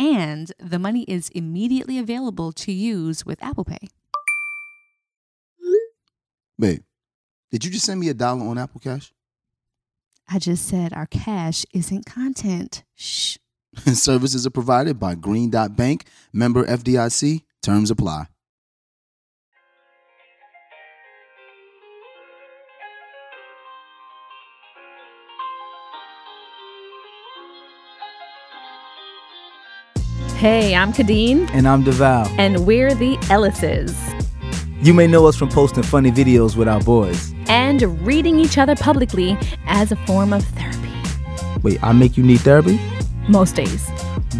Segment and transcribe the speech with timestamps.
[0.00, 3.88] And the money is immediately available to use with Apple Pay.
[6.58, 6.82] Babe,
[7.50, 9.12] did you just send me a dollar on Apple Cash?
[10.26, 12.82] I just said our cash isn't content.
[12.94, 13.36] Shh.
[13.92, 17.42] Services are provided by Green Dot Bank, member FDIC.
[17.62, 18.24] Terms apply.
[30.40, 31.50] Hey, I'm Khadeen.
[31.52, 32.26] And I'm DeVale.
[32.38, 33.94] And we're the Ellises.
[34.82, 37.34] You may know us from posting funny videos with our boys.
[37.48, 40.90] And reading each other publicly as a form of therapy.
[41.62, 42.80] Wait, I make you need therapy?
[43.28, 43.86] Most days.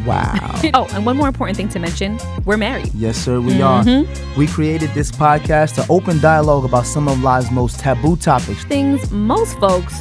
[0.07, 0.33] Wow.
[0.73, 2.91] oh, and one more important thing to mention we're married.
[2.95, 4.11] Yes, sir, we mm-hmm.
[4.11, 4.39] are.
[4.39, 8.65] We created this podcast to open dialogue about some of life's most taboo topics.
[8.65, 10.01] Things most folks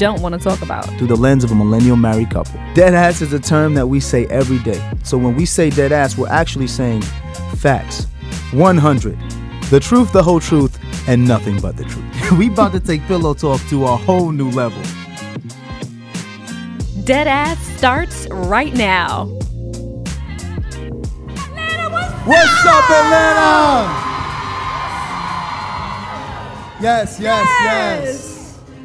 [0.00, 0.86] don't want to talk about.
[0.96, 2.58] Through the lens of a millennial married couple.
[2.72, 4.82] Dead ass is a term that we say every day.
[5.04, 7.02] So when we say dead ass, we're actually saying
[7.56, 8.06] facts.
[8.52, 9.18] 100.
[9.68, 12.32] The truth, the whole truth, and nothing but the truth.
[12.38, 14.82] we about to take pillow talk to a whole new level.
[17.04, 19.24] Dead Ass starts right now.
[21.28, 22.74] Atlanta, what's, what's up?
[22.74, 24.10] up, Atlanta?
[26.80, 28.40] Yes, yes, yes, yes.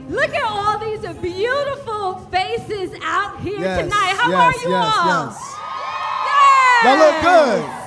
[0.10, 4.16] Look at all these beautiful faces out here yes, tonight.
[4.18, 5.28] How yes, are you yes, all?
[5.28, 5.56] Yes.
[6.84, 7.86] Y'all look good.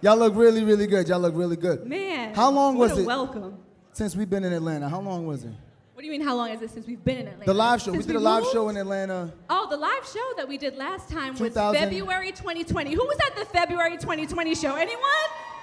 [0.00, 1.08] Y'all look really, really good.
[1.08, 1.86] Y'all look really good.
[1.86, 2.34] Man.
[2.34, 3.06] How long was it?
[3.06, 3.58] Welcome.
[3.92, 4.88] Since we've been in Atlanta.
[4.88, 5.52] How long was it?
[5.94, 7.44] What do you mean, how long is it since we've been in Atlanta?
[7.46, 7.92] The live show.
[7.92, 8.52] Since we did we a live moved?
[8.52, 9.32] show in Atlanta.
[9.48, 12.92] Oh, the live show that we did last time was February 2020.
[12.92, 14.74] Who was at the February 2020 show?
[14.74, 15.00] Anyone?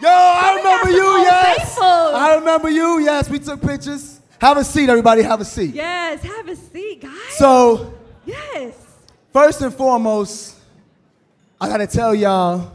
[0.02, 1.78] Yo, I remember you, yes.
[1.78, 3.30] I remember you, yes.
[3.30, 4.21] We took pictures.
[4.41, 5.22] Have a seat, everybody.
[5.22, 5.75] Have a seat.
[5.75, 7.13] Yes, have a seat, guys.
[7.38, 7.94] So,
[8.25, 8.74] yes.
[9.31, 10.56] first and foremost,
[11.59, 12.72] I gotta tell y'all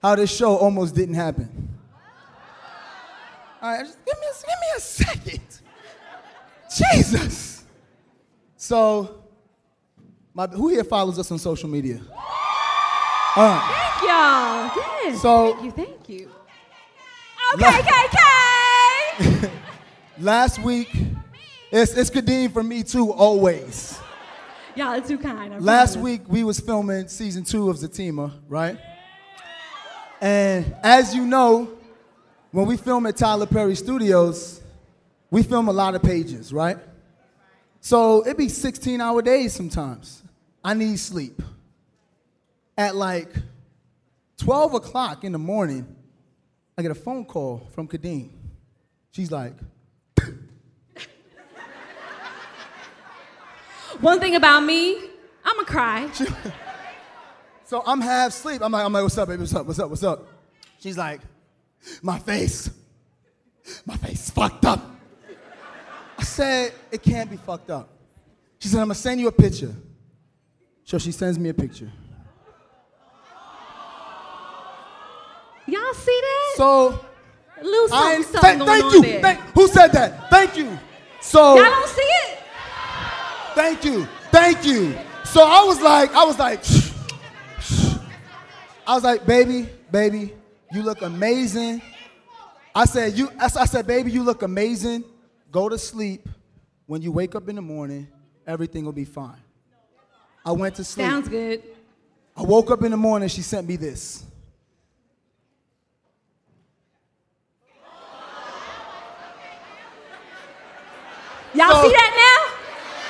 [0.00, 1.68] how this show almost didn't happen.
[3.60, 5.60] All right, just give me a, give me a second.
[6.78, 7.64] Jesus.
[8.56, 9.24] So,
[10.32, 12.02] my, who here follows us on social media?
[13.34, 13.90] All right.
[13.98, 15.10] Thank y'all.
[15.10, 15.20] Yes.
[15.22, 16.30] So- thank you, thank you.
[17.54, 18.33] Okay, KK.
[20.18, 20.94] Last week,
[21.72, 23.98] it's, it's Khadeen for me too, always.
[24.76, 25.54] y'all are too kind.
[25.54, 26.04] I Last promise.
[26.04, 28.78] week, we was filming season two of Zatima, right?
[30.20, 31.76] And as you know,
[32.52, 34.62] when we film at Tyler Perry Studios,
[35.30, 36.78] we film a lot of pages, right?
[37.80, 40.22] So it be 16 hour days sometimes.
[40.62, 41.42] I need sleep.
[42.78, 43.30] At like
[44.38, 45.86] 12 o'clock in the morning,
[46.78, 48.30] I get a phone call from Khadeen.
[49.10, 49.54] She's like,
[54.00, 54.98] One thing about me,
[55.44, 56.10] I'ma cry.
[57.66, 58.60] So I'm half asleep.
[58.62, 59.40] I'm like, I'm like, what's up, baby?
[59.40, 59.66] What's up?
[59.66, 59.88] What's up?
[59.88, 60.28] What's up?
[60.80, 61.22] She's like,
[62.02, 62.70] my face.
[63.86, 64.82] My face fucked up.
[66.18, 67.88] I said, it can't be fucked up.
[68.58, 69.74] She said, I'm gonna send you a picture.
[70.84, 71.90] So she sends me a picture.
[75.66, 76.54] Y'all see that?
[76.56, 77.00] So
[77.58, 79.20] A little I something, something thank, going thank on you.
[79.20, 80.28] Thank, who said that?
[80.30, 80.78] Thank you.
[81.22, 82.38] So Y'all don't see it?
[83.54, 84.06] Thank you.
[84.30, 84.94] Thank you.
[85.24, 86.60] So I was like, I was like,
[88.86, 90.32] I was like, baby, baby,
[90.72, 91.80] you look amazing.
[92.74, 95.04] I said, you, I said, baby, you look amazing.
[95.50, 96.28] Go to sleep.
[96.86, 98.08] When you wake up in the morning,
[98.46, 99.40] everything will be fine.
[100.44, 101.06] I went to sleep.
[101.06, 101.62] Sounds good.
[102.36, 104.24] I woke up in the morning, she sent me this.
[111.54, 112.43] Y'all So- see that now?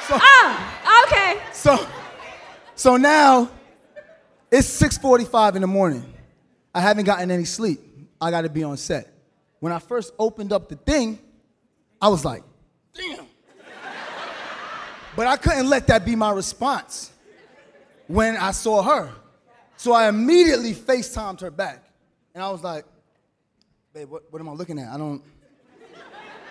[0.08, 1.40] So, Oh, okay.
[1.52, 1.86] so,
[2.74, 3.50] so now
[4.50, 6.04] it's 6:45 in the morning.
[6.74, 7.80] I haven't gotten any sleep.
[8.20, 9.08] I got to be on set.
[9.60, 11.18] when I first opened up the thing,
[12.00, 12.42] I was like,
[12.94, 13.26] damn.
[15.16, 17.10] but I couldn't let that be my response
[18.06, 19.10] when I saw her.
[19.76, 21.82] So I immediately FaceTimed her back.
[22.34, 22.84] And I was like,
[23.94, 24.92] babe, what, what am I looking at?
[24.92, 25.22] I don't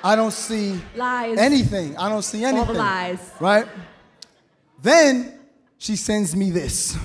[0.03, 1.37] I don't see Lies.
[1.37, 1.97] anything.
[1.97, 2.75] I don't see anything.
[2.75, 3.31] lies.
[3.39, 3.65] Right?
[4.81, 5.39] Then
[5.77, 6.97] she sends me this.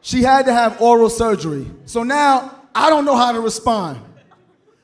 [0.00, 1.66] She had to have oral surgery.
[1.86, 4.00] So now I don't know how to respond.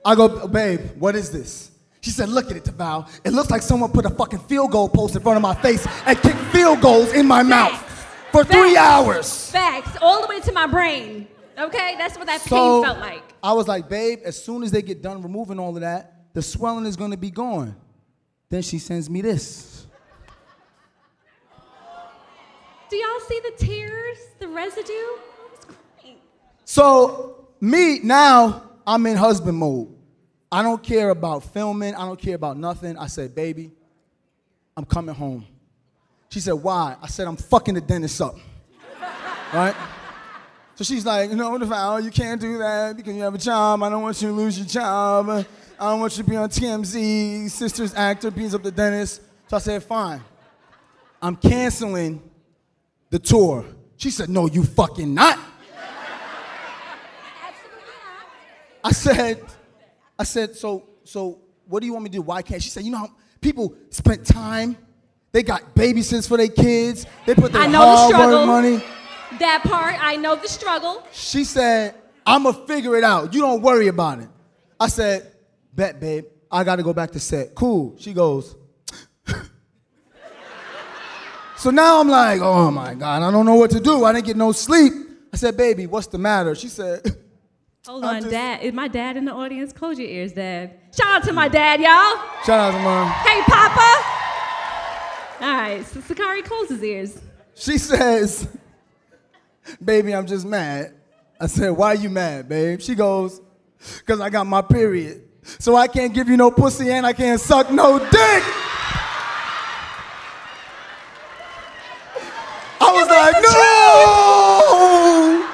[0.04, 1.70] I go, babe, what is this?
[2.00, 3.06] She said, look at it, DeVale.
[3.24, 5.86] It looks like someone put a fucking field goal post in front of my face
[6.06, 7.78] and kicked field goals in my mouth
[8.32, 9.50] for three hours.
[9.50, 11.26] Facts, all the way to my brain.
[11.60, 13.22] Okay, that's what that pain felt like.
[13.42, 16.40] I was like, babe, as soon as they get done removing all of that, the
[16.40, 17.76] swelling is gonna be gone.
[18.48, 19.86] Then she sends me this.
[22.88, 24.92] Do y'all see the tears, the residue?
[26.64, 29.88] So me now, I'm in husband mode.
[30.50, 31.94] I don't care about filming.
[31.94, 32.96] I don't care about nothing.
[32.96, 33.70] I said, baby,
[34.76, 35.46] I'm coming home.
[36.30, 36.96] She said, why?
[37.00, 38.36] I said, I'm fucking the dentist up.
[39.52, 39.74] right?
[40.80, 43.82] So she's like, know, DeVale, you can't do that because you have a job.
[43.82, 45.28] I don't want you to lose your job.
[45.28, 49.20] I don't want you to be on TMZ, sister's actor, beats up the dentist.
[49.48, 50.22] So I said, fine.
[51.20, 52.22] I'm canceling
[53.10, 53.66] the tour.
[53.98, 55.38] She said, no, you fucking not.
[58.82, 59.44] I said,
[60.18, 62.22] I said, so, so what do you want me to do?
[62.22, 62.62] Why can't?
[62.62, 63.10] She said, you know how
[63.42, 64.78] people spent time,
[65.30, 68.46] they got babysitters for their kids, they put their the hard work struggle.
[68.46, 68.82] money.
[69.38, 71.06] That part, I know the struggle.
[71.12, 71.94] She said,
[72.26, 73.32] I'ma figure it out.
[73.32, 74.28] You don't worry about it.
[74.78, 75.32] I said,
[75.74, 76.24] bet, babe.
[76.50, 77.54] I gotta go back to set.
[77.54, 77.94] Cool.
[77.98, 78.56] She goes.
[81.56, 84.04] so now I'm like, oh my God, I don't know what to do.
[84.04, 84.92] I didn't get no sleep.
[85.32, 86.54] I said, baby, what's the matter?
[86.56, 87.02] She said,
[87.86, 88.62] Hold on, just- Dad.
[88.62, 89.72] Is my dad in the audience?
[89.72, 90.74] Close your ears, Dad.
[90.94, 92.20] Shout out to my dad, y'all.
[92.44, 93.08] shout out to mom.
[93.08, 94.16] Hey, Papa.
[95.40, 97.18] All right, so Sakari, close his ears.
[97.54, 98.48] She says,
[99.84, 100.94] Baby, I'm just mad.
[101.40, 102.80] I said, Why are you mad, babe?
[102.80, 103.40] She goes,
[103.98, 105.22] Because I got my period.
[105.58, 108.42] So I can't give you no pussy and I can't suck no dick.
[112.82, 115.46] I was like, No!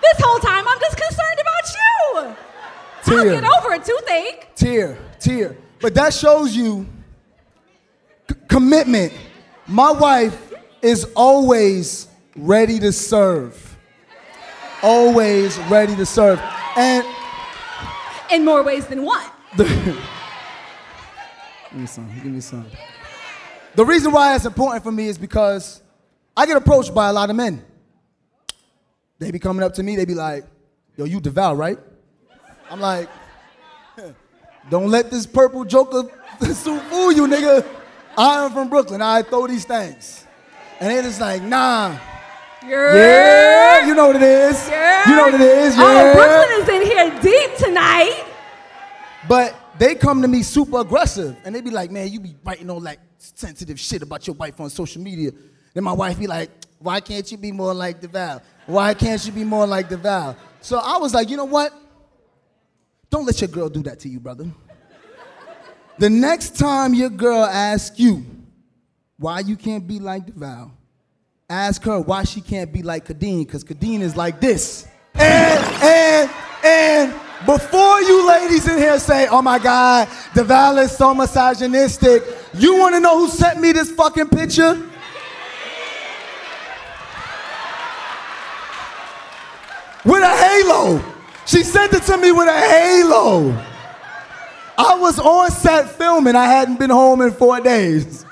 [0.00, 2.34] This whole time, I'm just concerned about you.
[3.16, 3.40] I'll Tear.
[3.40, 4.54] get over a toothache.
[4.54, 5.56] Tear, tear.
[5.80, 6.86] But that shows you
[8.28, 9.12] c- commitment.
[9.66, 10.52] My wife
[10.82, 12.06] is always
[12.40, 13.76] ready to serve.
[14.82, 16.40] Always ready to serve.
[16.76, 17.06] And
[18.32, 19.26] In more ways than one.
[19.56, 19.68] give
[21.74, 22.66] me some, give me some.
[23.74, 25.82] The reason why it's important for me is because
[26.36, 27.64] I get approached by a lot of men.
[29.18, 30.44] They be coming up to me, they be like,
[30.96, 31.78] yo, you devout, right?
[32.70, 33.08] I'm like,
[34.70, 36.04] don't let this purple joker
[36.42, 37.66] suit fool you, nigga.
[38.16, 39.02] I am from Brooklyn.
[39.02, 40.26] I throw these things.
[40.80, 41.98] And they just like, nah.
[42.62, 44.68] Yeah, you know what it is.
[44.68, 45.08] Yeah.
[45.08, 45.74] You know what it is.
[45.78, 46.12] Oh, yeah.
[46.12, 48.24] Oh, Brooklyn is in here deep tonight.
[49.28, 52.68] But they come to me super aggressive and they be like, man, you be writing
[52.70, 55.30] all that sensitive shit about your wife on social media.
[55.72, 58.42] Then my wife be like, why can't you be more like DeVale?
[58.66, 60.36] Why can't you be more like DeVale?
[60.60, 61.72] So I was like, you know what?
[63.10, 64.50] Don't let your girl do that to you, brother.
[65.98, 68.24] The next time your girl asks you
[69.18, 70.72] why you can't be like DeVale,
[71.50, 74.86] ask her why she can't be like Khadeen, because Khadeen is like this.
[75.14, 76.30] And, and,
[76.64, 77.12] and
[77.44, 82.22] before you ladies in here say, oh my God, DeVale is so misogynistic,
[82.54, 84.74] you want to know who sent me this fucking picture?
[90.04, 91.02] With a halo.
[91.46, 93.50] She sent it to me with a halo.
[94.78, 96.36] I was on set filming.
[96.36, 98.24] I hadn't been home in four days.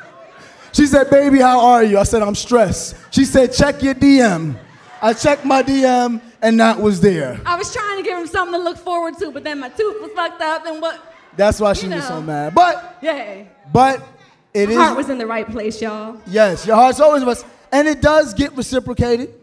[0.79, 1.99] She said, Baby, how are you?
[1.99, 2.95] I said, I'm stressed.
[3.11, 4.57] She said, Check your DM.
[5.03, 7.41] I checked my DM and that was there.
[7.45, 10.01] I was trying to give him something to look forward to, but then my tooth
[10.01, 11.15] was fucked up and what?
[11.37, 12.55] That's why she You was so mad.
[12.55, 13.43] But, Yeah.
[13.73, 14.07] but
[14.55, 14.77] it is.
[14.77, 16.17] Heart was in the right place, y'all.
[16.29, 17.45] yes, your heart's always was.
[17.73, 19.35] And it does get reciprocated.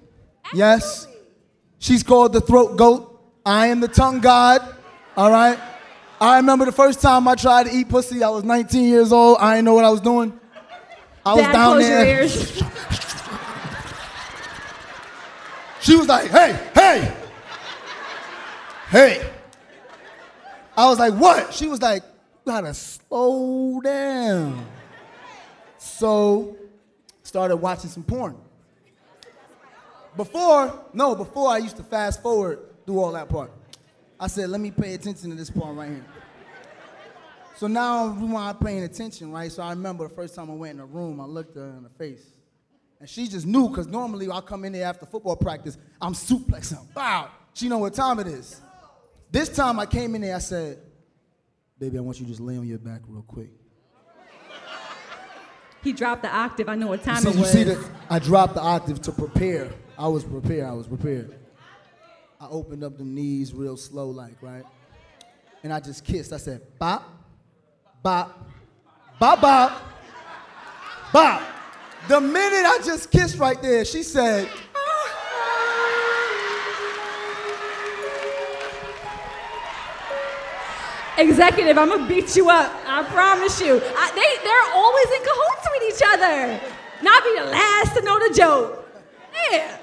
[0.54, 1.06] Yes.
[1.80, 3.12] She's called the throat goat.
[3.46, 4.62] I am the tongue god.
[5.18, 5.60] All right.
[6.22, 8.24] I remember the first time I tried to eat pussy.
[8.24, 9.40] I was 19 years old.
[9.42, 10.40] I didn't know what I was doing.
[11.26, 12.06] I was Dad, down close there.
[12.06, 12.64] your ears.
[15.82, 17.14] She was like, hey, hey,
[18.90, 19.32] hey.
[20.78, 21.54] I was like, what?
[21.54, 24.66] She was like, you gotta slow down.
[25.78, 26.58] So,
[27.24, 28.36] started watching some porn.
[30.18, 33.52] Before, no, before I used to fast forward through all that part.
[34.20, 36.06] I said, let me pay attention to this part right here.
[37.58, 39.52] So now we I'm paying attention, right?
[39.52, 41.84] So I remember the first time I went in the room, I looked her in
[41.84, 42.26] the face.
[43.00, 46.86] And she just knew, because normally I come in there after football practice, I'm suplexing.
[46.96, 47.30] Wow.
[47.54, 48.62] She know what time it is.
[49.32, 50.80] This time I came in there, I said,
[51.80, 53.52] baby, I want you to just lay on your back real quick.
[55.84, 56.68] He dropped the octave.
[56.68, 57.78] I know what time So it you see that
[58.10, 59.70] I dropped the octave to prepare.
[59.98, 61.36] I was prepared, I was prepared.
[62.42, 64.66] I opened up the knees real slow like, right?
[65.64, 66.34] And I just kissed.
[66.34, 67.15] I said, bop,
[68.06, 68.40] bop,
[69.18, 69.82] bop, bop,
[71.12, 71.42] bop.
[72.08, 74.48] The minute I just kissed right there, she said,
[81.18, 82.72] Executive, I'm gonna beat you up.
[82.86, 83.82] I promise you.
[83.84, 86.62] I, they, they're always in cahoots with each other.
[87.02, 88.88] Not be the last to know the joke.
[89.52, 89.78] Yeah.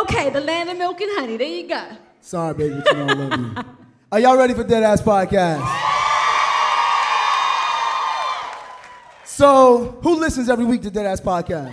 [0.00, 1.38] Okay, the land of milk and honey.
[1.38, 1.88] There you go.
[2.20, 3.64] sorry, baby, you know I love you.
[4.12, 5.87] Are y'all ready for Dead Ass Podcast?
[9.38, 11.72] So, who listens every week to Dead Ass Podcast?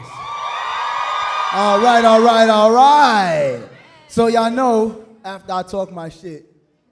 [1.51, 3.67] All right, all right, all right.
[4.07, 6.45] So, y'all know after I talk my shit,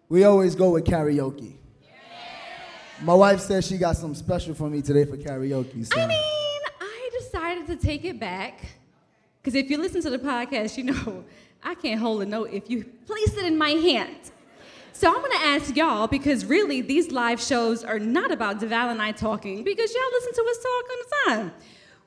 [0.10, 1.54] we always go with karaoke.
[3.04, 5.86] My wife says she got something special for me today for karaoke.
[5.86, 6.02] So.
[6.02, 8.66] I mean, I decided to take it back.
[9.44, 11.24] Because if you listen to the podcast, you know
[11.62, 14.32] I can't hold a note if you place it in my hand.
[14.96, 19.02] So I'm gonna ask y'all, because really these live shows are not about DeVale and
[19.02, 21.54] I talking, because y'all listen to us talk all the time.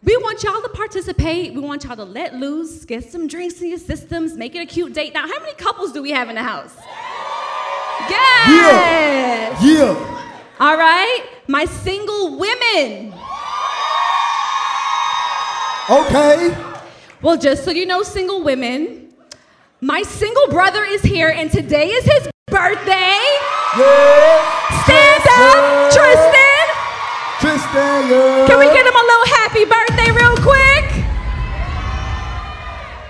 [0.05, 1.53] We want y'all to participate.
[1.53, 4.67] We want y'all to let loose, get some drinks in your systems, make it a
[4.67, 5.15] cute date.
[5.15, 6.77] Now, how many couples do we have in the house?
[8.09, 9.61] Yes!
[9.61, 10.45] Yeah.
[10.61, 11.27] All right?
[11.49, 13.13] My single women.
[15.91, 16.57] Okay.
[17.21, 19.13] Well, just so you know, single women,
[19.81, 23.19] my single brother is here, and today is his birthday.
[23.77, 24.39] Yeah.
[24.85, 26.67] Stand up, Tristan.
[27.41, 28.47] Tristan, yeah.
[28.47, 31.05] Can we get him a little happy birthday, real quick?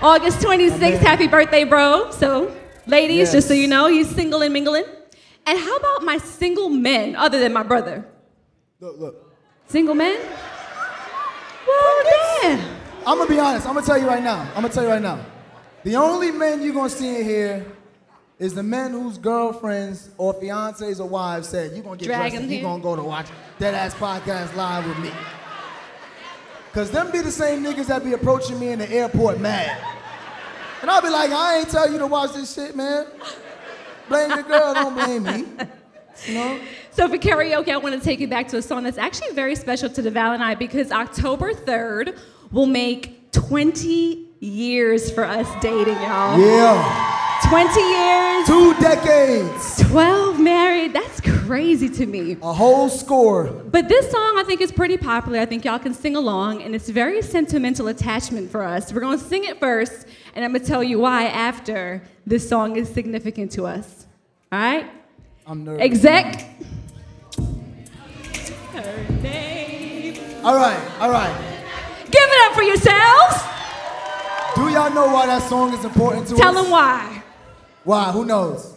[0.01, 2.09] August 26th, happy birthday, bro.
[2.09, 2.51] So,
[2.87, 4.85] ladies, just so you know, he's single and mingling.
[5.45, 8.05] And how about my single men, other than my brother?
[8.79, 9.35] Look, look.
[9.67, 10.19] Single men?
[11.67, 12.03] Well,
[12.41, 12.59] damn.
[13.05, 13.67] I'm gonna be honest.
[13.67, 14.41] I'm gonna tell you right now.
[14.55, 15.23] I'm gonna tell you right now.
[15.83, 17.65] The only men you're gonna see in here
[18.39, 22.43] is the men whose girlfriends or fiancés or wives said, "You're gonna get Drag dressed
[22.43, 23.27] and you're gonna go to watch
[23.57, 25.11] Dead Ass Podcast live with me."
[26.73, 29.75] Cause them be the same niggas that be approaching me in the airport mad,
[30.81, 33.07] and I'll be like, "I ain't tell you to watch this shit, man.
[34.07, 35.45] Blame the girl, don't blame me."
[36.25, 36.59] You know?
[36.91, 39.55] So for karaoke, I want to take you back to a song that's actually very
[39.55, 42.17] special to DeVal and I because October 3rd
[42.51, 46.39] will make 20 years for us dating, y'all.
[46.39, 47.16] Yeah.
[47.49, 50.91] 20 years, Two decades, 12 married.
[50.93, 52.35] That's crazy to me.
[52.41, 53.45] a whole score.
[53.45, 55.39] But this song I think is pretty popular.
[55.39, 58.91] I think y'all can sing along, and it's very sentimental attachment for us.
[58.91, 62.89] We're gonna sing it first, and I'm gonna tell you why after this song is
[62.89, 64.05] significant to us.
[64.51, 64.85] All right?
[65.45, 65.83] I'm nervous.
[65.85, 66.49] Exec.
[70.43, 71.55] All right, all right.
[72.11, 73.35] Give it up for yourselves.
[74.55, 76.53] Do y'all know why that song is important to Tell us?
[76.53, 77.16] Tell them why.
[77.87, 78.11] Why?
[78.11, 78.73] Who knows?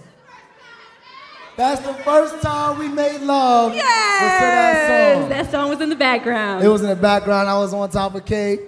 [1.57, 3.73] That's the first time we made love.
[3.73, 5.19] to that Yes!
[5.19, 5.29] song.
[5.29, 6.64] That song was in the background.
[6.64, 7.49] It was in the background.
[7.49, 8.61] I was on top of cake.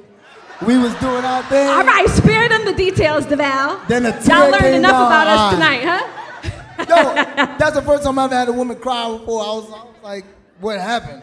[0.66, 1.68] We was doing our thing.
[1.68, 3.82] All right, spare them the details, DeVale.
[3.86, 6.86] Then a Y'all learned enough down about us tonight, huh?
[6.88, 7.14] Yo,
[7.56, 9.42] that's the first time I've had a woman cry before.
[9.44, 10.24] I was, I was like,
[10.58, 11.22] what happened?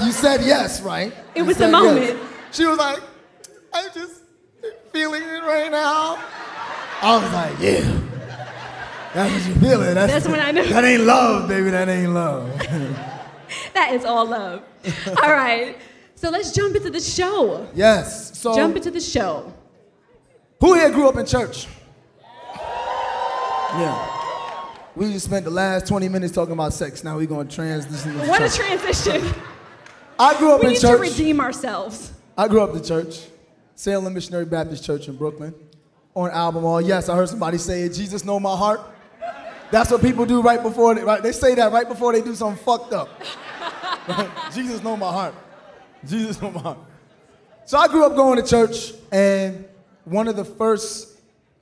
[0.00, 1.12] You said yes, right?
[1.36, 2.18] It You was the moment.
[2.50, 2.98] She was like,
[3.72, 4.22] I'm just
[4.92, 6.18] feeling it right now.
[7.02, 8.00] I was like, yeah.
[9.16, 9.94] That's what you're feeling.
[9.94, 10.66] That's, That's when I knew.
[10.68, 11.70] That ain't love, baby.
[11.70, 12.50] That ain't love.
[13.74, 14.62] That is all love.
[15.06, 15.76] all right,
[16.16, 17.68] so let's jump into the show.
[17.74, 18.36] yes.
[18.36, 19.52] So, Jump into the show.
[20.60, 21.68] who here grew up in church?
[22.54, 24.68] Yeah.
[24.96, 27.04] We just spent the last 20 minutes talking about sex.
[27.04, 29.32] Now we're going to transition What a transition.
[30.18, 31.00] I grew up We in church.
[31.00, 32.12] We need to redeem ourselves.
[32.36, 33.20] I grew up in church,
[33.74, 35.54] Salem Missionary Baptist Church in Brooklyn,
[36.14, 36.80] on Albemarle.
[36.80, 37.92] Yes, I heard somebody say it.
[37.92, 38.80] Jesus know my heart.
[39.70, 41.22] That's what people do right before they, right?
[41.22, 43.08] They say that right before they do something fucked up.
[44.54, 45.34] Jesus know my heart.
[46.06, 46.78] Jesus know my heart.
[47.64, 49.64] So I grew up going to church, and
[50.04, 51.18] one of the first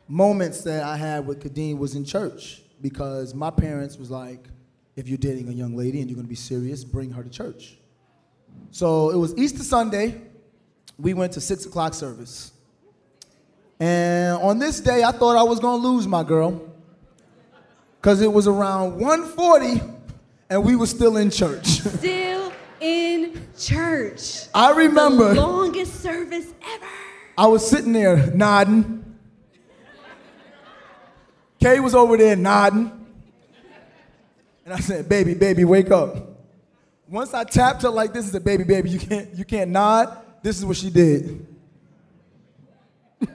[0.06, 4.49] moments that I had with Khadeen was in church because my parents was like,
[4.96, 7.78] if you're dating a young lady and you're gonna be serious, bring her to church.
[8.70, 10.20] So it was Easter Sunday.
[10.99, 12.52] We went to six o'clock service.
[13.80, 16.74] And on this day, I thought I was gonna lose my girl.
[18.04, 19.80] Cause it was around 140
[20.50, 21.66] and we were still in church.
[21.80, 24.42] Still in church.
[24.52, 26.87] I remember The longest service ever.
[27.38, 29.16] I was sitting there nodding.
[31.58, 33.06] Kay was over there nodding.
[34.66, 36.28] And I said, baby, baby, wake up.
[37.08, 40.18] Once I tapped her like this and said, baby, baby, you can't, you can't nod,
[40.42, 41.46] this is what she did.
[43.23, 43.30] in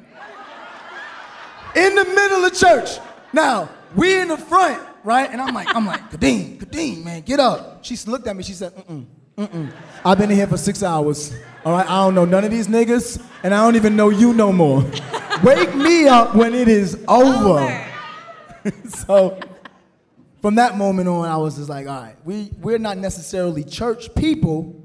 [1.95, 2.99] the middle of church.
[3.33, 5.29] Now, we in the front, right?
[5.31, 7.83] And I'm like, I'm like, Khadeen, Khadeen, man, get up.
[7.83, 9.05] She looked at me, she said, mm-mm,
[9.37, 9.71] mm-mm.
[10.05, 11.33] I've been in here for six hours.
[11.65, 14.33] All right, I don't know none of these niggas, and I don't even know you
[14.33, 14.83] no more.
[15.43, 17.85] Wake me up when it is over.
[18.89, 19.39] so
[20.41, 24.13] from that moment on, I was just like, all right, we, we're not necessarily church
[24.15, 24.75] people,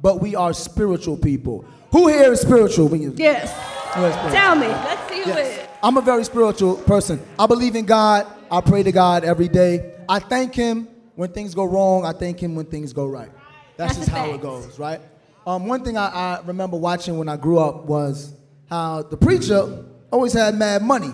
[0.00, 1.64] but we are spiritual people.
[1.92, 2.88] Who here is spiritual?
[2.88, 3.50] We can- Yes.
[3.92, 4.30] spiritual?
[4.30, 4.66] Tell me.
[4.66, 5.58] Let's see who Yes.
[5.62, 5.68] is.
[5.82, 7.20] I'm a very spiritual person.
[7.38, 8.26] I believe in God.
[8.50, 9.94] I pray to God every day.
[10.08, 12.04] I thank Him when things go wrong.
[12.04, 13.30] I thank Him when things go right.
[13.76, 15.00] That's, That's just how it goes, right?
[15.46, 18.34] Um, one thing I, I remember watching when I grew up was
[18.70, 21.12] how the preacher always had mad money.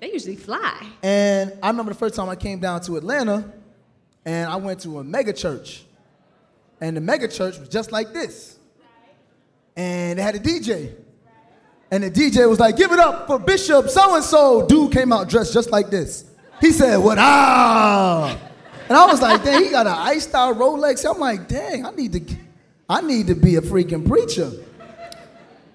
[0.00, 0.86] They usually fly.
[1.02, 3.52] And I remember the first time I came down to Atlanta
[4.24, 5.84] and I went to a mega church.
[6.80, 8.58] And the mega church was just like this.
[9.76, 10.94] And they had a DJ.
[11.90, 14.66] And the DJ was like, give it up for Bishop so and so.
[14.66, 16.24] Dude came out dressed just like this.
[16.60, 18.38] He said, what up?
[18.88, 21.08] And I was like, dang, he got an iced out Rolex.
[21.08, 22.36] I'm like, dang, I need to,
[22.88, 24.50] I need to be a freaking preacher.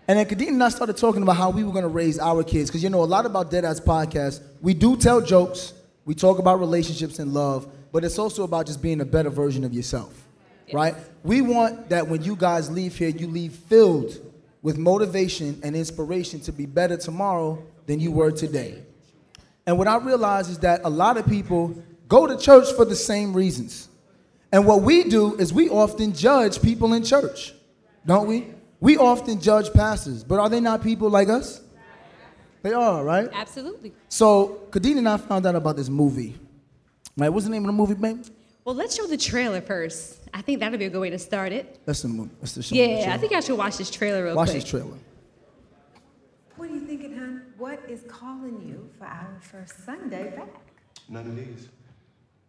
[0.08, 2.44] And then Khadeen and I started talking about how we were going to raise our
[2.44, 2.70] kids.
[2.70, 5.74] Because you know, a lot about Dead Ass Podcast, we do tell jokes,
[6.06, 9.64] we talk about relationships and love, but it's also about just being a better version
[9.64, 10.28] of yourself,
[10.74, 10.96] right?
[11.24, 14.20] We want that when you guys leave here, you leave filled
[14.64, 18.82] with motivation and inspiration to be better tomorrow than you were today.
[19.68, 21.76] And what I realize is that a lot of people
[22.08, 23.90] go to church for the same reasons.
[24.52, 27.54] And what we do is we often judge people in church,
[28.06, 28.48] don't we?
[28.80, 31.62] We often judge pastors, but are they not people like us?
[32.62, 33.30] They are, right?
[33.34, 33.92] Absolutely.
[34.08, 36.36] So, Khadeen and I found out about this movie.
[37.18, 37.30] Right?
[37.30, 38.24] What's the name of the movie, babe?
[38.66, 40.22] Well, let's show the trailer first.
[40.34, 41.80] I think that'll be a good way to start it.
[41.86, 42.32] That's the movie.
[42.40, 42.76] That's the show.
[42.76, 44.56] Yeah, I think I should watch this trailer real Watch quick.
[44.56, 44.98] Watch this trailer.
[46.56, 47.42] What are you thinking, hon?
[47.58, 50.48] What is calling you for our first Sunday back?
[51.10, 51.68] None of these.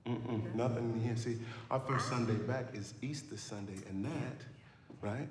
[0.07, 1.17] Mm-mm, nothing in here.
[1.17, 1.39] See,
[1.71, 4.45] our first Sunday back is Easter Sunday, and that,
[5.01, 5.29] right,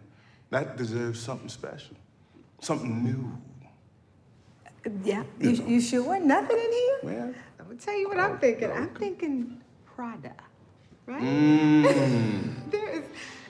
[0.49, 1.95] that deserves something special,
[2.59, 3.37] something new.
[4.65, 5.23] Uh, yeah.
[5.39, 6.19] You, you sure?
[6.19, 6.99] Nothing in here?
[7.03, 8.71] Well, I'm gonna tell you what I'm thinking.
[8.71, 10.33] I'm thinking Prada,
[11.05, 11.21] right?
[11.21, 13.03] mm, There is.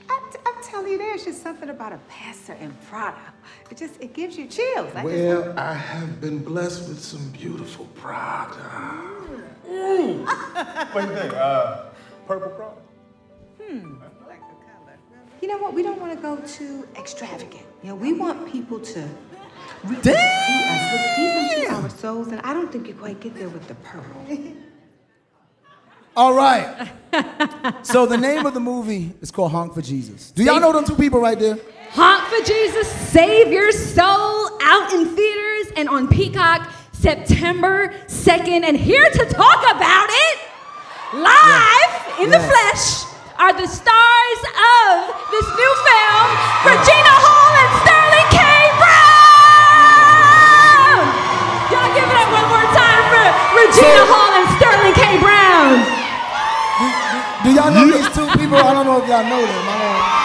[0.09, 3.17] I'm, t- I'm telling you, there's just something about a pastor in Prada.
[3.71, 4.91] It just it gives you chills.
[4.95, 9.01] I just- well, I have been blessed with some beautiful Prada.
[9.67, 10.25] Mm.
[10.93, 11.33] what do you think?
[11.33, 11.85] Uh,
[12.27, 12.75] purple Prada?
[13.61, 13.95] Hmm.
[15.41, 15.73] You know what?
[15.73, 17.65] We don't want to go too extravagant.
[17.81, 18.99] You know, we want people to
[19.83, 23.35] really see us, look deep into our souls, and I don't think you quite get
[23.35, 24.25] there with the purple.
[26.15, 26.91] All right.
[27.83, 30.29] so, the name of the movie is called Honk for Jesus.
[30.31, 31.57] Do y'all know them two people right there?
[31.91, 38.63] Honk for Jesus, Save Your Soul, out in theaters and on Peacock September 2nd.
[38.63, 40.39] And here to talk about it,
[41.13, 43.05] live in the flesh,
[43.37, 46.27] are the stars of this new film,
[46.65, 48.37] Regina Hall and Sterling K.
[49.93, 51.05] Brown!
[51.73, 53.25] Y'all give it up one more time for
[53.57, 54.32] Regina So- Hall
[57.43, 58.55] Do y'all know these two people?
[58.57, 59.65] I don't know if y'all know them.
[59.67, 60.23] I don't.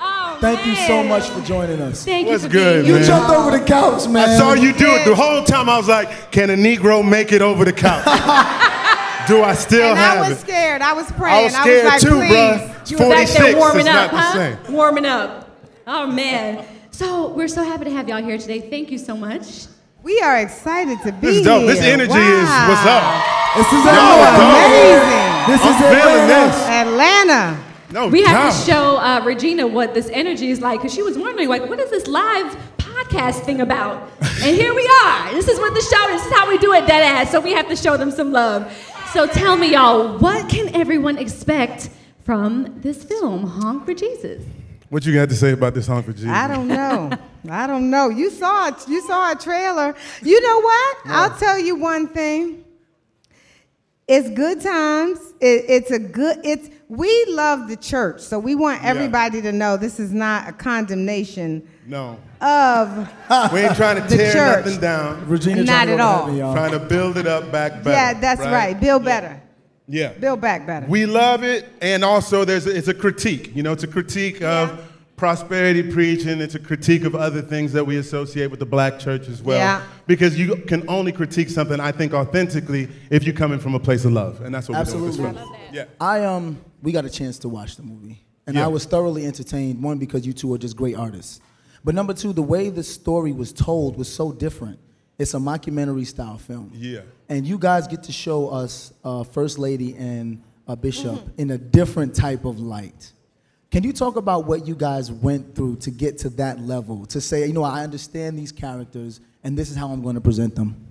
[0.00, 2.04] Oh, Thank you so much for joining us.
[2.04, 3.02] Thank What's you for good, being You man?
[3.02, 3.08] here.
[3.08, 4.28] jumped over the couch, man.
[4.28, 5.68] I saw you do it the whole time.
[5.68, 8.04] I was like, can a Negro make it over the couch?
[9.28, 10.20] do I still And have it?
[10.20, 10.40] I was it?
[10.42, 10.82] scared.
[10.82, 11.36] I was praying.
[11.36, 12.30] I was scared like, too, please.
[12.30, 12.90] bruh.
[12.90, 14.32] You were back 46 there warming is up, not the huh?
[14.64, 14.72] same.
[14.74, 15.50] Warming up.
[15.88, 16.64] Oh man.
[16.92, 18.60] So we're so happy to have y'all here today.
[18.70, 19.66] Thank you so much.
[20.02, 21.62] We are excited to be This is dope.
[21.62, 21.74] here.
[21.74, 23.04] This energy is what's up.
[23.56, 24.38] This is Yo, Atlanta.
[24.38, 24.54] dope.
[24.54, 25.28] Amazing.
[25.48, 26.46] This I'm is feeling Atlanta.
[26.50, 26.68] this.
[26.68, 27.64] Atlanta.
[27.90, 31.16] No We have to show uh, Regina what this energy is like because she was
[31.18, 34.10] wondering, like, what is this live podcast thing about?
[34.20, 35.32] And here we are.
[35.32, 36.08] This is what the show.
[36.14, 36.20] Is.
[36.22, 37.30] This is how we do it, dead ass.
[37.30, 38.70] So we have to show them some love.
[39.12, 41.88] So tell me, y'all, what can everyone expect
[42.24, 44.42] from this film, Honk for Jesus?
[44.90, 46.30] What you got to say about this Honk for Jesus?
[46.30, 47.10] I don't know.
[47.50, 48.08] I don't know.
[48.08, 48.88] You saw it.
[48.88, 49.94] You saw a trailer.
[50.22, 50.96] You know what?
[51.06, 52.64] I'll tell you one thing.
[54.06, 55.18] It's good times.
[55.40, 56.38] It, it's a good.
[56.42, 60.52] It's we love the church, so we want everybody to know this is not a
[60.52, 62.18] condemnation No.
[62.40, 62.88] of
[63.52, 64.64] We ain't trying to tear church.
[64.64, 65.28] nothing down.
[65.28, 66.20] Regina Not trying to at all.
[66.24, 66.54] heaven, y'all.
[66.54, 67.90] Trying to build it up back better.
[67.90, 68.80] yeah, that's right.
[68.80, 69.38] Build better.
[69.88, 70.12] Yeah.
[70.12, 70.86] Build back better.
[70.86, 73.56] We love it, and also there's a, it's a critique.
[73.56, 74.84] You know, it's a critique of
[75.16, 76.40] prosperity preaching.
[76.40, 79.58] It's a critique of other things that we associate with the black church as well.
[79.58, 79.82] Yeah.
[80.06, 84.04] Because you can only critique something, I think, authentically if you're coming from a place
[84.04, 85.58] of love, and that's what we're doing Absolutely.
[85.72, 85.84] Yeah.
[86.00, 88.24] I um we got a chance to watch the movie.
[88.46, 88.64] And Yeah.
[88.64, 91.40] I was thoroughly entertained, one because you two are just great artists.
[91.84, 94.78] But number two, the way the story was told was so different.
[95.18, 96.70] It's a mockumentary style film.
[96.74, 97.00] Yeah.
[97.28, 101.58] And you guys get to show us uh, First Lady and uh, Bishop in a
[101.58, 103.12] different type of light.
[103.70, 107.04] Can you talk about what you guys went through to get to that level?
[107.06, 110.20] To say, you know, I understand these characters, and this is how I'm going to
[110.20, 110.86] present them.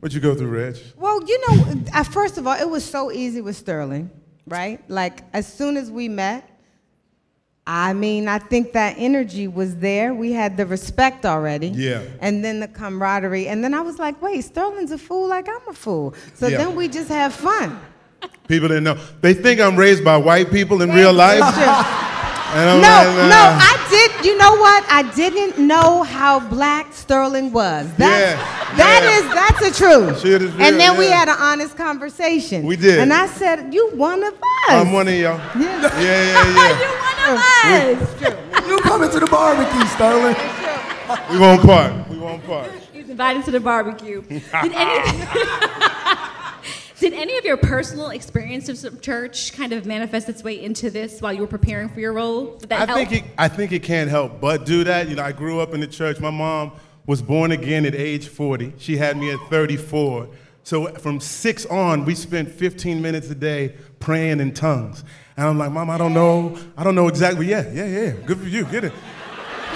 [0.00, 0.76] What'd you go through, Reg?
[0.96, 4.10] Well, you know, first of all, it was so easy with Sterling,
[4.46, 4.80] right?
[4.88, 6.47] Like, as soon as we met,
[7.70, 10.14] I mean, I think that energy was there.
[10.14, 11.68] We had the respect already.
[11.68, 12.00] Yeah.
[12.20, 13.46] And then the camaraderie.
[13.46, 16.14] And then I was like, wait, Sterling's a fool like I'm a fool.
[16.32, 16.56] So Yeah.
[16.56, 17.78] then we just have fun.
[18.48, 18.96] People didn't know.
[19.20, 21.42] They think I'm raised by white people in real life.
[22.48, 23.28] It's just- And I'm no, like, nah.
[23.28, 24.24] no, I did.
[24.26, 24.84] You know what?
[24.90, 27.86] I didn't know how black Sterling was.
[27.96, 29.18] That, Yeah, that yeah.
[29.18, 30.20] is that's the truth.
[30.22, 32.64] Shit is real, and then we had an honest conversation.
[32.64, 32.98] We did.
[33.00, 35.38] And I said, "You one of us." I'm one of y'all.
[35.58, 36.00] Yeah.
[36.00, 38.68] Yeah, yeah, You One of us.
[38.68, 40.36] You coming to the barbecue, Sterling?
[41.30, 42.08] We won't part.
[42.08, 42.70] We won't part.
[42.92, 44.20] He's invited to the barbecue.
[44.28, 44.72] Did any,
[47.00, 51.20] did any of your personal experiences of church kind of manifest its way into this
[51.20, 52.56] while you were preparing for your role?
[52.56, 53.08] Did that I help?
[53.08, 55.08] think it, I think it can't help but do that.
[55.08, 56.18] You know, I grew up in the church.
[56.18, 56.72] My mom
[57.06, 58.74] was born again at age 40.
[58.78, 60.28] She had me at 34.
[60.64, 65.04] So from six on, we spent 15 minutes a day praying in tongues.
[65.36, 66.58] And I'm like, Mom, I don't know.
[66.76, 67.46] I don't know exactly.
[67.46, 68.10] Yeah, yeah, yeah.
[68.26, 68.64] Good for you.
[68.64, 68.92] Get it.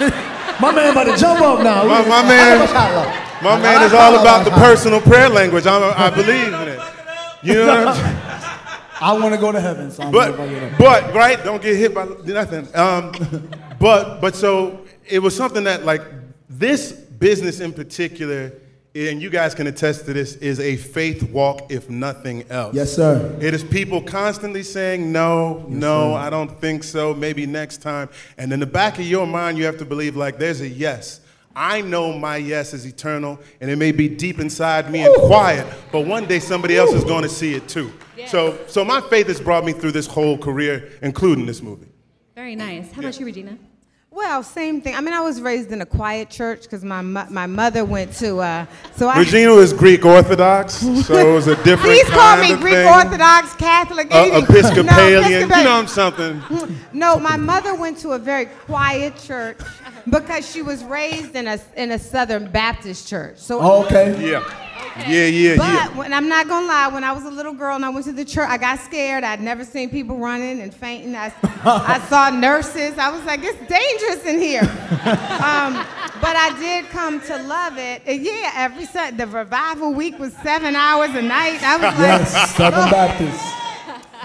[0.61, 1.83] My man about to jump up now.
[1.85, 2.59] My, my man,
[3.43, 5.65] my man is all about the personal prayer language.
[5.65, 6.79] I'm, I believe in it.
[7.43, 8.17] You know what I'm saying?
[9.01, 10.79] I want to go to heaven, so I'm but gonna get up.
[10.79, 12.73] but right, don't get hit by nothing.
[12.73, 13.11] Um,
[13.79, 16.01] but but so it was something that like
[16.49, 18.53] this business in particular,
[18.95, 22.75] and you guys can attest to this, is a faith walk, if nothing else.
[22.75, 23.37] Yes, sir.
[23.41, 28.53] It is people constantly saying no, no, I don't think so, maybe next time, and
[28.53, 31.19] in the back of your mind, you have to believe like there's a yes.
[31.55, 35.67] I know my yes is eternal, and it may be deep inside me and quiet,
[35.91, 37.91] but one day somebody else is going to see it too.
[38.27, 41.87] So, so my faith has brought me through this whole career, including this movie.
[42.35, 42.91] Very nice.
[42.91, 43.57] How about you, Regina?
[44.09, 44.95] Well, same thing.
[44.95, 48.13] I mean, I was raised in a quiet church because my mo- my mother went
[48.17, 48.37] to.
[48.41, 49.17] Uh, so I.
[49.17, 52.87] Regina is Greek Orthodox, so it was a different Please call me of Greek thing.
[52.87, 54.43] Orthodox, Catholic, Uh.
[54.43, 56.39] Episcopalian, No, you know I'm something.
[56.93, 59.57] No, my mother went to a very quiet church
[60.09, 63.37] because she was raised in a in a Southern Baptist church.
[63.37, 64.31] So Oh, okay.
[64.31, 64.43] Yeah,
[65.07, 65.97] yeah, yeah, But yeah.
[65.97, 68.11] when I'm not gonna lie, when I was a little girl and I went to
[68.11, 69.23] the church, I got scared.
[69.23, 71.15] I'd never seen people running and fainting.
[71.15, 72.97] I, I saw nurses.
[72.99, 74.61] I was like, it's dangerous in here.
[75.41, 75.73] um,
[76.21, 78.01] but I did come to love it.
[78.05, 81.63] And yeah, every Sunday, the revival week was seven hours a night.
[81.63, 83.43] I was like, Yes, Southern Baptist.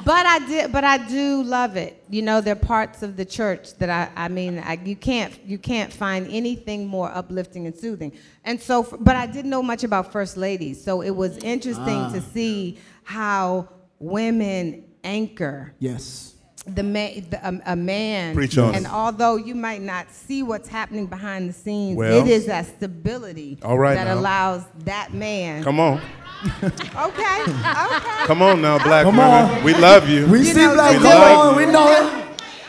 [0.05, 2.03] But I did, but I do love it.
[2.09, 5.39] You know, there are parts of the church that I, I mean, I, you can't,
[5.45, 8.13] you can't find anything more uplifting and soothing.
[8.45, 12.13] And so, f- but I didn't know much about first ladies, so it was interesting
[12.13, 12.31] to ah.
[12.33, 16.35] see how women anchor Yes.
[16.67, 18.35] the man, the, a, a man.
[18.35, 18.75] Preach on.
[18.75, 22.21] And although you might not see what's happening behind the scenes, Well.
[22.27, 24.15] it is that stability All right that now.
[24.19, 25.63] allows that man.
[25.65, 26.01] Come on,
[26.44, 28.24] Okay, okay.
[28.27, 29.31] come on now, black Come women.
[29.59, 29.64] on.
[29.64, 30.27] We love you.
[30.27, 32.24] We You see know, black to women, love we know it.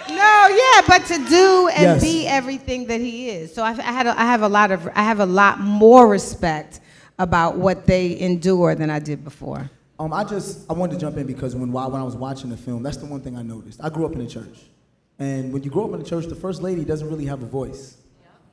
[0.10, 2.04] No, yeah, but to do and Yes.
[2.04, 3.54] be everything that he is.
[3.54, 6.08] So I, I had, a, I have a lot of, I have a lot more
[6.08, 6.80] respect
[7.20, 9.70] about what they endure than I did before.
[10.00, 12.50] Um, I just I wanted to jump in because when while- when I was watching
[12.50, 13.82] the film, that's the one thing I noticed.
[13.84, 14.58] I grew up in the church,
[15.20, 17.46] and when you grow up in the church, the first lady doesn't really have a
[17.46, 17.98] voice.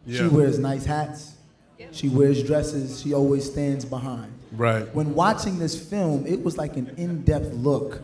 [0.04, 0.18] Yeah.
[0.18, 1.34] She wears nice hats.
[1.78, 1.86] Yeah.
[1.92, 3.00] She wears dresses.
[3.00, 4.32] She always stands behind.
[4.52, 4.92] Right.
[4.94, 8.02] When watching this film, it was like an in-depth look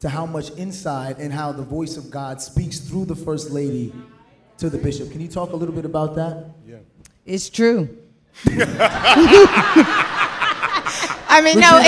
[0.00, 3.92] to how much inside and how the voice of God speaks through the first lady
[4.58, 5.10] to the bishop.
[5.10, 6.50] Can you talk a little bit about that?
[6.66, 6.76] Yeah.
[7.24, 7.88] It's true.
[11.26, 11.80] I mean, no,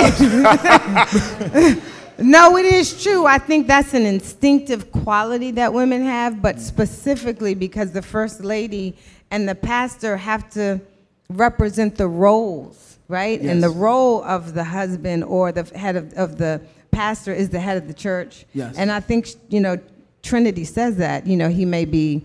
[2.18, 3.26] no, it is true.
[3.26, 8.96] I think that's an instinctive quality that women have, but specifically because the first lady
[9.30, 10.80] and the pastor have to
[11.28, 13.40] represent the roles, right?
[13.40, 17.60] And the role of the husband or the head of, of the pastor is the
[17.60, 18.44] head of the church.
[18.54, 18.76] Yes.
[18.76, 19.78] And I think, you know,
[20.22, 21.26] Trinitie says that.
[21.26, 22.24] You know, he may be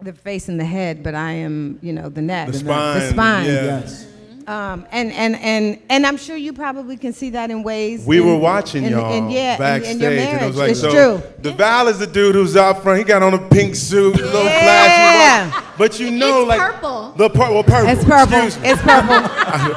[0.00, 2.48] the face and the head, but I am, you know, the neck.
[2.48, 3.46] The spine, The spine.
[3.46, 3.52] yeah.
[3.80, 4.06] Yes.
[4.48, 8.04] Um, and, and, and, and I'm sure you probably can see that in ways.
[8.04, 10.28] We in- were watching in- y'all in- yeah, in- backstage, in, your marriage.
[10.34, 11.22] and it was like, it's so true.
[11.42, 12.98] DeVale is the dude who's out front.
[12.98, 15.50] He got on a pink suit, a little Yeah.
[15.50, 15.66] flashy.
[15.78, 17.12] But you know, It's like purple.
[17.16, 17.88] the pur- well, purple.
[17.90, 18.34] It's purple.
[18.44, 18.68] Excuse me.
[18.70, 19.30] It's purple.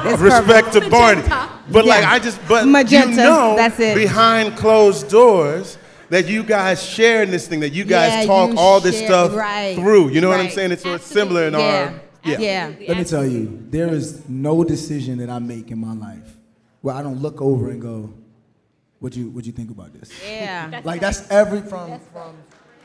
[0.12, 1.22] It's Respect to Barney.
[1.22, 1.48] Magenta.
[1.70, 3.94] But like I just, but Magenta, you know, that's it.
[3.96, 5.78] behind closed doors.
[6.08, 8.96] That you guys share in this thing, that you guys Yeah, talk you all this
[8.96, 10.10] share- stuff right, through.
[10.10, 10.70] You know what I'm saying?
[10.70, 11.58] It's so it's similar in yeah.
[11.58, 12.68] our yeah.
[12.78, 12.88] yeah.
[12.88, 16.36] Let me tell you, there is no decision that I make in my life
[16.82, 18.12] where I don't look over and go,
[19.00, 20.80] "What you what you think about this?" Yeah.
[20.84, 22.36] Like that's every from from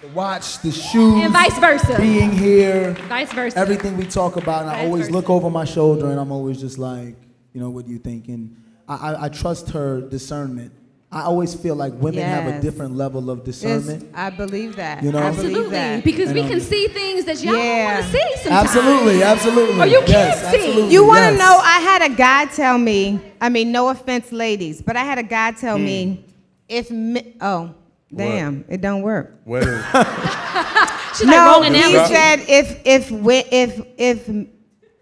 [0.01, 1.95] the watch, the shoes, And vice versa.
[1.99, 3.57] being here, Vice versa.
[3.57, 4.61] everything we talk about.
[4.63, 5.13] And I always versa.
[5.13, 7.15] look over my shoulder and I'm always just like,
[7.53, 8.27] you know, what do you think?
[8.27, 8.55] And
[8.87, 10.71] I, I, I trust her discernment.
[11.13, 14.09] I always feel like women have a different level of It's- discernment.
[14.15, 15.03] I believe that.
[15.03, 15.17] You know?
[15.19, 15.69] I believe Absolutely.
[15.71, 16.03] that.
[16.05, 17.95] Because we And, um, can see things that y'all Yeah.
[17.95, 18.69] want to see sometimes.
[18.69, 19.81] Absolutely, absolutely.
[19.81, 20.57] Or you can't Yes, see.
[20.57, 21.39] absolutely, You want to yes.
[21.39, 21.59] know?
[21.61, 23.19] I had a guy tell me.
[23.41, 26.23] I mean, no offense, ladies, but I had a guy tell me
[26.69, 27.71] if mi- oh
[28.15, 29.33] damn, it don't work.
[29.43, 29.83] What is
[31.17, 32.07] She's like no, rolling he out.
[32.07, 34.29] said if if wi- if if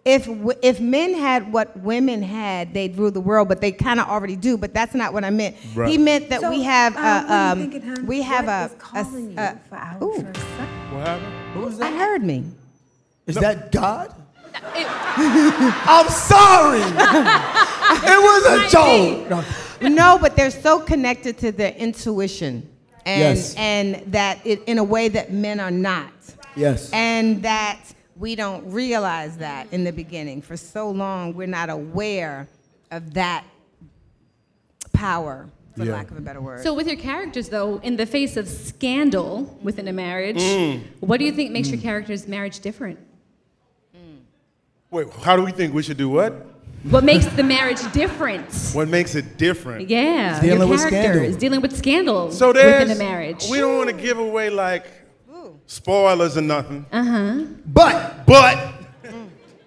[0.05, 0.27] if
[0.62, 3.47] if men had what women had, they'd rule the world.
[3.49, 4.57] But they kind of already do.
[4.57, 5.55] But that's not what I meant.
[5.75, 5.89] Right.
[5.89, 8.65] He meant that we have um, uh, what are um, thinking, we have What a,
[8.65, 9.59] is a calling you a-
[9.99, 10.67] for ooh, first son?
[10.93, 11.33] what happened?
[11.53, 11.97] Who's I that?
[11.97, 12.43] heard me.
[13.27, 14.13] Is that God?
[14.75, 14.88] It-
[15.88, 16.79] I'm sorry.
[18.13, 19.29] it was a joke.
[19.29, 19.43] No.
[19.89, 22.67] No, but they're so connected to their intuition,
[23.05, 23.55] and Yes.
[23.55, 26.12] and that it, in a way that men are not,
[26.55, 26.89] Yes.
[26.91, 27.79] and that
[28.19, 30.41] we don't realize that in the beginning.
[30.41, 32.47] For so long, we're not aware
[32.91, 33.45] of that
[34.93, 35.93] power, for Yeah.
[35.93, 36.62] lack of a better word.
[36.62, 40.82] So with your characters though, in the face of scandal within a marriage, Mm.
[40.99, 42.99] what do you think makes your character's marriage different?
[44.91, 46.47] Wait, how do we think we should do what?
[46.89, 48.51] What makes the marriage different?
[48.73, 49.88] What makes it different?
[49.89, 51.23] Yeah, Dealing your with character scandal.
[51.25, 53.47] is dealing with scandal So there's within a marriage.
[53.51, 54.86] We don't want to give away like
[55.73, 56.86] spoilers or nothing.
[56.91, 57.45] Uh-huh.
[57.67, 58.73] But But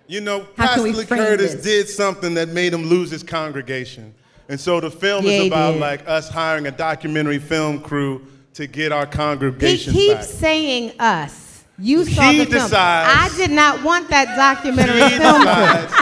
[0.09, 1.62] you know, Pastor Lee Curtis this?
[1.62, 4.12] did something that made him lose his congregation.
[4.49, 8.67] And so the film Yeah, is about like us hiring a documentary film crew to
[8.67, 9.95] get our congregation.
[9.95, 10.38] he keeps back.
[10.41, 11.65] saying us.
[11.79, 12.62] You saw He the film.
[12.65, 15.41] decides- I did not want that documentary He film.
[15.43, 15.95] decides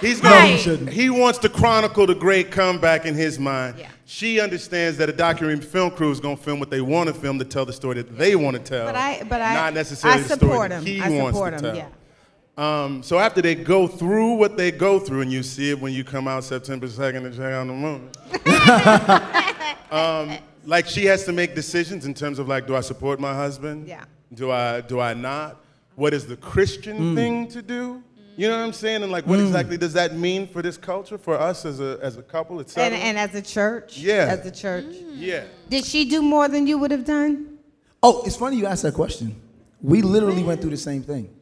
[0.00, 3.74] he's gonna, he he wants to chronicle the great comeback in his mind.
[3.78, 3.88] Yeah.
[4.10, 7.14] She understands that a documentary film crew is going to film what they want to
[7.14, 8.86] film to tell the story that they want to tell.
[8.86, 10.86] But I, but I, not necessarily I the story support that him.
[10.86, 11.74] he I wants support to him.
[11.74, 11.76] tell.
[11.76, 12.84] Yeah.
[12.84, 15.92] Um, so after they go through what they go through, and you see it when
[15.92, 18.08] you come out September 2nd to check out the movie.
[19.90, 23.34] um, like she has to make decisions in terms of like, do I support my
[23.34, 23.86] husband?
[23.86, 24.04] Yeah.
[24.32, 25.62] Do I do I not?
[25.96, 28.02] What is the Christian thing to do?
[28.38, 29.02] You know what I'm saying?
[29.02, 29.46] And like, what mm.
[29.46, 32.84] exactly does that mean for this culture, for us as a as a couple, etc.
[32.84, 33.98] And, and as a church.
[33.98, 34.26] Yeah.
[34.28, 34.84] As a church.
[34.84, 35.14] Mm.
[35.16, 35.44] yeah.
[35.68, 37.58] Did she do more than you would have done?
[38.00, 39.34] oh, it's funny you asked that question.
[39.82, 41.34] We literally went through the same thing.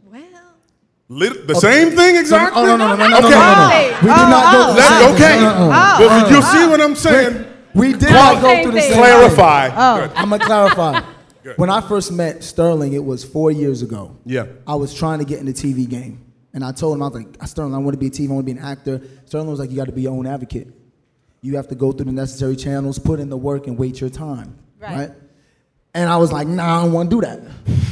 [1.09, 2.61] Lit- the same thing exactly.
[2.61, 3.31] Oh no no no no no Okay.
[3.31, 3.69] no no!
[3.69, 3.99] no.
[4.03, 4.65] We did not go.
[4.65, 5.19] through the same okay.
[5.19, 5.41] thing.
[5.43, 5.73] No, no, no.
[5.73, 5.97] Oh.
[6.01, 7.45] Well, you see what I'm saying?
[7.75, 9.69] We did not go Same through the same Clarify.
[9.69, 10.13] Oh.
[10.17, 11.03] I'm gonna clarify.
[11.45, 11.59] Good.
[11.59, 14.17] When I first met Sterling, it was four years ago.
[14.25, 14.47] Yeah.
[14.67, 16.26] I was trying to get in the TV game,
[16.57, 18.33] and I told him I was like, Sterling, I want to be a TV, I
[18.33, 19.03] want to be an actor.
[19.27, 20.69] Sterling was like, you got to be your own advocate.
[21.43, 24.09] You have to go through the necessary channels, put in the work, and wait your
[24.09, 24.59] time.
[24.81, 24.97] Right.
[24.97, 25.11] Right.
[25.93, 27.41] And I was like, nah, I don't want to do that.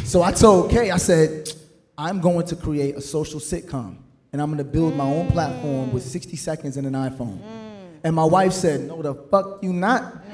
[0.06, 1.50] So I told Kay, I said,
[1.98, 3.98] I'm going to create a social sitcom,
[4.32, 7.40] and I'm going to build my own platform with 60 seconds and an iPhone.
[7.40, 8.00] Mm.
[8.02, 10.24] And my wife said, no, the fuck you not.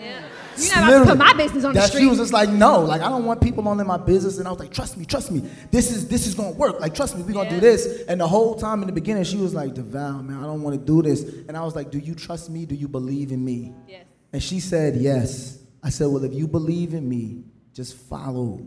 [0.59, 2.01] You're not about to put my business on the that street.
[2.03, 4.39] She was just like, no, like I don't want people on in my business.
[4.39, 5.49] And I was like, trust me, trust me.
[5.71, 6.81] This is this is gonna work.
[6.81, 8.03] Like, trust me, we're gonna do this.
[8.09, 10.79] And the whole time in the beginning, she was like, DeVale, man, I don't want
[10.79, 11.23] to do this.
[11.49, 12.67] And I was like, do you trust me?
[12.67, 13.75] Do you believe in me?
[13.89, 14.05] Yes.
[14.33, 15.59] And she said, yes.
[15.83, 18.61] I said, well, if you believe in me, just follow.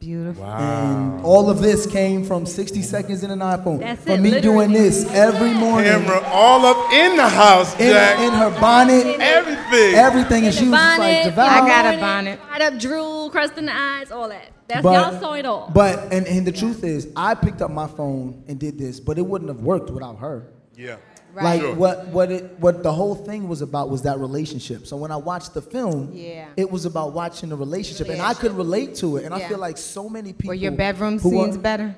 [0.00, 0.44] That's beautiful.
[0.46, 3.80] And all of this came from 60 seconds in an iPhone.
[3.80, 5.90] That's from it, me doing this every morning.
[5.90, 8.18] Camera all up in the house, In, Jack.
[8.20, 9.94] in her bonnet, Everything.
[9.94, 10.44] everything.
[10.46, 12.40] And she was just like, bonnet, I got a morning, bonnet.
[12.48, 14.52] Tied up drool, crust in the eyes, all that.
[14.68, 15.70] That's y'all saw it all.
[15.74, 19.18] But and, and the truth is, I picked up my phone and did this, but
[19.18, 20.48] it wouldn't have worked without her.
[20.76, 20.96] yeah.
[21.34, 21.74] Like Sure.
[21.74, 24.86] what what it what the whole thing was about was that relationship.
[24.86, 26.46] So when I watched the film, Yeah.
[26.56, 29.24] it was about watching the relationship, and I could relate to it.
[29.24, 31.94] And I feel like so many people Were your bedroom who are- scenes better?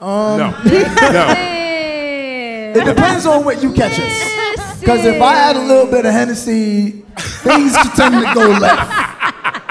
[0.00, 0.50] Um, no.
[0.66, 1.34] no.
[2.76, 4.78] It depends on what you catch us.
[4.80, 8.92] Because if I had a little bit of Hennessy, things could tend to go left.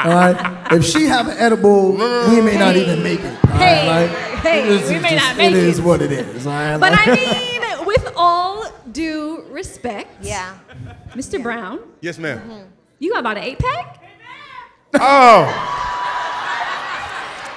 [0.06, 0.68] All right.
[0.72, 3.38] If she have an edible, we may not even make it.
[3.46, 4.10] All Hey, right?
[4.40, 5.58] hey, we may just- not make it.
[5.58, 6.48] It is what it is.
[6.48, 6.78] All right.
[6.78, 7.55] But Like- I mean,
[8.04, 10.54] with all due respect, Yeah.
[11.16, 11.42] Mr.
[11.42, 12.68] Brown, Yes, ma'am.
[13.00, 14.02] you got about an eight pack?
[14.96, 15.72] Oh,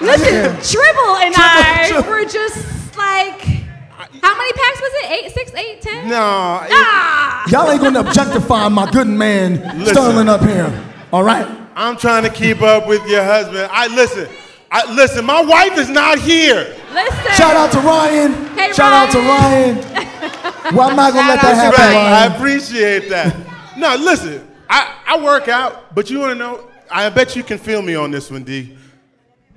[0.00, 2.08] Listen, Tribble and I Tribble.
[2.10, 5.10] were just like, how many packs was it?
[5.10, 6.08] Eight, six, eight, ten?
[6.08, 6.60] no.
[6.62, 7.42] it- Ah!
[7.48, 9.94] Y'all ain't gonna objectify my good man Listen.
[9.94, 10.72] Sterling up here.
[11.12, 11.46] All right.
[11.74, 13.68] I'm trying to keep up with your husband.
[13.72, 14.28] I listen.
[14.70, 15.24] I listen.
[15.24, 16.74] My wife is not here.
[16.92, 17.32] Listen.
[17.34, 18.32] Shout out to Ryan.
[18.56, 20.04] Hey, Shout out to Ryan.
[20.74, 23.36] well, I'm not gonna let that happen, Right, I appreciate that.
[23.76, 24.46] no, listen.
[24.70, 26.68] I, I work out, but you want to know?
[26.90, 28.76] I bet you can feel me on this one, D.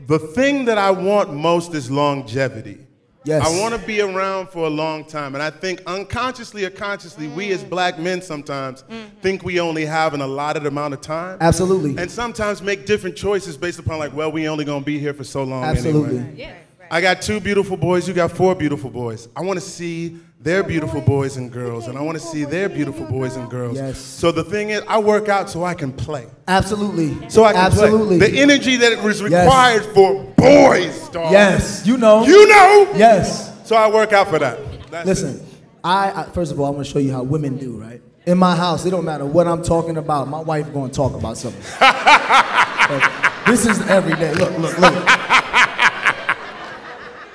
[0.08, 2.88] The thing that I want most is longevity.
[3.24, 3.46] Yes.
[3.46, 5.36] I want to be around for a long time.
[5.36, 8.84] And I think unconsciously or consciously, we as black men sometimes
[9.22, 11.38] think we only have an allotted amount of time.
[11.40, 12.02] Absolutely.
[12.02, 15.14] And sometimes make different choices based upon, like, well, we only going to be here
[15.14, 16.18] for so long Absolutely.
[16.18, 16.56] anyway.
[16.90, 18.08] I got two beautiful boys.
[18.08, 19.30] You got four beautiful boys.
[19.36, 22.68] I want to see their beautiful boys and girls, and I want to see their
[22.68, 23.78] beautiful boys and girls.
[23.78, 24.00] Yes.
[24.00, 26.28] So the thing is, I work out so I can play.
[26.48, 27.30] Absolutely.
[27.30, 28.18] So I can Absolutely.
[28.18, 28.32] play.
[28.32, 29.32] The energy that was Yes.
[29.46, 31.32] required for boys, dog.
[31.32, 31.86] Yes.
[31.86, 32.26] You know.
[32.26, 32.92] You know.
[32.96, 33.52] Yes.
[33.68, 34.58] So I work out for that.
[34.90, 35.44] That's Listen, it.
[35.84, 38.02] I, I first of all, I'm gonna show you how women do, right?
[38.26, 40.28] In my house, it don't matter what I'm talking about.
[40.28, 41.62] My wife gonna talk about something.
[43.48, 44.34] This is every day.
[44.34, 44.94] Look, look, look.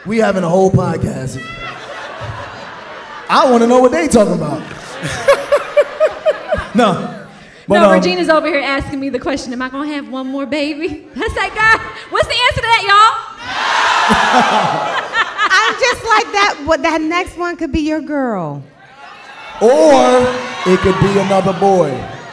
[0.06, 1.36] We having a whole podcast.
[3.28, 4.60] I want to know what they talking about.
[6.74, 7.26] no,
[7.68, 10.26] but no, um, Regina's over here asking me the question, am I gonna have one
[10.28, 11.08] more baby?
[11.14, 11.76] That's that guy.
[12.10, 13.14] What's the answer to that, y'all?
[15.50, 16.62] I'm just like that.
[16.66, 18.62] What that next one could be your girl.
[19.60, 20.26] or
[20.66, 21.90] it could be another boy.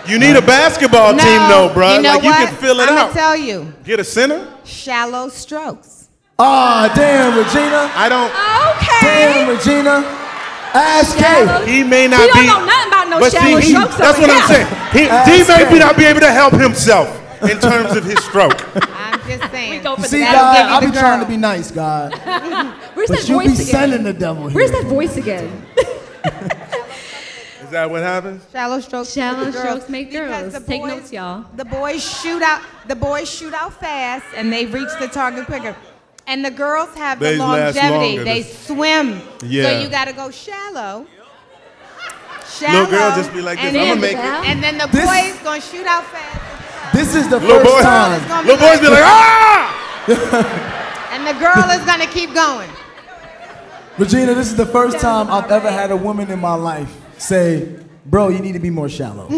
[0.07, 1.95] You need a basketball no, team, though, bro.
[1.95, 2.39] You know like what?
[2.41, 3.01] you can fill it I'm out.
[3.07, 4.45] gonna tell you, Get a center.
[4.65, 6.09] shallow strokes.
[6.37, 7.89] Ah, damn, Regina.
[7.95, 8.31] I don't.
[8.77, 9.01] Okay.
[9.01, 10.03] Damn, Regina.
[10.73, 11.71] Ask Shallow- Kay.
[11.71, 12.47] He may not We don't be.
[12.47, 14.67] know nothing about no but shallow see, he- strokes That's over what I'm saying.
[14.91, 15.79] He, Ask D may Kay.
[15.79, 18.53] not be able to help himself in terms of his stroke.
[18.97, 19.83] I'm just saying.
[19.83, 21.71] go for See, the That'll God, give you I be the trying to be nice,
[21.71, 22.13] God.
[22.93, 23.65] Where's But that you voice be again?
[23.65, 24.55] sending the devil here.
[24.55, 25.65] Where's that voice again?
[27.63, 28.43] Is that what happens?
[28.51, 29.13] Shallow strokes.
[29.13, 30.53] Shallow make strokes make girls.
[30.53, 31.45] the Take notes, y'all.
[31.55, 32.61] The boys shoot out.
[32.87, 35.75] The boys shoot out fast, and they reach the target quicker.
[36.25, 38.17] And the girls have They the last longevity.
[38.23, 39.21] They swim.
[39.45, 39.63] Yeah.
[39.65, 41.05] So you got to go shallow.
[42.49, 42.79] Shallow.
[42.83, 43.67] Little girl just be like this.
[43.67, 44.49] and I'm then, gonna make it.
[44.49, 46.93] And then the This- boys gonna shoot out fast.
[46.93, 48.45] This is the Little first boy, time.
[48.45, 49.79] Little boys be like, ah!
[51.13, 52.69] And the girl is gonna keep going.
[53.97, 57.67] Regina, this is the first time I've ever had a woman in my life say,
[58.05, 59.27] bro, you need to be more shallow.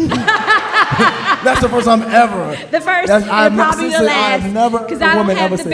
[1.44, 2.56] That's the first time ever.
[2.70, 4.42] The first That's- I've and probably the since- last.
[4.44, 5.70] I've never Because I don't have ever the said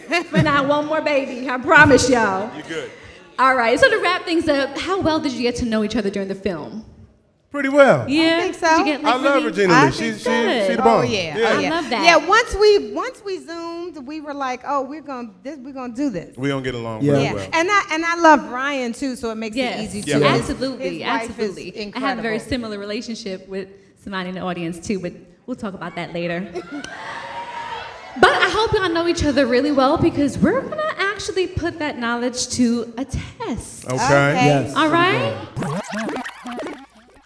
[0.00, 1.48] bandwidth for not one more baby.
[1.48, 2.54] I promise y'all.
[2.56, 2.90] You good?
[3.38, 3.78] All right.
[3.78, 6.28] So to wrap things up, how well did you get to know each other during
[6.28, 6.84] the film?
[7.50, 8.08] Pretty well.
[8.08, 8.38] Yeah.
[8.38, 8.66] I think so.
[8.66, 9.90] Did you get, like, I love really- Regina I Lee.
[9.90, 10.66] think She, she, good.
[10.70, 11.48] she the Oh yeah, yeah.
[11.54, 11.70] oh yeah.
[11.70, 12.04] love that.
[12.04, 15.94] Yeah, once we once we zoomed, we were like, oh, we're gonna this, we're gonna
[15.94, 16.34] do this.
[16.38, 17.12] We don't get along Yeah.
[17.12, 17.48] very Yeah, well.
[17.52, 20.20] and I and I love Ryan too, so it makes Yes, it easy Yeah.
[20.20, 20.26] to.
[20.28, 21.92] absolutely, His wife is absolutely.
[21.94, 23.68] I have a very similar relationship with
[24.02, 25.12] somebody in the audience too, but
[25.46, 26.48] we'll talk about that later.
[28.20, 31.98] but I hope y'all know each other really well because we're gonna actually put that
[31.98, 33.84] knowledge to a test.
[33.86, 33.94] Okay.
[33.94, 34.34] Okay.
[34.34, 34.74] Yes.
[34.76, 35.34] All right.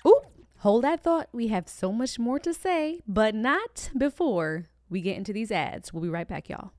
[0.07, 0.21] Ooh,
[0.59, 1.29] hold that thought.
[1.33, 5.93] We have so much more to say, but not before we get into these ads.
[5.93, 6.71] We'll be right back, y'all.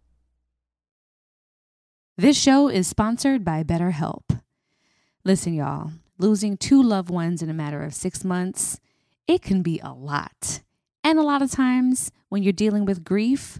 [2.18, 4.42] This show is sponsored by BetterHelp.
[5.24, 8.80] Listen, y'all, losing two loved ones in a matter of six months,
[9.28, 10.62] it can be a lot.
[11.04, 13.60] And a lot of times when you're dealing with grief,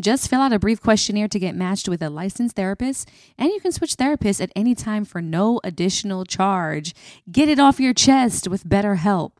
[0.00, 3.60] Just fill out a brief questionnaire to get matched with a licensed therapist, and you
[3.60, 6.94] can switch therapists at any time for no additional charge.
[7.30, 9.32] Get it off your chest with BetterHelp.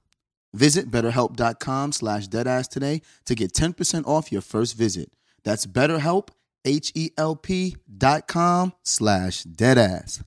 [0.53, 5.13] Visit betterhelp.com slash deadass today to get 10% off your first visit.
[5.43, 6.29] That's betterhelp,
[6.65, 10.23] H-E-L-P dot com slash deadass.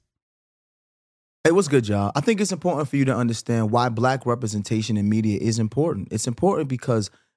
[1.46, 2.12] Hey, what's good, y'all?
[2.14, 6.10] I think it's important for you to understand why black representation in media is important.
[6.12, 7.10] It's important because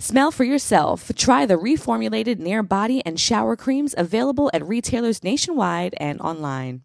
[0.00, 1.12] Smell for yourself.
[1.14, 6.80] Try the reformulated Nair body and shower creams available at retailers nationwide and online.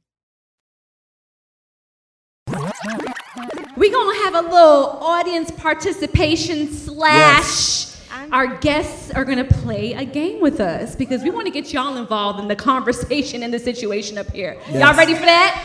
[3.78, 7.96] We're gonna have a little audience participation slash.
[8.34, 11.96] Our guests are gonna play a game with us because we want to get y'all
[11.96, 14.58] involved in the conversation and the situation up here.
[14.74, 15.56] Y'all ready for that?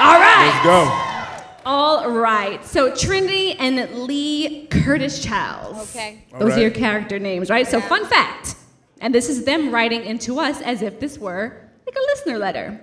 [0.00, 0.50] All right.
[0.52, 1.21] Let's go.
[1.64, 2.64] All right.
[2.64, 5.90] So Trinitie and Lee Curtis Childs.
[5.90, 6.24] Okay.
[6.38, 7.66] Those All are your character names, right?
[7.66, 8.56] So fun fact,
[9.00, 12.80] and this is them writing into us as if this were like a listener letter.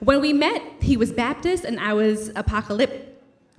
[0.00, 3.10] When we met, he was Baptist and I was apocalyptic.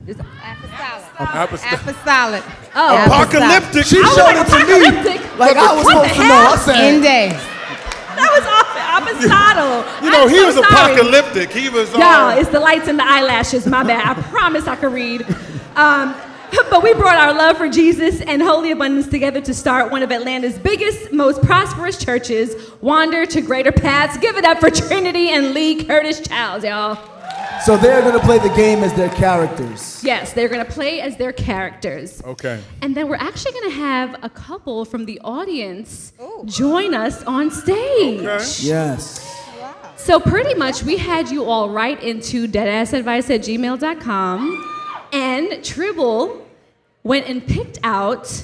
[0.07, 1.73] Apostolic.
[1.73, 2.43] Apostolic.
[2.75, 3.05] Oh.
[3.05, 3.85] Apocalyptic.
[3.85, 5.21] She showed it to apocalyptic.
[5.21, 6.35] me like I was What the supposed to know.
[6.35, 7.39] I said, In day.
[9.17, 10.03] Was.
[10.03, 10.93] You know, I'm he so was sorry.
[10.93, 11.51] apocalyptic.
[11.51, 11.91] He was.
[11.93, 13.65] Y'all, uh, it's the lights and the eyelashes.
[13.67, 14.17] My bad.
[14.17, 15.25] I promise I could read.
[15.75, 16.15] Um,
[16.69, 20.11] but we brought our love for Jesus and holy abundance together to start one of
[20.11, 24.17] Atlanta's biggest, most prosperous churches, Wander to Greater Paths.
[24.17, 27.14] Give it up for Trinitie and Lee Curtis Childs, y'all.
[27.65, 29.95] So they're gonna play the game as their characters.
[30.05, 32.21] Yes, they're going to play as their characters.
[32.23, 32.61] okay.
[32.81, 36.43] And then we're actually going to have a couple from the audience oh.
[36.45, 38.61] join us on stage.
[38.61, 39.31] Yes.
[39.97, 44.71] So pretty much we had you all write into deadassadvice at gmail.com
[45.11, 46.45] and Tribble
[47.03, 48.43] went and picked out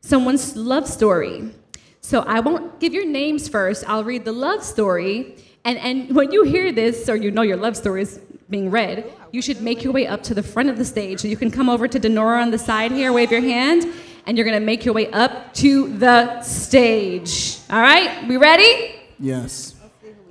[0.00, 1.50] someone's love story.
[2.00, 3.82] So I won't give your names first.
[3.88, 5.36] I'll read the love story.
[5.64, 9.12] And, and when you hear this, or you know your love story is being read,
[9.32, 11.20] you should make your way up to the front of the stage.
[11.20, 13.86] So you can come over to Denora on the side here, wave your hand,
[14.26, 17.58] and you're gonna make your way up to the stage.
[17.70, 18.96] All right, we ready?
[19.18, 19.74] Yes.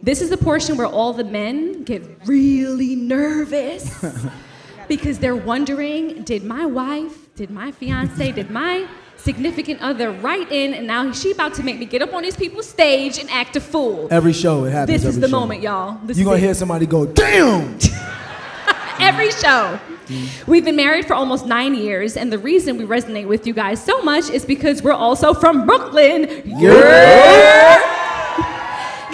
[0.02, 4.06] This is the portion where all the men get really nervous
[4.88, 8.88] because they're wondering did my wife, did my fiance, did my
[9.26, 12.38] significant other right in and now she about to make me get up on these
[12.38, 14.08] people's stage and act a fool.
[14.12, 15.02] Every show it happens.
[15.02, 15.40] This is the show.
[15.40, 16.00] moment, y'all.
[16.06, 17.78] This You're gonna hear somebody go, damn!
[19.00, 19.80] every show.
[20.46, 23.84] We've been married for almost nine years, and the reason we resonate with you guys
[23.84, 26.44] so much is because we're also from Brooklyn.
[26.46, 28.12] Yeah.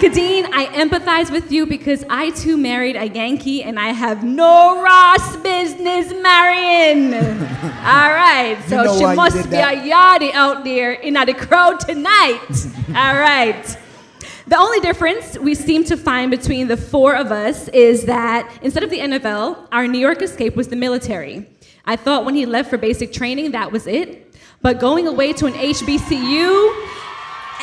[0.02, 4.82] Khadeen, I empathize with you because I too married a Yankee and I have no
[4.82, 7.14] Ross business marrying.
[7.14, 9.74] All right, so know she must be that.
[9.74, 12.40] a yardie out there in the crowd tonight.
[12.88, 13.64] All right.
[14.48, 18.82] The only difference we seem to find between the four of us is that instead
[18.82, 21.46] of the NFL, our New York escape was the military.
[21.84, 24.34] I thought when he left for basic training, that was it.
[24.62, 26.88] But going away to an HBCU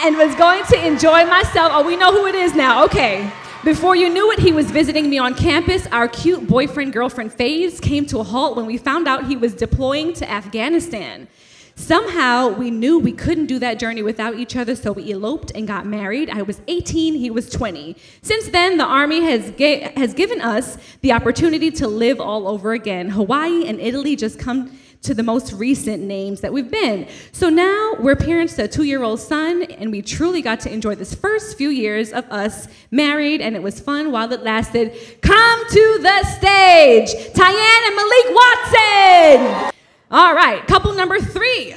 [0.01, 1.71] and was going to enjoy myself.
[1.73, 2.85] Oh, we know who it is now.
[2.85, 3.31] Okay.
[3.63, 5.85] Before you knew it, he was visiting me on campus.
[5.87, 9.53] Our cute boyfriend girlfriend phase came to a halt when we found out he was
[9.53, 11.27] deploying to Afghanistan.
[11.75, 15.67] Somehow we knew we couldn't do that journey without each other, so we eloped and
[15.67, 16.29] got married.
[16.29, 17.95] I was 18, he was 20.
[18.21, 22.73] Since then, the Army has, ga- has given us the opportunity to live all over
[22.73, 23.09] again.
[23.09, 27.07] Hawaii and Italy just come to the most recent names that we've been.
[27.31, 30.73] So now we're parents to a two year old son, and we truly got to
[30.73, 34.93] enjoy this first few years of us married, and it was fun while it lasted.
[35.21, 39.71] Come to the stage, Tyann and Malik Watson.
[40.11, 41.75] All right, couple number three.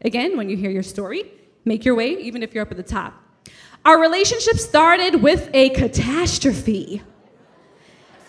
[0.00, 1.30] Again, when you hear your story,
[1.64, 3.14] make your way, even if you're up at the top.
[3.84, 7.02] Our relationship started with a catastrophe.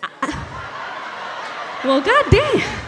[0.02, 2.79] I- well, goddamn.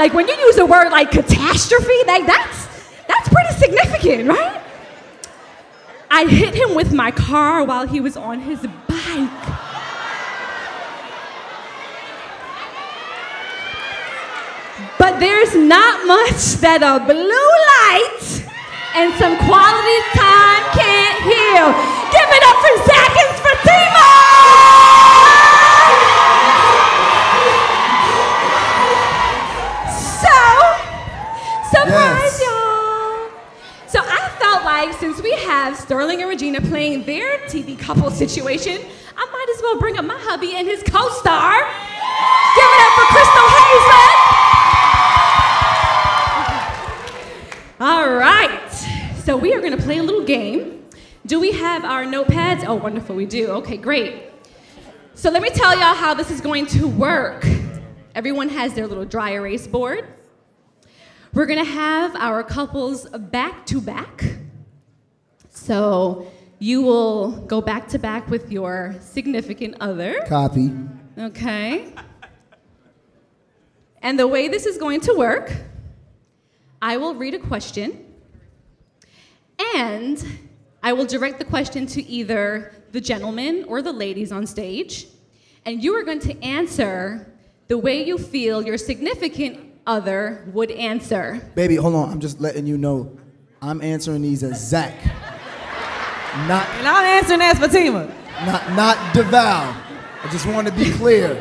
[0.00, 2.66] Like when you use a word like catastrophe, like that's
[3.06, 4.62] that's pretty significant, right?
[6.10, 9.30] I hit him with my car while he was on his bike.
[14.98, 18.24] But there's not much that a blue light
[18.96, 21.68] and some quality time can't heal.
[22.08, 24.09] Give it up for Zach and Fatima!
[34.80, 38.80] Like since we have Sterling and Regina playing their TV couple situation,
[39.14, 41.58] I might as well bring up my hubby and his co-star.
[42.56, 44.16] Give it up for Crystal Hayslett.
[47.78, 48.70] All right.
[49.22, 50.86] So we are going to play a little game.
[51.26, 52.64] Do we have our notepads?
[52.66, 53.48] Oh, wonderful, we do.
[53.48, 54.30] Okay, great.
[55.12, 57.46] So let me tell y'all how this is going to work.
[58.14, 60.06] Everyone has their little dry erase board.
[61.34, 64.39] We're gonna have our couples back to back.
[65.60, 66.26] So
[66.58, 70.24] you will go back to back with your significant other.
[70.26, 70.72] Copy.
[71.18, 71.92] Okay.
[74.00, 75.52] And the way this is going to work,
[76.80, 78.06] I will read a question,
[79.76, 80.24] and
[80.82, 85.06] I will direct the question to either the gentleman or the ladies on stage,
[85.66, 87.30] and you are going to answer
[87.68, 91.46] the way you feel your significant other would answer.
[91.54, 92.10] Baby, hold on.
[92.10, 93.14] I'm just letting you know.
[93.60, 94.94] I'm answering these as Zach.
[96.46, 98.06] Not And I'm answering as Fatima.
[98.46, 99.74] not not DeVale.
[100.22, 101.36] I just want to be clear.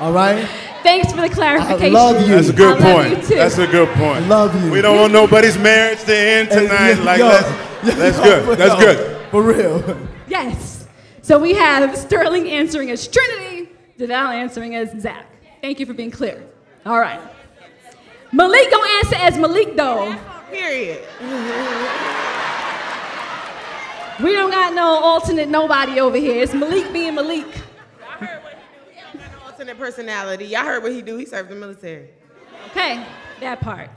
[0.00, 0.46] All right?
[0.82, 1.96] Thanks for the clarification.
[1.96, 2.34] I love you.
[2.34, 3.22] That's a good I love point.
[3.22, 3.34] you too.
[3.36, 4.24] That's a good point.
[4.24, 4.70] I love you.
[4.70, 6.94] We don't want nobody's marriage to end tonight.
[6.94, 8.58] yo, like, yo, let's, yo, that's yo, good.
[8.58, 9.30] That's good.
[9.30, 10.08] For real.
[10.26, 10.88] Yes.
[11.22, 15.26] So we have Sterling answering as Trinitie, DeVale answering as Zach.
[15.60, 16.42] Thank you for being clear.
[16.84, 17.20] All right.
[18.32, 20.16] Malik gonna answer as Malik though.
[20.50, 21.02] Period.
[24.20, 26.42] We don't got no alternate nobody over here.
[26.42, 27.46] It's Malik being Malik.
[28.06, 28.94] I heard what he do.
[28.94, 30.46] He don't got no alternate personality.
[30.46, 31.16] Y'all heard what he do.
[31.16, 32.10] He served the military.
[32.70, 33.04] Okay,
[33.40, 33.90] that part.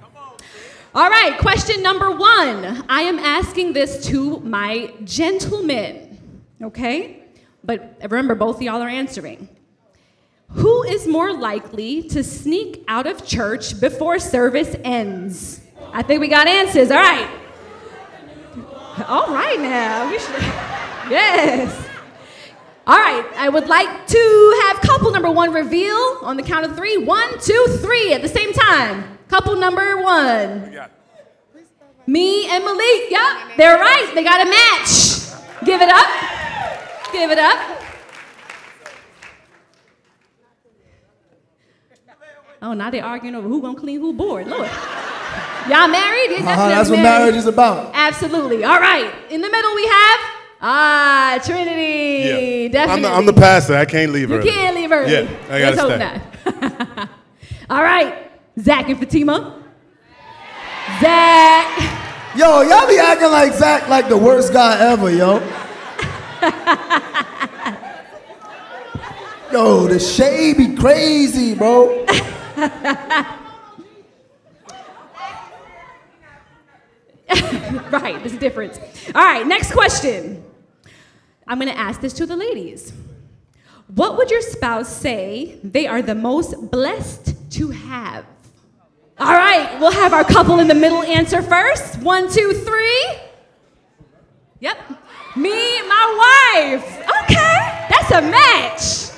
[0.93, 2.85] All right, question number one.
[2.87, 6.17] I am asking this to my gentlemen,
[6.63, 7.23] okay?
[7.63, 9.49] But remember, both of y'all are answering.
[10.51, 15.59] Who is more likely to sneak out of church before service ends?
[15.91, 16.91] I think we got answers.
[16.91, 17.29] All right.
[19.07, 20.09] All right now.
[20.09, 20.35] We should.
[21.07, 21.87] Yes.
[22.87, 23.23] All right.
[23.35, 26.97] I would like to have couple number one reveal on the count of three.
[26.97, 29.19] One, two, three at the same time.
[29.27, 30.75] Couple number one.
[32.07, 33.11] Me and Malik.
[33.11, 33.57] Yep.
[33.57, 34.11] They're right.
[34.15, 35.63] They got a match.
[35.63, 36.07] Give it up.
[37.11, 37.81] Give it up.
[42.63, 44.47] Oh, now they're arguing over who gonna clean who board.
[44.47, 44.69] Lord.
[45.69, 46.31] Y'all married?
[46.31, 47.19] You're Uh-huh, that's what married.
[47.21, 47.91] marriage is about.
[47.93, 48.63] Absolutely.
[48.63, 49.11] All right.
[49.29, 50.19] In the middle we have
[50.61, 52.63] ah Trinitie.
[52.63, 52.67] Yeah.
[52.69, 52.93] Definitely.
[52.93, 53.75] I'm the, I'm the pastor.
[53.75, 54.35] I can't leave her.
[54.35, 54.49] You early.
[54.51, 55.07] can't leave her.
[55.07, 55.99] Yeah, I gotta Let's hope
[56.97, 57.09] not.
[57.69, 58.31] All right.
[58.59, 59.61] Zach and Fatima.
[61.01, 61.67] Zach.
[62.37, 65.39] Yo, y'all be acting like Zach like the worst guy ever, yo.
[69.51, 72.05] Yo, the shade be crazy, bro.
[77.91, 78.79] right, there's a difference.
[79.13, 80.43] All right, next question.
[81.47, 82.93] I'm gonna ask this to the ladies.
[83.87, 88.25] What would your spouse say they are the most blessed to have?
[89.17, 91.99] All right, we'll have our couple in the middle answer first.
[92.01, 93.05] One, two, three.
[94.59, 94.77] Yep.
[95.35, 96.99] Me, my wife.
[97.23, 99.11] Okay, that's a match.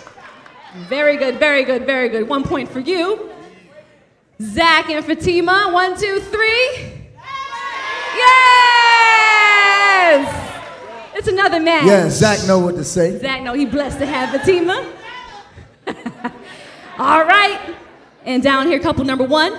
[0.88, 2.28] Very good, very good, very good.
[2.28, 3.32] One point for you.
[4.42, 5.70] Zach and Fatima.
[5.72, 6.97] One, two, three.
[8.18, 10.14] Yes!
[11.16, 11.86] It's another match.
[11.86, 13.18] Yeah, Zach know what to say.
[13.20, 14.94] Zach, no, he blessed to have Fatima.
[16.98, 17.60] All right.
[18.26, 19.54] And down here, couple number one.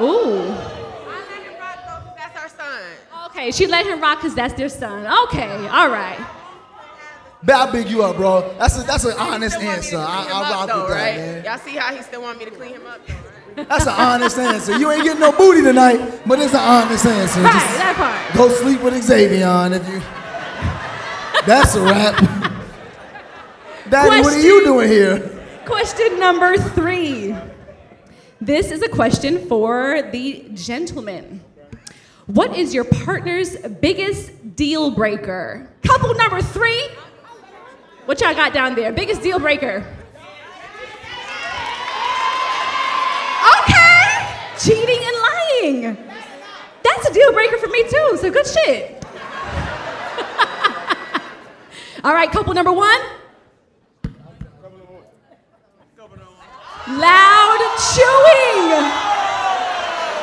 [0.00, 0.44] Ooh.
[2.16, 2.82] That's our son.
[3.26, 5.06] Okay, she let him rock because that's their son.
[5.24, 6.18] Okay, all right.
[7.42, 8.54] Bet I big you up, bro.
[8.58, 9.98] That's a, that's an honest Still want me to answer.
[9.98, 11.16] I, I rock though, with that, right?
[11.16, 11.44] man.
[11.44, 13.33] Y'all see how he still want me to clean him up, though, right?
[13.56, 14.76] That's an honest answer.
[14.78, 17.40] You ain't getting no booty tonight, but it's an honest answer.
[17.40, 18.36] Right, Just that part.
[18.36, 20.00] go sleep with Xavier if you.
[21.46, 22.16] That's a wrap.
[23.90, 25.18] Daddy, what are you doing here?
[25.66, 27.34] Question number three.
[28.40, 31.40] This is a question for the gentleman.
[32.26, 35.70] What is your partner's biggest deal breaker?
[35.82, 36.88] Couple number three.
[38.06, 38.92] What y'all got down there?
[38.92, 39.86] Biggest deal breaker.
[43.60, 44.28] Okay.
[44.64, 45.96] Cheating and lying.
[46.82, 49.04] That's a deal breaker for me too, so good shit.
[52.02, 52.98] All right, couple number one.
[56.88, 57.58] Loud
[57.92, 58.70] chewing.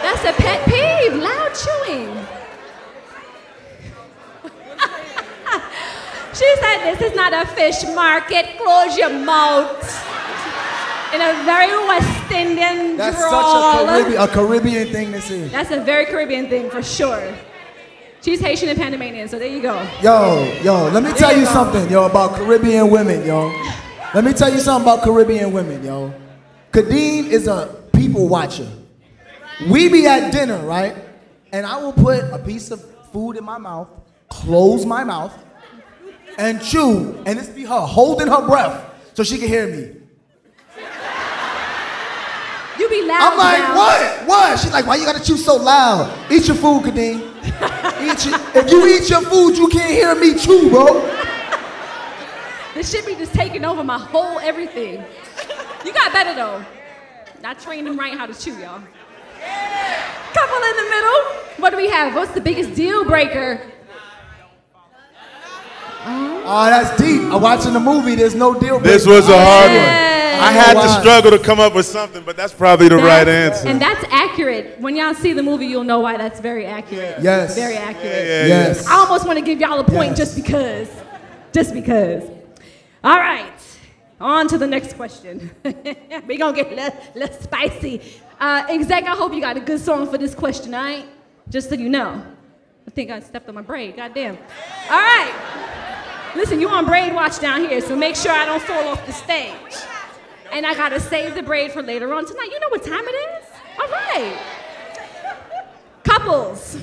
[0.01, 1.21] That's a pet peeve.
[1.21, 2.25] Loud chewing.
[6.33, 8.57] she said, This is not a fish market.
[8.57, 10.20] Close your mouth.
[11.13, 13.31] In a very West Indian That's drawl.
[13.31, 15.47] such a Caribbean, a Caribbean thing to say.
[15.49, 17.33] That's a very Caribbean thing for sure.
[18.21, 19.81] She's Haitian and Panamanian, so there you go.
[20.01, 23.49] Yo, yo, let me There tell you you something, yo, about Caribbean women, yo.
[24.13, 26.13] Let me tell you something about Caribbean women, yo.
[26.71, 28.69] Khadeen is a people watcher.
[29.69, 30.95] We be at dinner, right?
[31.51, 32.81] And I will put a piece of
[33.11, 33.89] food in my mouth,
[34.29, 35.33] close my mouth,
[36.37, 40.00] and chew, and this be her holding her breath so she can hear me.
[42.91, 43.31] You be loud.
[43.31, 43.75] I'm like, now.
[43.75, 44.27] what?
[44.27, 44.59] What?
[44.59, 46.31] She's like, why you gotta chew so loud?
[46.31, 47.31] Eat your food, Khadeen.
[48.01, 51.01] Eat your, if you eat your food, you can't hear me chew, bro.
[52.73, 55.03] This shit be just taking over my whole everything.
[55.85, 56.65] You got better though.
[57.43, 58.81] I trained him right how to chew, y'all.
[60.33, 61.21] Couple in the middle.
[61.57, 62.15] What do we have?
[62.15, 63.61] What's the biggest deal breaker?
[66.03, 67.21] Oh, that's deep.
[67.21, 68.15] I'm watching the movie.
[68.15, 68.79] There's no deal.
[68.79, 68.93] Breaker.
[68.93, 70.20] This was a hard one.
[70.41, 70.49] Yes.
[70.49, 73.67] I had to struggle to come up with something, but that's probably the right answer.
[73.67, 74.79] And that's accurate.
[74.79, 77.17] When y'all see the movie, you'll know why that's very accurate.
[77.21, 77.55] Yes.
[77.55, 78.05] Very accurate.
[78.05, 78.87] Yeah, yeah, Yes.
[78.87, 80.17] I almost want to give y'all a point Yes.
[80.17, 80.89] just because.
[81.53, 82.23] Just because.
[83.03, 83.51] All right.
[84.19, 85.49] On to the next question.
[85.63, 88.01] We're going to get less, less spicy.
[88.39, 91.05] Uh, exec, I hope you got a good song for this question, all right?
[91.49, 92.23] Just so you know.
[92.87, 93.95] I think I stepped on my braid.
[93.95, 94.37] Goddamn.
[94.89, 96.31] All right.
[96.35, 99.11] Listen, you on braid watch down here, so make sure I don't fall off the
[99.13, 99.75] stage.
[100.51, 102.49] And I gotta save the braid for later on tonight.
[102.51, 103.45] You know what time it is?
[103.79, 104.37] All right.
[106.03, 106.77] Couples.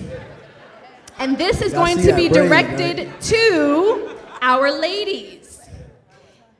[1.18, 5.60] And this is going to be directed to our ladies.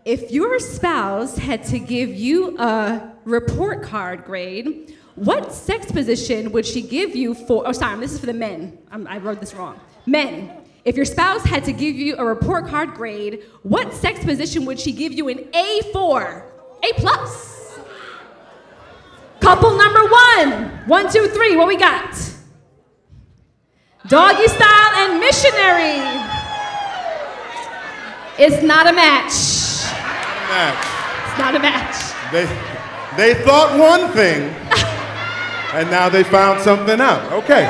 [0.05, 6.67] If your spouse had to give you a report card grade, what sex position would
[6.67, 7.67] she give you for?
[7.67, 8.79] Oh, sorry, this is for the men.
[8.91, 9.79] I'm, I wrote this wrong.
[10.07, 10.51] Men,
[10.85, 14.81] if your spouse had to give you a report card grade, what sex position would
[14.81, 16.48] she give you an A for?
[16.83, 17.79] A plus.
[19.41, 20.71] Couple number one.
[20.87, 21.57] One, two, three.
[21.57, 22.15] What we got?
[24.07, 26.01] Doggy style and missionary.
[28.39, 29.35] It's not a match.
[30.49, 30.87] Match.
[31.29, 32.15] It's not a match.
[32.33, 32.45] They,
[33.17, 34.43] they thought one thing,
[35.75, 37.33] and now they found something out.
[37.33, 37.65] Okay,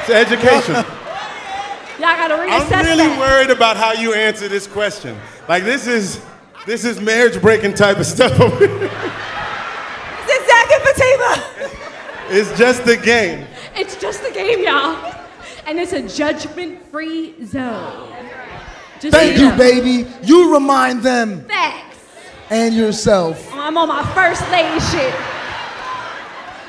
[0.00, 0.74] it's education.
[2.00, 3.18] Y'all gotta reassess I'm really that.
[3.18, 5.16] worried about how you answer this question.
[5.48, 6.20] Like this is
[6.66, 8.32] this is marriage breaking type of stuff.
[10.26, 11.70] It's Zach and Fatima.
[12.30, 13.46] it's just a game.
[13.76, 15.14] It's just a game, y'all.
[15.66, 18.10] And it's a judgment-free zone.
[19.00, 19.56] Just Thank so you, know.
[19.58, 20.06] baby.
[20.22, 21.98] You remind them Facts.
[22.50, 23.52] and yourself.
[23.52, 25.14] I'm on my first lady shit.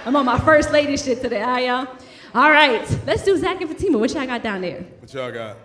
[0.05, 1.87] I'm on my first lady shit today, all right, y'all?
[2.33, 3.97] All right, let's do Zach and Fatima.
[3.97, 4.83] What y'all got down there?
[4.99, 5.57] What y'all got?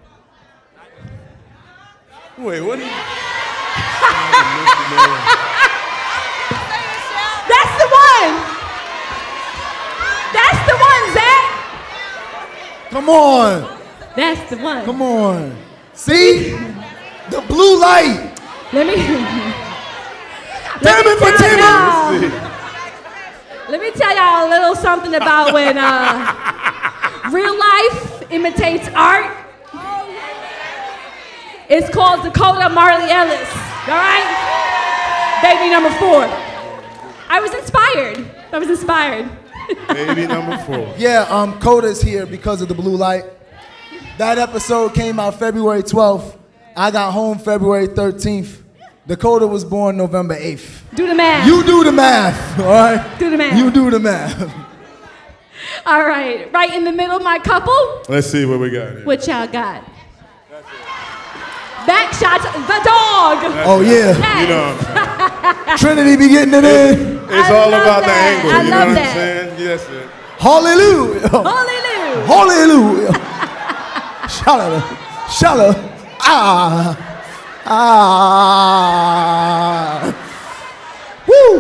[2.39, 2.79] Wait, what?
[4.01, 4.37] Are
[4.91, 5.31] you...
[10.33, 11.03] That's the one.
[11.15, 11.45] Zach.
[12.91, 13.79] Come on.
[14.17, 14.85] That's the one.
[14.85, 15.57] Come on.
[15.95, 16.51] See?
[17.31, 18.37] The blue light.
[18.73, 18.95] Let me.
[20.83, 22.51] Damn it for Timmy.
[23.69, 29.37] Let me tell y'all a little something about when uh, real life imitates art.
[31.69, 33.70] It's called Dakota Marley Ellis.
[33.91, 35.41] All right?
[35.43, 36.25] Baby number four.
[37.29, 38.31] I was inspired.
[38.53, 39.29] I was inspired.
[39.89, 40.95] Baby number four.
[40.99, 43.25] Yeah, um, Coda's here because of the blue light.
[44.19, 46.37] That episode came out February 12th.
[46.77, 48.63] I got home February 13th.
[49.07, 50.83] Dakota was born November 8th.
[50.95, 51.47] Do the math.
[51.47, 53.19] You do the math, all right?
[53.19, 53.59] Do the math.
[53.59, 54.55] You do the math.
[55.87, 58.03] All right, right in the middle, my couple.
[58.09, 59.05] Let's see what we got here.
[59.05, 59.83] What y'all got?
[61.91, 63.37] Back shots, the dog.
[63.67, 64.15] Oh, yeah.
[64.41, 65.97] You know what I'm saying?
[66.07, 67.19] Trinitie be getting it in.
[67.25, 68.51] It's I all love about the angle.
[68.51, 69.11] I you know love what that.
[69.11, 69.59] I'm saying?
[69.59, 70.03] Yes, sir.
[70.39, 71.29] Hallelujah.
[71.29, 72.27] Hallelujah.
[72.31, 73.13] Hallelujah.
[74.29, 74.85] Shout out.
[75.31, 75.77] Shout.
[76.21, 76.97] Ah.
[79.27, 80.15] Ah.
[81.27, 81.59] Woo!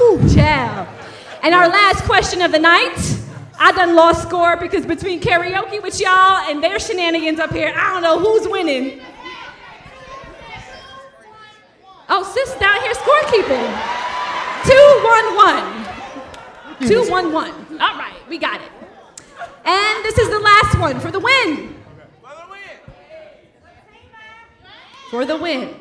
[0.00, 0.28] Woo.
[0.34, 0.86] Ciao.
[1.42, 2.98] And our last question of the night.
[3.60, 7.92] I done lost score because between karaoke with y'all and their shenanigans up here, I
[7.92, 9.00] don't know who's winning.
[12.08, 13.68] Oh, sis down here scorekeeping.
[14.64, 16.88] Two one one.
[16.88, 17.52] Two one one.
[17.80, 18.70] All right, we got it.
[19.64, 21.74] And this is the last one for the win.
[25.10, 25.74] For the win.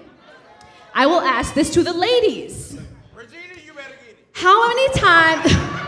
[0.94, 2.78] I will ask this to the ladies.
[3.14, 4.18] Regina, you better get it.
[4.32, 5.84] How many times?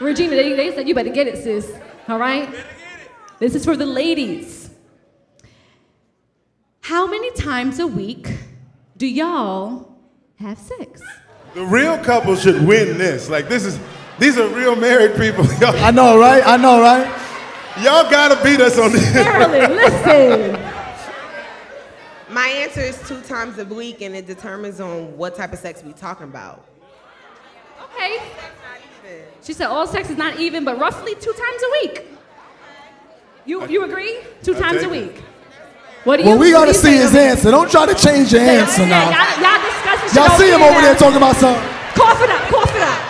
[0.00, 1.72] Regina, they, they said you better get it, sis.
[2.08, 2.48] All right?
[3.38, 4.70] This is for the ladies.
[6.80, 8.30] How many times a week
[8.96, 9.98] do y'all
[10.36, 11.02] have sex?
[11.54, 13.28] The real couple should win this.
[13.28, 13.78] Like this is
[14.18, 15.44] these are real married people.
[15.60, 16.42] Y'all, I know, right?
[16.46, 17.06] I know, right?
[17.82, 19.14] y'all gotta beat us on this.
[19.14, 20.52] Marilyn, listen.
[22.30, 25.82] My answer is two times a week, and it determines on what type of sex
[25.82, 26.66] we talking about.
[27.82, 28.18] Okay.
[29.42, 32.06] She said all sex is not even, but roughly two times a week.
[33.44, 34.18] You you agree?
[34.42, 35.12] Two I times a take it.
[35.14, 35.22] week.
[36.04, 36.28] What do you?
[36.30, 37.50] Well, we gotta see say, his answer.
[37.50, 39.10] Don't try to change your Yeah, answer yeah, now.
[39.10, 40.80] Y'all, y'all discussing shit Y'all see him over now.
[40.82, 41.62] there talking about something.
[41.94, 43.00] Cough it up, cough it up.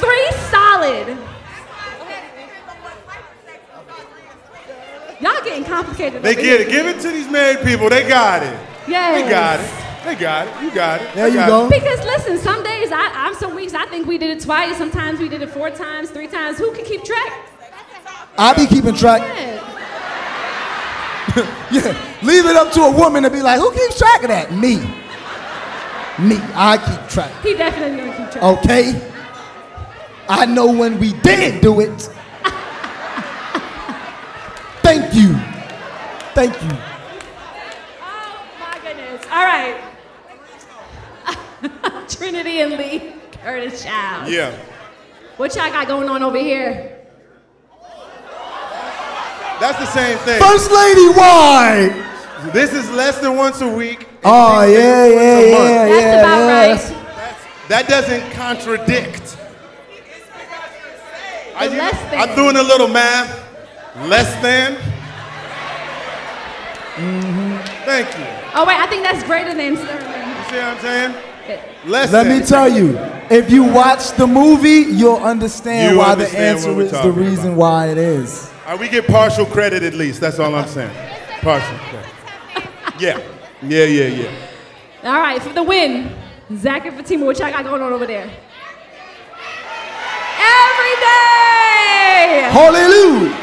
[0.00, 1.16] Three solid.
[5.20, 6.22] Y'all getting complicated.
[6.22, 6.68] They get it.
[6.70, 7.88] Give it to these married people.
[7.90, 8.56] They got it.
[8.86, 9.20] Yes.
[9.22, 9.87] They got it.
[10.08, 10.62] They got it.
[10.64, 11.14] You got it.
[11.14, 11.66] There you go.
[11.66, 11.70] it.
[11.70, 14.78] Because listen, some days I, I'm some weeks I think we did it twice.
[14.78, 16.56] Sometimes we did it four times, three times.
[16.56, 17.46] Who can keep track?
[18.38, 19.20] I be keeping track.
[19.20, 19.64] Yeah.
[21.70, 24.50] Yeah, leave it up to a woman to be like, who keeps track of that?
[24.50, 24.76] Me.
[26.18, 26.38] Me.
[26.54, 27.30] I keep track.
[27.42, 28.58] He definitely gonna keep track.
[28.58, 29.12] Okay?
[30.28, 32.00] I know when we didn't do it.
[34.82, 35.34] Thank you.
[36.34, 36.70] Thank you.
[38.00, 39.22] Oh my goodness.
[39.30, 39.88] All right.
[42.38, 43.12] Trinity and Lee
[43.42, 44.30] Curtis Child.
[44.32, 44.52] Yeah.
[45.38, 47.04] What y'all got going on over here?
[49.58, 50.40] That's the same thing.
[50.40, 51.88] First lady, why?
[52.52, 54.06] This is less than once a week.
[54.22, 55.68] Oh, yeah, yeah, Once a month.
[55.68, 57.26] yeah, That's yeah, about yeah.
[57.26, 57.68] right.
[57.68, 59.36] That doesn't contradict.
[61.56, 62.20] I, less than.
[62.20, 63.34] I'm doing a little math.
[64.06, 64.76] Less than.
[66.98, 67.64] Mhm.
[67.84, 68.24] Thank you.
[68.54, 70.28] Oh wait, I think that's greater than Sterling.
[70.28, 71.27] You see what I'm saying?
[71.86, 72.98] Less Let me tell you,
[73.30, 77.46] if you watch the movie, you'll understand You why understand the answer is the reason
[77.48, 77.58] about.
[77.58, 78.50] why it is.
[78.66, 80.20] Uh, we get partial credit at least.
[80.20, 80.90] That's all I'm saying.
[81.40, 82.10] Partial credit.
[83.00, 83.20] Yeah.
[83.62, 84.30] Yeah, yeah, yeah.
[85.04, 86.10] All right, for the win,
[86.56, 88.24] Zach and Fatima, what y'all got going on over there?
[90.40, 92.48] Every day.
[92.50, 93.34] Hallelujah.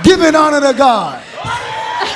[0.04, 1.22] Giving honor to God.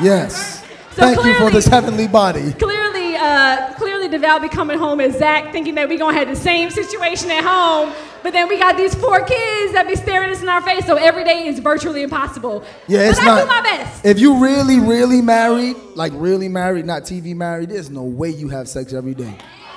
[0.00, 0.62] Yes.
[0.92, 2.52] So Thank you for this heavenly body.
[2.52, 2.87] Clearly,
[3.18, 6.70] uh, clearly, DeVale be coming home as Zach, thinking that we're gonna have the same
[6.70, 7.92] situation at home.
[8.22, 10.84] But then we got these four kids that be staring us in our face.
[10.86, 12.64] So every day is virtually impossible.
[12.88, 13.38] Yeah, it's but not.
[13.38, 14.04] I do my best.
[14.04, 18.48] If you really, really married, like really married, not TV married, there's no way you
[18.48, 19.36] have sex every day.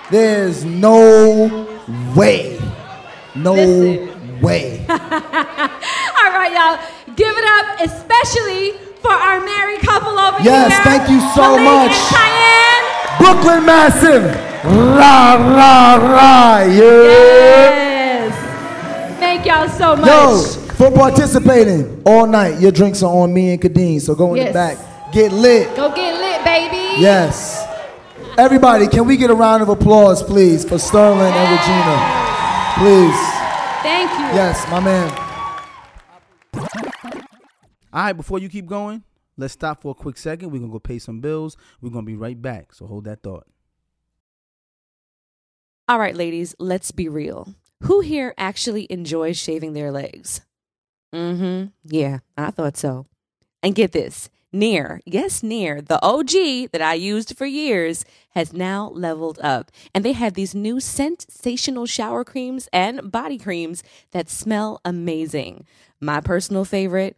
[0.09, 1.67] There's no
[2.15, 2.59] way.
[3.35, 4.41] No Listen.
[4.41, 4.85] way.
[4.89, 8.71] All right, y'all, give it up, especially
[9.01, 10.83] for our married couple over Yes, here.
[10.83, 13.00] thank you so Malik much.
[13.19, 13.33] And Cheyenne.
[13.41, 14.23] Brooklyn Massive.
[14.63, 16.59] Rah, rah, rah.
[16.63, 16.71] Yeah.
[18.29, 19.19] Yes.
[19.19, 20.07] Thank y'all so much.
[20.07, 20.37] Yo,
[20.75, 24.47] for participating all night, your drinks are on me and Khadeen, so go in Yes.
[24.49, 24.77] the back.
[25.11, 25.75] Get lit.
[25.75, 27.01] Go get lit, baby.
[27.01, 27.65] Yes.
[28.37, 31.97] Everybody, can we get a round of applause, please, for Sterling and Regina?
[32.77, 33.19] Please.
[33.83, 34.25] Thank you.
[34.37, 35.11] Yes, my man.
[37.93, 39.03] All right, before you keep going,
[39.41, 40.51] let's stop for a quick second.
[40.51, 41.57] We're going to go pay some bills.
[41.81, 42.73] We're going to be right back.
[42.73, 43.47] So hold that thought.
[45.87, 47.55] All right, ladies, let's be real.
[47.83, 50.41] Who here actually enjoys shaving their legs?
[51.13, 51.65] Mm hmm.
[51.83, 53.07] Yeah, I thought so.
[53.61, 58.89] And get this Nair, yes, Nair, the OG that I used for years, has now
[58.89, 59.71] leveled up.
[59.93, 63.81] And they have these new sensational shower creams and body creams
[64.11, 65.65] that smell amazing.
[66.01, 67.17] My personal favorite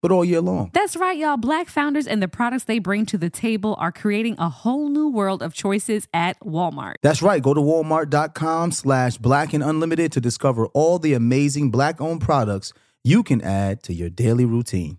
[0.00, 0.70] but all year long.
[0.72, 1.36] That's right, y'all.
[1.36, 5.08] Black founders and the products they bring to the table are creating a whole new
[5.08, 6.94] world of choices at Walmart.
[7.02, 7.42] That's right.
[7.42, 12.72] Go to walmart.com slash black and unlimited to discover all the amazing black owned products
[13.04, 14.98] you can add to your daily routine.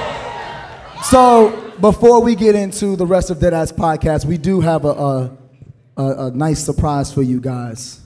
[1.11, 5.37] so before we get into the rest of Deadass podcast, we do have a, a,
[5.97, 7.99] a, a nice surprise for you guys.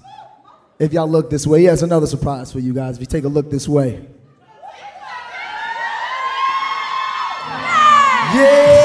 [0.80, 2.96] If y'all look this way, yes, another surprise for you guys.
[2.96, 4.08] If you take a look this way.
[8.34, 8.82] Yes.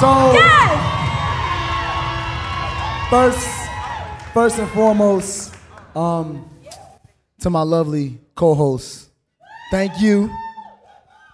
[0.00, 0.70] So yes.
[3.10, 3.48] first,
[4.32, 5.57] first and foremost,
[5.94, 6.48] um,
[7.40, 9.10] to my lovely co-host,
[9.70, 10.30] thank you.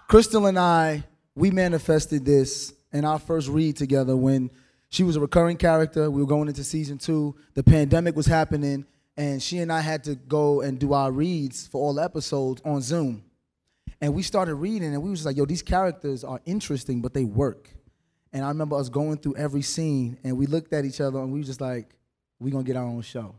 [0.07, 1.03] Crystal and I,
[1.35, 4.49] we manifested this in our first read together when
[4.89, 6.09] she was a recurring character.
[6.09, 7.35] We were going into season two.
[7.53, 8.85] The pandemic was happening,
[9.17, 12.81] and she and I had to go and do our reads for all episodes on
[12.81, 13.23] Zoom.
[13.99, 17.25] And we started reading, and we was like, yo, these characters are interesting, but they
[17.25, 17.69] work.
[18.31, 21.31] And I remember us going through every scene, and we looked at each other, and
[21.31, 21.95] we were just like,
[22.39, 23.35] we gonna get our own show.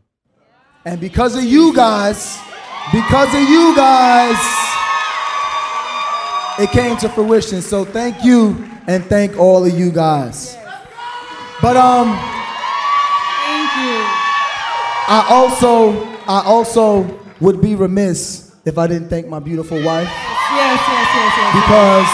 [0.87, 2.39] And because of you guys,
[2.93, 4.37] because of you guys,
[6.59, 7.61] it came to fruition.
[7.61, 10.55] So thank you and thank all of you guys.
[11.61, 12.15] But um,
[13.43, 13.99] Thank you.
[15.09, 20.79] I also I also would be remiss if I didn't thank my beautiful wife Yes,
[20.87, 21.53] yes, yes, yes.
[21.53, 22.07] because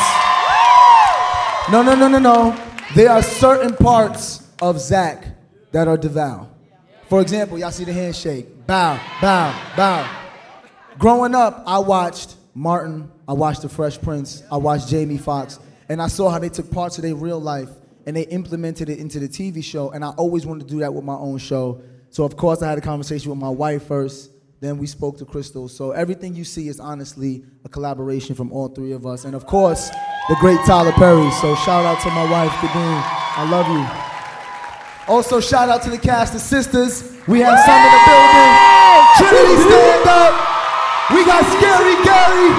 [1.72, 2.56] no no no no no
[2.96, 5.28] there are certain parts of Zach
[5.72, 6.50] that are devout.
[7.10, 10.20] For example, y'all see the handshake, bow, bow, bow.
[10.98, 15.60] Growing up, I watched Martin, I watched The Fresh Prince, I watched Jamie Foxx,
[15.90, 17.70] and I saw how they took parts of their real life
[18.06, 19.92] and they implemented it into the TV show.
[19.92, 21.82] And I always wanted to do that with my own show.
[22.10, 24.32] So of course, I had a conversation with my wife first.
[24.60, 25.68] Then we spoke to Crystal.
[25.68, 29.46] So everything you see is honestly a collaboration from all three of us, and of
[29.46, 29.90] course,
[30.30, 31.30] the great Tyler Perry.
[31.32, 33.04] So shout out to my wife, Khadeen.
[33.36, 34.13] I love you.
[35.08, 37.04] Also, shout out to the cast of sisters.
[37.28, 38.52] We have some in the building.
[39.20, 40.34] Trinitie, stand up.
[41.12, 42.50] We got Scary Gary.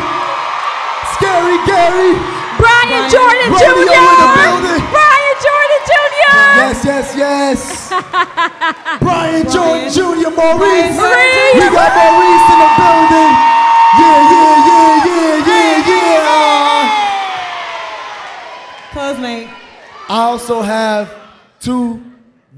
[1.16, 2.12] Scary Gary.
[2.60, 4.44] Brian Jordan Rodeo in the Jr.
[4.44, 4.84] building.
[4.92, 6.36] Brian Jordan Jr.
[6.60, 7.88] Yes, yes, yes.
[9.00, 10.28] Brian Jordan Jr.
[10.36, 11.00] Maurice.
[11.00, 11.56] Maurice.
[11.56, 13.32] We got Maurice in the building.
[13.96, 16.92] Yeah, yeah, yeah, yeah, yeah, yeah.
[18.92, 19.48] Postmate.
[20.08, 21.08] I also have
[21.58, 22.02] two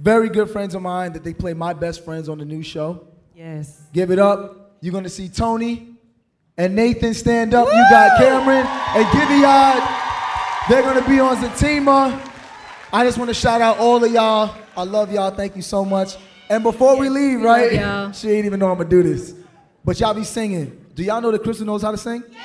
[0.07, 3.09] very good friends of mine that they play my best friends on the new show.
[3.35, 3.83] Yes.
[3.93, 4.77] Give it up.
[4.81, 5.97] You're gonna see Tony
[6.57, 7.67] and Nathan stand up.
[7.67, 9.83] You got Cameron and Giviad.
[10.69, 12.21] They're gonna be on Zatima.
[12.93, 14.55] I just want to shout out all of y'all.
[14.77, 15.33] I love y'all.
[15.33, 16.15] Thank you so much.
[16.49, 18.15] And before we leave, we right?
[18.15, 19.35] She ain't even know I'm gonna do this.
[19.85, 20.87] But y'all be singing.
[20.95, 22.23] Do y'all know that Crystal knows how to sing?
[22.31, 22.39] Yeah.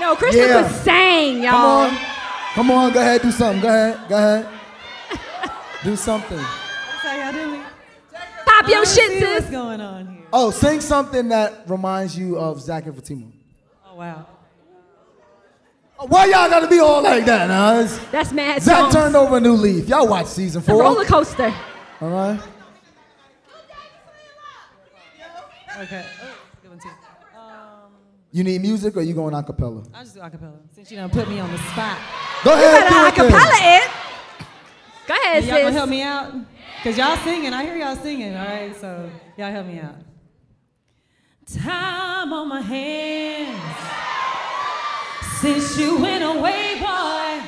[0.00, 0.62] No, Kristen Yeah.
[0.62, 1.52] was sang, y'all.
[1.52, 1.98] Come on.
[2.54, 3.62] Come on, go ahead, do something.
[3.62, 4.48] Go ahead, go ahead.
[5.84, 6.36] Do something.
[6.38, 7.62] That's how y'all do me.
[8.46, 9.40] Pop your I shit, sis.
[9.40, 10.22] What's going on here?
[10.32, 13.26] Oh, sing something that reminds you of Zach and Fatima.
[13.88, 14.26] Oh wow.
[15.98, 17.80] Oh, why y'all gotta be all like that, huh?
[17.84, 18.62] It's- That's mad.
[18.62, 18.94] Zach songs.
[18.94, 19.88] turned over a new leaf.
[19.88, 20.82] Y'all watch season It's a four.
[20.82, 21.54] roller coaster.
[22.00, 22.40] All right.
[25.80, 26.04] Okay.
[26.22, 26.88] Oh, good one too.
[28.32, 29.82] You need music or you going a cappella?
[29.94, 31.98] I just do acapella since you don't put me on the spot.
[32.44, 33.40] Go You ahead, better do it then.
[33.40, 33.90] acapella it.
[35.06, 36.32] Go ahead, y'all gonna help me out?
[36.82, 37.52] Cause y'all singing.
[37.52, 38.34] I hear y'all singing.
[38.36, 38.74] All right.
[38.76, 39.96] So y'all help me out.
[41.46, 43.60] Time on my hands
[45.40, 47.42] since you went away, boy.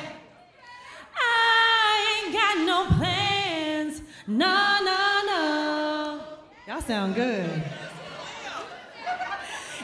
[1.19, 4.01] I ain't got no plans.
[4.27, 6.21] No, no, no.
[6.67, 7.63] Y'all sound good.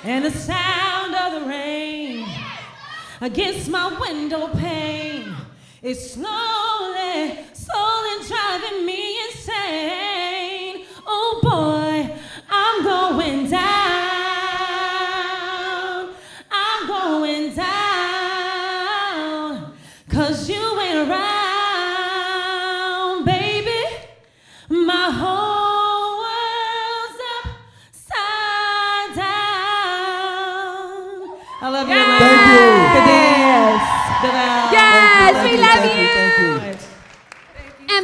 [0.03, 2.27] And the sound of the rain
[3.21, 5.33] against my window pane
[5.81, 10.02] is slowly, slowly driving me insane.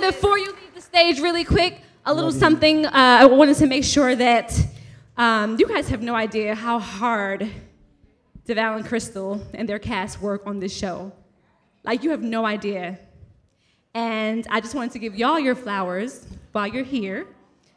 [0.10, 2.84] Before you leave the stage, really quick, a little something.
[2.84, 4.60] Uh, I wanted to make sure that
[5.18, 7.48] um, you guys have no idea how hard
[8.48, 11.12] DeVale and Crystal and their cast work on this show.
[11.84, 12.98] Like, you have no idea.
[13.94, 17.28] And I just wanted to give y'all your flowers while you're here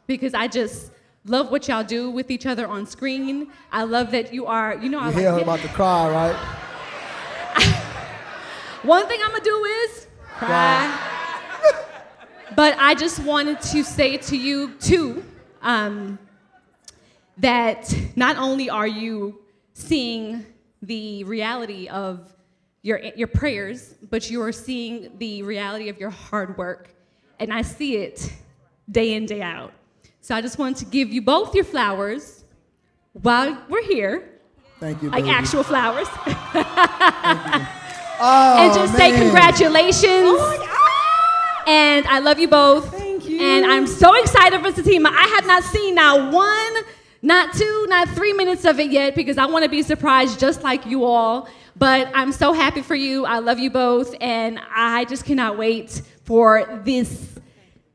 [0.07, 0.89] because I just
[1.25, 3.51] love what y'all do with each other on screen.
[3.71, 6.09] I love that you are, you know, I You like hear her about to cry,
[6.09, 6.35] right?
[8.81, 11.19] One thing I'm gonna do is cry.
[12.55, 15.23] But I just wanted to say to you too
[15.61, 16.19] um,
[17.37, 19.39] that not only are you
[19.73, 20.45] seeing
[20.81, 22.33] the reality of
[22.81, 26.89] your, your prayers, but you are seeing the reality of your hard work.
[27.39, 28.31] And I see it
[28.91, 29.73] day in, day out.
[30.21, 32.43] So I just wanted to give you both your flowers
[33.13, 34.29] while we're here,
[34.79, 35.35] Thank you, like baby.
[35.35, 36.07] actual flowers.
[38.25, 39.21] Oh, and just say man.
[39.23, 40.39] congratulations.
[41.67, 42.91] And I love you both.
[42.91, 43.41] Thank you.
[43.41, 45.07] And I'm so excited for Zatima.
[45.07, 46.83] I have not seen not one,
[47.21, 50.63] not two, not three minutes of it yet because I want to be surprised just
[50.63, 51.47] like you all.
[51.75, 53.25] But I'm so happy for you.
[53.25, 54.15] I love you both.
[54.21, 57.29] And I just cannot wait for this.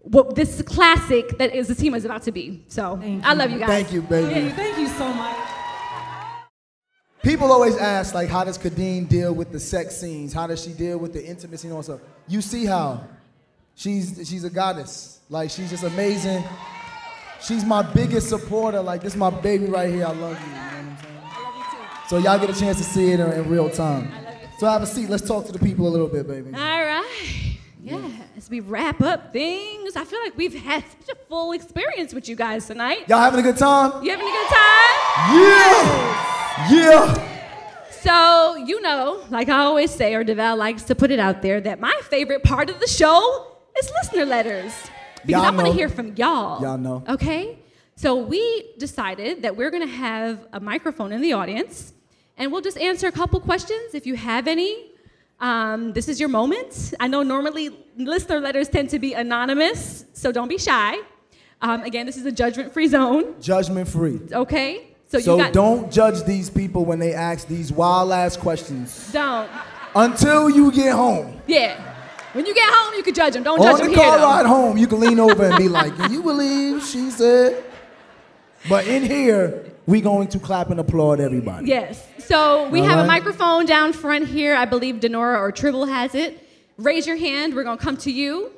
[0.00, 2.64] What this classic that is Zatima is about to be.
[2.68, 3.68] So I love you guys.
[3.68, 4.32] Thank you, baby.
[4.32, 5.36] Thank you, thank you so much.
[7.22, 10.32] People always ask, like, how does Khadeen deal with the sex scenes?
[10.32, 12.00] How does she deal with the intimacy and all stuff?
[12.26, 13.04] You see how
[13.78, 15.20] she's she's a goddess.
[15.30, 16.42] Like, she's just amazing.
[17.40, 18.80] She's my biggest supporter.
[18.80, 20.06] Like, this is my baby right here.
[20.06, 20.46] I love you.
[20.46, 22.08] you know what I'm saying?
[22.08, 24.10] So y'all get a chance to see it in, in real time.
[24.12, 24.48] I love you.
[24.58, 25.08] So have a seat.
[25.08, 26.52] Let's talk to the people a little bit, baby.
[26.54, 27.56] All right.
[27.80, 32.12] Yeah, as we wrap up things, I feel like we've had such a full experience
[32.12, 33.08] with you guys tonight.
[33.08, 34.02] Y'all having a good time?
[34.02, 35.36] You having a good time?
[35.38, 36.70] Yeah!
[36.70, 37.28] Yeah!
[38.02, 41.60] So, you know, like I always say, or DeVale likes to put it out there,
[41.60, 43.47] that my favorite part of the show
[43.78, 44.72] is listener letters.
[45.26, 46.62] Because Y'all I want to hear from y'all.
[46.62, 47.02] Y'all know.
[47.08, 47.58] Okay?
[47.96, 51.92] So we decided that we're going to have a microphone in the audience,
[52.36, 54.92] and we'll just answer a couple questions if you have any.
[55.40, 56.94] Um, this is your moment.
[57.00, 60.96] I know normally listener letters tend to be anonymous, so don't be shy.
[61.60, 63.34] Um, again, this is a judgment-free zone.
[63.40, 64.20] Judgment free.
[64.32, 64.88] Okay?
[65.08, 69.10] So, So you got don't judge these people when they ask these wild ass questions
[69.12, 69.50] don't.
[69.96, 71.40] until you get home.
[71.46, 71.96] Yeah.
[72.34, 73.42] When you get home, you can judge them.
[73.42, 74.18] Don't On judge the them car here.
[74.18, 74.24] though.
[74.24, 77.64] ride home, you can lean over and be like, "Can you believe she said?"
[78.68, 81.68] But in here, we going to clap and applaud everybody.
[81.68, 82.04] Yes.
[82.18, 84.54] So we All have a microphone down front here.
[84.54, 86.46] I believe Denora or Tribble has it.
[86.76, 87.54] Raise your hand.
[87.54, 88.52] We're going to come to you.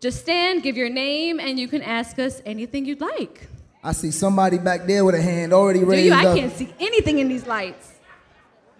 [0.00, 3.48] Just stand, give your name, and you can ask us anything you'd like.
[3.84, 6.12] I see somebody back there with a hand already Do raised you?
[6.14, 7.92] I up, can't see anything in these lights.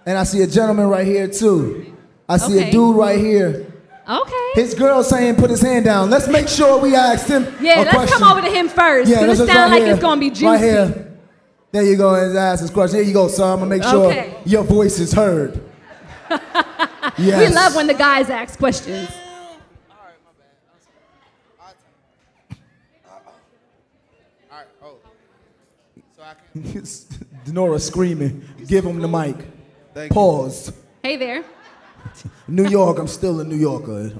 [0.07, 1.97] and I see a gentleman right here too.
[2.29, 2.69] I see Okay.
[2.69, 3.72] a dude right here.
[4.09, 4.51] Okay.
[4.55, 7.45] His girl saying, "Put his hand down." Let's make sure we ask him.
[7.61, 8.19] Yeah, a let's question.
[8.19, 9.09] come over to him first.
[9.09, 9.93] Yeah, Because this it is sounds right like here.
[9.95, 10.47] it's going to be juicy.
[10.47, 11.09] Right here.
[11.71, 12.15] There you go.
[12.15, 12.99] And ask his question.
[12.99, 13.45] There you go, sir.
[13.45, 14.35] I'm gonna make sure Okay.
[14.45, 15.61] your voice is heard.
[17.19, 19.09] We love when the guys ask questions.
[27.45, 28.45] Denora screaming.
[28.67, 29.37] Give him the mic.
[30.11, 30.73] Pause.
[31.03, 31.45] Hey there.
[32.53, 32.99] New York.
[32.99, 34.13] I'm still a New Yorker.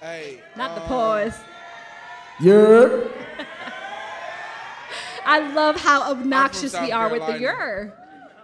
[0.00, 0.40] Hey.
[0.56, 1.34] Not the pause.
[1.34, 1.42] Uh,
[2.40, 3.10] You're.
[5.26, 7.42] I love how obnoxious we are with the Carolina.
[7.42, 7.94] your.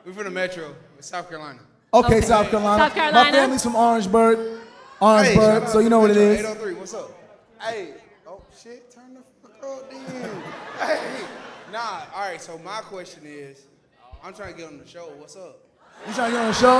[0.05, 1.61] We're from the Metro, South Carolina.
[1.95, 2.85] Okay, South Carolina.
[2.85, 3.31] South Carolina.
[3.31, 4.61] My family's from Orangeburg.
[5.01, 6.41] Orangeburg, Hey, so you know what it is.
[6.41, 7.11] 803, what's up?
[7.59, 7.95] Hey,
[8.27, 10.43] oh shit, turn the fuck up then.
[10.79, 11.25] hey,
[11.73, 13.63] nah, all right, so my question is,
[14.23, 15.59] I'm trying to get on the show, what's up?
[16.07, 16.77] You trying to get on the show?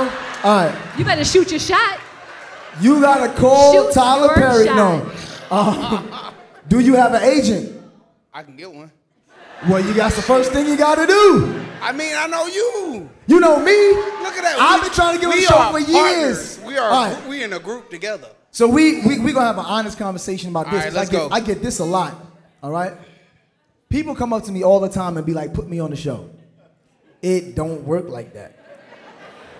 [0.47, 0.99] All right.
[0.99, 1.99] You better shoot your shot.
[2.81, 4.65] You gotta call Shoot Tyler Perry.
[4.65, 4.75] shot.
[4.75, 5.11] No.
[5.49, 6.31] Uh,
[6.67, 7.81] do you have an agent?
[8.33, 8.91] I can get one.
[9.67, 11.63] Well, you got the first thing you gotta do.
[11.81, 13.09] I mean, I know you.
[13.25, 13.71] You know me.
[14.21, 14.57] Look at that.
[14.59, 16.57] I've we- been trying to get on the show are for partners.
[16.57, 16.59] years.
[16.63, 17.27] We are, All right.
[17.27, 18.29] we in a group together.
[18.51, 20.73] So we we we gonna have an honest conversation about this.
[20.73, 21.35] All right, 'cause let's I get go.
[21.35, 22.13] I get this a lot.
[22.61, 22.93] All right.
[23.89, 25.95] People come up to me all the time and be like, "Put me on the
[25.95, 26.29] show."
[27.21, 28.53] It don't work like that.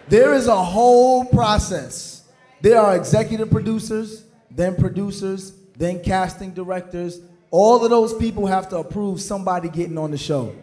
[0.09, 2.16] There is a whole process.
[2.61, 7.19] There are executive producers, then producers, then casting directors.
[7.51, 10.53] All of those people have to approve somebody getting on the show.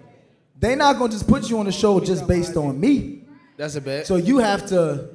[0.58, 3.24] They're not gonna just put you on the show just based on me.
[3.56, 4.06] That's a bet.
[4.06, 5.08] So you have to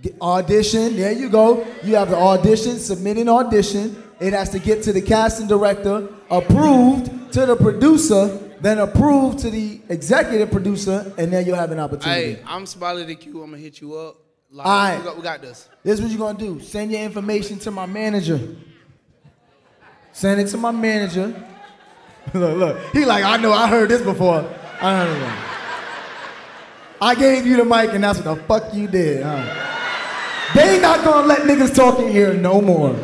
[0.00, 0.96] get- audition.
[0.96, 1.64] There you go.
[1.82, 3.96] You have to audition, submit an audition.
[4.20, 9.50] It has to get to the casting director, approved to the producer, then approved to
[9.50, 12.34] the executive producer, and then you'll have an opportunity.
[12.34, 13.42] Hey, I'm Smiley the Q.
[13.42, 14.16] I'm gonna hit you up.
[14.52, 14.98] Like, All right.
[14.98, 15.68] we, got, we got this.
[15.82, 16.60] This is what you're gonna do.
[16.60, 18.38] Send your information to my manager.
[20.12, 21.28] Send it to my manager.
[22.34, 22.78] look, look.
[22.92, 24.46] He like, I know, I heard this before.
[24.78, 25.36] I don't know.
[27.00, 29.22] I gave you the mic and that's what the fuck you did.
[29.22, 30.52] Huh?
[30.54, 32.94] They not gonna let niggas talk in here no more.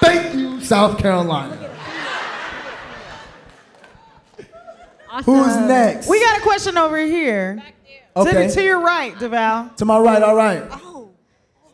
[0.00, 1.54] Thank you, South Carolina.
[5.24, 6.08] Who's next?
[6.08, 7.62] We got a question over here.
[8.16, 8.46] To, Okay.
[8.46, 9.76] the, to your right, DeVale.
[9.76, 10.62] To my right, all right.
[10.70, 11.10] Oh,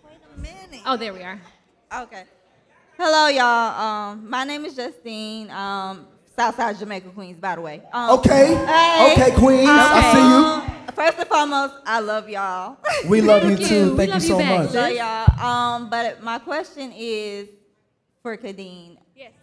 [0.04, 0.80] wait a minute.
[0.84, 1.40] Oh, there we are.
[1.98, 2.24] Okay.
[2.98, 3.80] Hello, y'all.
[3.80, 5.48] Um, my name is Justine.
[5.52, 6.04] Um,
[6.34, 7.80] Southside Jamaica, Queens, by the way.
[7.92, 8.56] Um, Okay.
[8.56, 9.12] hey.
[9.12, 9.68] Okay, Queens.
[9.70, 12.76] I Um, First and foremost, I love y'all.
[13.06, 13.96] We love you too.
[13.96, 14.72] Thank you so much.
[14.74, 15.40] Love y'all.
[15.40, 17.46] Um, but my question is
[18.20, 18.96] for Khadeen.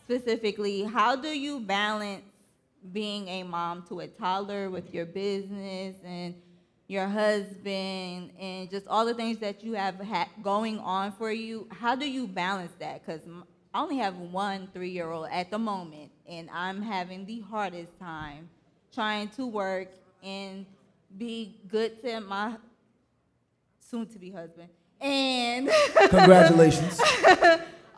[0.04, 2.24] Specifically, how do you balance
[2.92, 6.34] being a mom to a toddler with your business and
[6.90, 11.68] your husband and just all the things that you have ha- going on for you?
[11.72, 13.06] How do you balance that?
[13.06, 13.22] Because
[13.74, 17.98] I only have one three year old at the moment, and I'm having the hardest
[18.00, 18.50] time
[18.94, 19.90] trying to work
[20.24, 20.66] and
[21.16, 22.56] be good to my
[23.80, 24.70] soon to be husband.
[25.00, 25.70] And
[26.10, 27.00] Congratulations.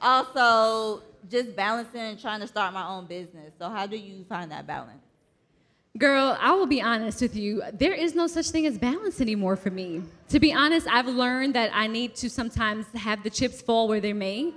[0.01, 3.53] also just balancing and trying to start my own business.
[3.57, 5.01] So how do you find that balance?
[5.97, 7.61] Girl, I will be honest with you.
[7.73, 10.01] There is no such thing as balance anymore for me.
[10.29, 13.99] To be honest, I've learned that I need to sometimes have the chips fall where
[13.99, 14.53] they may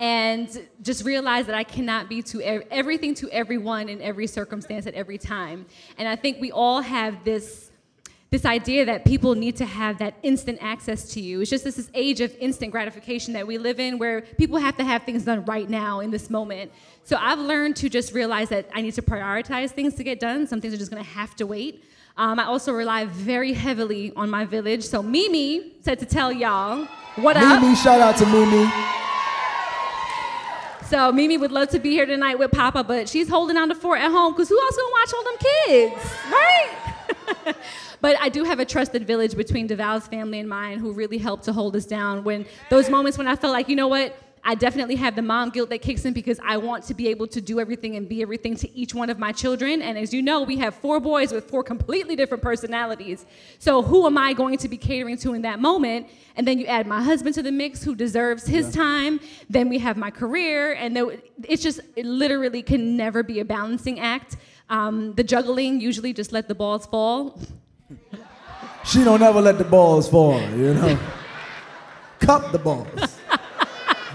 [0.00, 2.40] and just realize that I cannot be to
[2.70, 5.66] everything to everyone in every circumstance at every time.
[5.98, 7.67] And I think we all have this
[8.30, 11.40] this idea that people need to have that instant access to you.
[11.40, 14.84] It's just this, age of instant gratification that we live in where people have to
[14.84, 16.70] have things done right now in this moment.
[17.04, 20.46] So I've learned to just realize that I need to prioritize things to get done.
[20.46, 21.82] Some things are just gonna have to wait.
[22.18, 24.84] Um, I also rely very heavily on my village.
[24.84, 26.86] So Mimi said to tell y'all
[27.16, 27.62] what up.
[27.62, 28.70] Mimi, shout out to Mimi.
[30.88, 33.74] So Mimi would love to be here tonight with Papa, but she's holding on the
[33.74, 37.56] fort at home because who else gonna watch all them kids, right?
[38.00, 41.44] but I do have a trusted village between DeVale's family and mine who really helped
[41.44, 44.54] to hold us down when those moments when I felt like, you know what, I
[44.54, 47.40] definitely have the mom guilt that kicks in because I want to be able to
[47.40, 49.82] do everything and be everything to each one of my children.
[49.82, 53.26] And as you know, we have four boys with four completely different personalities.
[53.58, 56.08] So who am I going to be catering to in that moment?
[56.36, 58.82] And then you add my husband to the mix who deserves his yeah.
[58.82, 59.20] time.
[59.50, 60.72] Then we have my career.
[60.72, 64.36] And then it's just, it literally can never be a balancing act.
[64.70, 67.38] Um, the juggling, usually just let the balls fall.
[68.84, 70.98] She don't ever let the balls fall, you know.
[72.20, 72.88] Cup the balls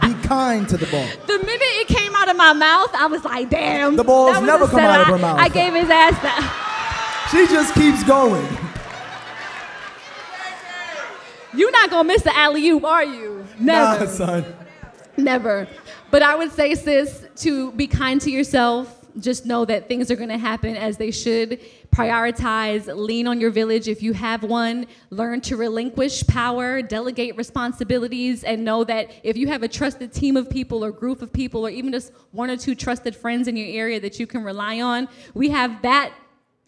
[0.02, 1.08] Be kind to the ball.
[1.28, 3.96] The minute it came out of my mouth, I was like, damn.
[3.96, 5.40] The balls never come out of her mouth.
[5.40, 7.30] I gave his ass that.
[7.32, 8.46] She just keeps going.
[11.56, 13.46] You're not gonna miss the alley oop, are you?
[13.60, 14.06] Never.
[14.06, 14.46] Nah, son.
[15.18, 15.68] Never.
[16.12, 19.00] But I would say, sis, to be kind to yourself.
[19.20, 21.60] Just know that things are gonna happen as they should
[21.94, 23.88] prioritize, lean on your village.
[23.88, 29.48] If you have one, learn to relinquish power, delegate responsibilities, and know that if you
[29.48, 32.58] have a trusted team of people or group of people or even just one or
[32.58, 36.14] two trusted friends in your area that you can rely on, we have that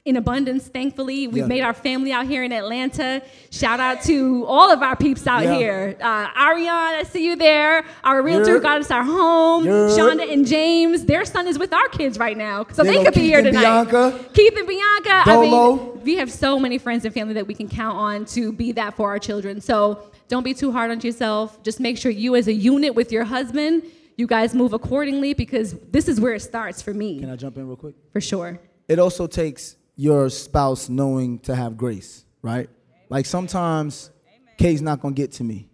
[0.06, 1.28] in abundance, thankfully.
[1.28, 1.48] We've yeah.
[1.48, 3.24] made our family out here in Atlanta.
[3.50, 5.58] Shout out to all of our peeps out yeah.
[5.58, 5.98] here.
[6.00, 7.84] Uh, Ariane, I see you there.
[8.04, 9.66] Our realtor got us our home.
[9.66, 12.68] Shonda and James, their son is with our kids right now.
[12.72, 13.62] So they, they could be here tonight.
[13.62, 14.26] Bianca.
[14.34, 15.24] Keith and Bianca.
[15.26, 15.74] Dolo.
[15.74, 18.54] I mean, we have so many friends and family that we can count on to
[18.54, 19.60] be that for our children.
[19.60, 21.64] So don't be too hard on yourself.
[21.64, 23.84] Just make sure you, as a unit with your husband,
[24.18, 27.22] you guys move accordingly because this is where it starts for me.
[27.22, 27.96] Can I jump in real quick?
[28.14, 28.60] For sure.
[28.88, 32.70] It also takes your spouse knowing to have grace, right?
[33.10, 34.12] Like sometimes
[34.58, 35.70] Kay's not gonna get to me.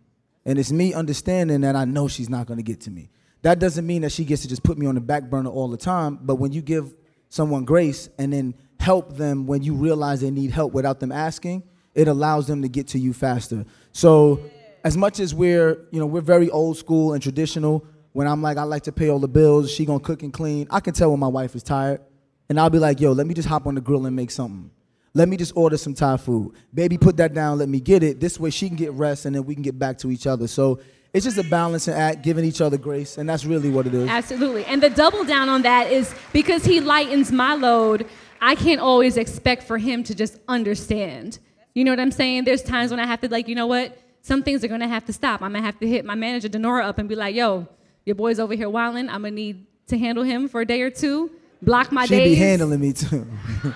[0.46, 3.10] And it's me understanding that I know she's not gonna get to me.
[3.42, 5.68] That doesn't mean that she gets to just put me on the back burner all
[5.68, 6.94] the time, but when you give
[7.30, 11.64] someone grace and then help them when you realize they need help without them asking,
[11.96, 13.66] it allows them to get to you faster.
[13.92, 14.42] So
[14.84, 18.58] as much as we're, you know, we're very old school and traditional, when I'm like,
[18.58, 21.12] I like to pay all the bills, she gonna cook and clean, I can tell
[21.12, 22.02] when my wife is tired
[22.52, 24.70] and I'll be like, yo, let me just hop on the grill and make something.
[25.14, 26.54] Let me just order some Thai food.
[26.74, 28.20] Baby, put that down, let me get it.
[28.20, 30.48] This way she can get rest and then we can get back to each other.
[30.48, 30.82] So
[31.14, 34.10] it's just a balancing act, giving each other grace, and that's really what it is.
[34.10, 34.66] Absolutely.
[34.66, 38.06] And the double down on that is because he lightens my load,
[38.42, 41.40] I can't always expect for him to just understand.
[41.74, 42.44] You know what I'm saying?
[42.44, 43.98] There's times when I have to, like, you know what?
[44.24, 45.42] Some things are gonna have to stop.
[45.42, 47.66] I'm gonna have to hit my manager, Denora, up and be like, yo,
[48.06, 49.08] your boy's over here wilding.
[49.08, 51.32] I'm gonna need to handle him for a day or two
[51.62, 52.30] block my she days.
[52.30, 53.28] She be handling me too.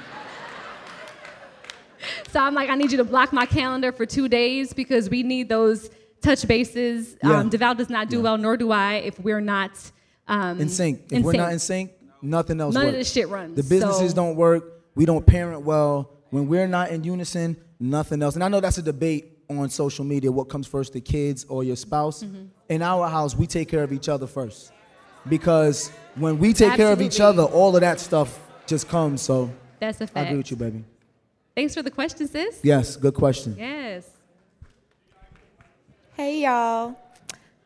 [2.30, 5.24] so I'm like, I need you to block my calendar for two days because we
[5.24, 5.90] need those
[6.22, 7.16] touch bases.
[7.24, 7.40] Yeah.
[7.40, 8.24] Um, DeVal does not do yeah.
[8.24, 9.72] well, nor do I, if we're not
[10.28, 11.06] um, in sync.
[11.06, 11.42] If in we're sync.
[11.42, 11.92] not in sync,
[12.22, 12.94] nothing else None works.
[12.94, 13.56] of this shit runs.
[13.56, 14.16] The businesses so.
[14.16, 14.82] don't work.
[14.96, 16.12] We don't parent well.
[16.30, 18.36] When we're not in unison, nothing else.
[18.36, 21.64] And I know that's a debate on social media what comes first, the kids or
[21.64, 22.24] your spouse.
[22.24, 22.46] Mm-hmm.
[22.70, 24.72] In our house, we take care of each other first
[25.30, 26.78] because when we take Absolutely.
[26.78, 29.22] care of each other, all of that stuff just comes.
[29.22, 30.18] So that's a fact.
[30.18, 30.84] I agree with you, baby.
[31.56, 32.60] Thanks for the question, sis.
[32.64, 33.56] Yes, good question.
[33.58, 34.10] Yes.
[36.16, 36.96] Hey, y'all.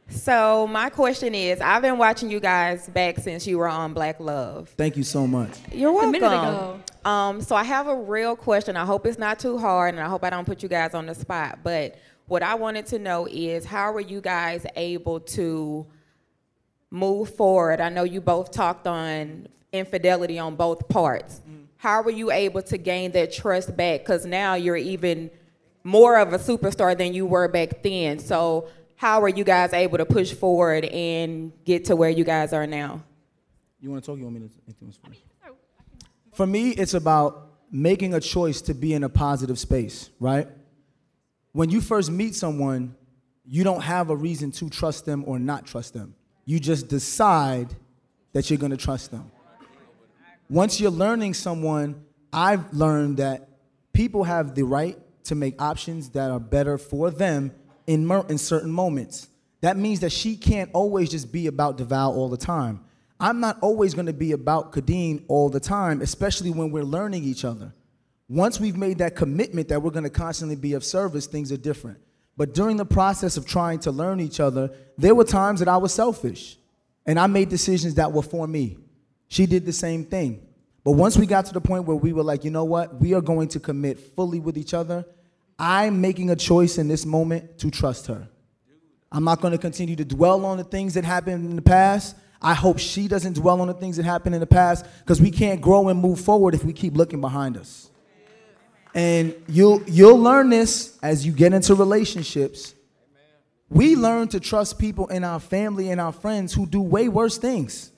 [0.10, 4.20] So my question is, I've been watching you guys back since you were on Black
[4.20, 4.70] Love.
[4.70, 5.52] Thank you so much.
[5.72, 6.10] You're welcome.
[6.10, 6.80] A minute ago.
[7.06, 8.76] Um, so I have a real question.
[8.76, 11.06] I hope it's not too hard, and I hope I don't put you guys on
[11.06, 11.60] the spot.
[11.64, 15.86] But what I wanted to know is, how were you guys able to
[16.92, 17.82] move forward?
[17.82, 21.42] I know you both talked on infidelity on both parts.
[21.50, 21.66] Mm.
[21.78, 24.02] How were you able to gain that trust back?
[24.02, 25.32] Because now you're even
[25.84, 28.20] more of a superstar than you were back then.
[28.20, 32.52] So, how are you guys able to push forward and get to where you guys
[32.52, 33.02] are now?
[33.80, 34.18] You want to talk?
[34.18, 34.50] You want me to?
[36.34, 40.48] For me, it's about making a choice to be in a positive space, right?
[41.54, 42.96] When you first meet someone,
[43.46, 46.16] you don't have a reason to trust them or not trust them.
[46.46, 47.76] You just decide
[48.34, 49.32] that you're going to trust them.
[50.50, 52.04] Once you're learning someone,
[52.34, 53.50] I've learned that
[53.94, 57.52] people have the right to make options that are better for them
[57.86, 59.30] in, in certain moments.
[59.62, 62.86] That means that she can't always just be about DeVale all the time.
[63.20, 67.24] I'm not always going to be about Khadeen all the time, especially when we're learning
[67.26, 67.74] each other.
[68.30, 71.58] Once we've made that commitment that we're going to constantly be of service, things are
[71.58, 72.00] different.
[72.40, 75.76] But during the process of trying to learn each other, there were times that I
[75.76, 76.58] was selfish
[77.06, 78.78] and I made decisions that were for me.
[79.28, 80.48] She did the same thing.
[80.86, 83.14] But once we got to the point where we were like, you know what, we
[83.14, 85.04] are going to commit fully with each other,
[85.60, 88.30] I'm making a choice in this moment to trust her.
[89.12, 92.16] I'm not going to continue to dwell on the things that happened in the past.
[92.42, 95.30] I hope she doesn't dwell on the things that happened in the past because we
[95.30, 97.89] can't grow and move forward if we keep looking behind us.
[98.94, 102.74] And you'll you'll learn this as you get into relationships.
[103.70, 107.38] We learn to trust people in our family and our friends who do way worse
[107.38, 107.92] things.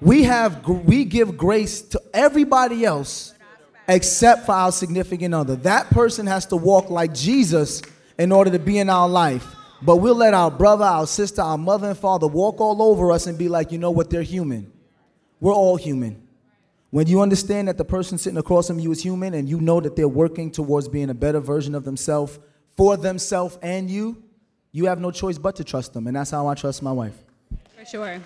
[0.00, 3.34] We have we give grace to everybody else
[3.86, 5.56] except for our significant other.
[5.56, 7.82] That person has to walk like Jesus
[8.18, 9.46] in order to be in our life.
[9.82, 13.26] But we'll let our brother, our sister, our mother and father walk all over us
[13.26, 14.72] and be like, you know what, they're human.
[15.40, 16.23] We're all human.
[16.94, 19.80] When you understand that the person sitting across from you is human and you know
[19.80, 22.38] that they're working towards being a better version of themselves
[22.76, 24.22] for themselves and you,
[24.70, 26.06] you have no choice but to trust them.
[26.06, 27.16] And that's how I trust my wife.
[27.76, 28.20] For sure.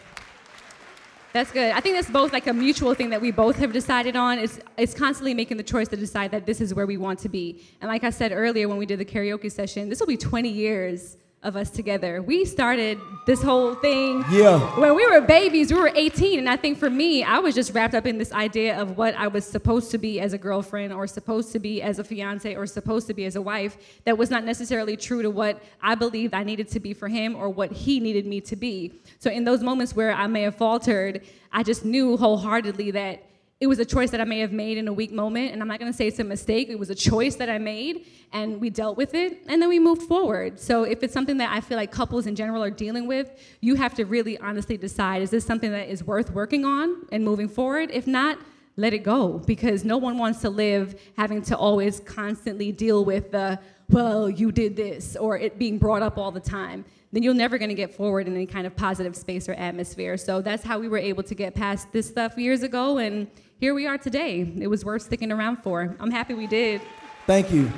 [1.32, 1.72] That's good.
[1.72, 4.38] I think that's both like a mutual thing that we both have decided on.
[4.38, 7.30] It's it's constantly making the choice to decide that this is where we want to
[7.30, 7.62] be.
[7.80, 10.46] And like I said earlier when we did the karaoke session, this will be 20
[10.46, 12.20] years of us together.
[12.20, 14.58] We started this whole thing Yeah.
[14.80, 15.72] when we were babies.
[15.72, 18.32] We were 18, and I think for me, I was just wrapped up in this
[18.32, 21.80] idea of what I was supposed to be as a girlfriend, or supposed to be
[21.80, 23.76] as a fiance, or supposed to be as a wife.
[24.04, 27.36] That was not necessarily true to what I believed I needed to be for him,
[27.36, 29.00] or what he needed me to be.
[29.20, 31.20] So in those moments where I may have faltered,
[31.52, 33.22] I just knew wholeheartedly that
[33.60, 35.66] it was a choice that I may have made in a weak moment, and I'm
[35.66, 36.68] not gonna say it's a mistake.
[36.68, 39.80] It was a choice that I made, and we dealt with it, and then we
[39.80, 40.60] moved forward.
[40.60, 43.30] So if it's something that I feel like couples in general are dealing with,
[43.60, 47.24] you have to really honestly decide is this something that is worth working on and
[47.24, 47.90] moving forward?
[47.92, 48.38] If not,
[48.76, 53.32] let it go, because no one wants to live having to always constantly deal with
[53.32, 53.58] the,
[53.90, 57.58] well, you did this, or it being brought up all the time then you're never
[57.58, 60.16] going to get forward in any kind of positive space or atmosphere.
[60.16, 63.28] So that's how we were able to get past this stuff years ago, and
[63.58, 64.52] here we are today.
[64.60, 65.96] It was worth sticking around for.
[65.98, 66.80] I'm happy we did.
[67.26, 67.70] Thank you.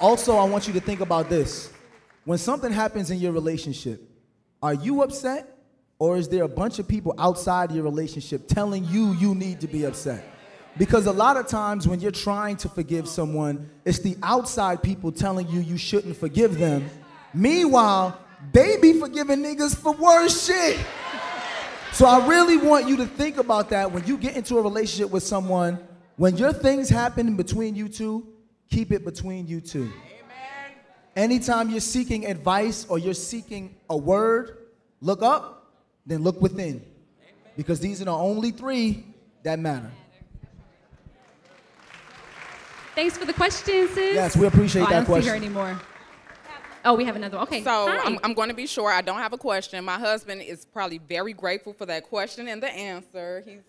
[0.00, 1.72] Also, I want you to think about this.
[2.24, 4.02] When something happens in your relationship,
[4.62, 5.56] are you upset?
[6.00, 9.66] Or is there a bunch of people outside your relationship telling you you need to
[9.66, 10.24] be upset?
[10.76, 15.10] Because a lot of times when you're trying to forgive someone, it's the outside people
[15.10, 16.88] telling you you shouldn't forgive them.
[17.34, 18.20] Meanwhile,
[18.52, 20.78] they be forgiving niggas for worse shit.
[21.92, 25.10] So I really want you to think about that when you get into a relationship
[25.10, 25.78] with someone.
[26.16, 28.26] When your things happen between you two,
[28.68, 29.90] keep it between you two.
[31.16, 34.58] Anytime you're seeking advice or you're seeking a word,
[35.00, 35.72] look up,
[36.06, 36.84] then look within.
[37.56, 39.04] Because these are the only three
[39.42, 39.90] that matter.
[42.94, 44.14] Thanks for the question, sis.
[44.14, 45.80] Yes, we appreciate oh, I don't see her anymore.
[46.84, 47.46] Oh, we have another one.
[47.46, 47.62] Okay.
[47.62, 48.94] So I'm, I'm going to be short.
[48.94, 49.84] I don't have a question.
[49.84, 53.42] My husband is probably very grateful for that question and the answer.
[53.46, 53.60] He's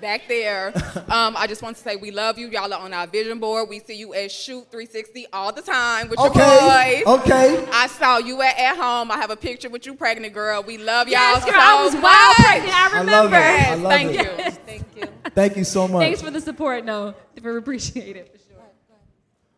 [0.00, 0.72] back there.
[1.08, 2.48] um, I just want to say we love you.
[2.48, 3.68] Y'all are on our vision board.
[3.68, 7.20] We see you at Shoot 360 all the time with Okay, your boys.
[7.20, 7.66] okay.
[7.72, 9.10] I saw you at, at home.
[9.10, 10.62] I have a picture with you, pregnant girl.
[10.62, 12.02] We love y'all Yes, so girl, I was much.
[12.02, 12.74] wild pregnant.
[12.74, 13.10] I remember.
[13.14, 13.68] I love it.
[13.68, 14.46] I love Thank it.
[14.46, 14.50] you.
[14.66, 15.30] Thank you.
[15.30, 16.00] Thank you so much.
[16.02, 17.14] Thanks for the support, no.
[17.42, 18.62] We appreciate it for sure.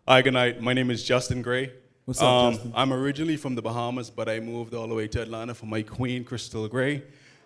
[0.07, 0.61] Hi, good night.
[0.61, 1.73] My name is Justin Gray.
[2.09, 2.73] What's up, um, Justin?
[2.75, 5.83] I'm originally from the Bahamas, but I moved all the way to Atlanta for my
[5.83, 7.03] queen, Crystal Gray.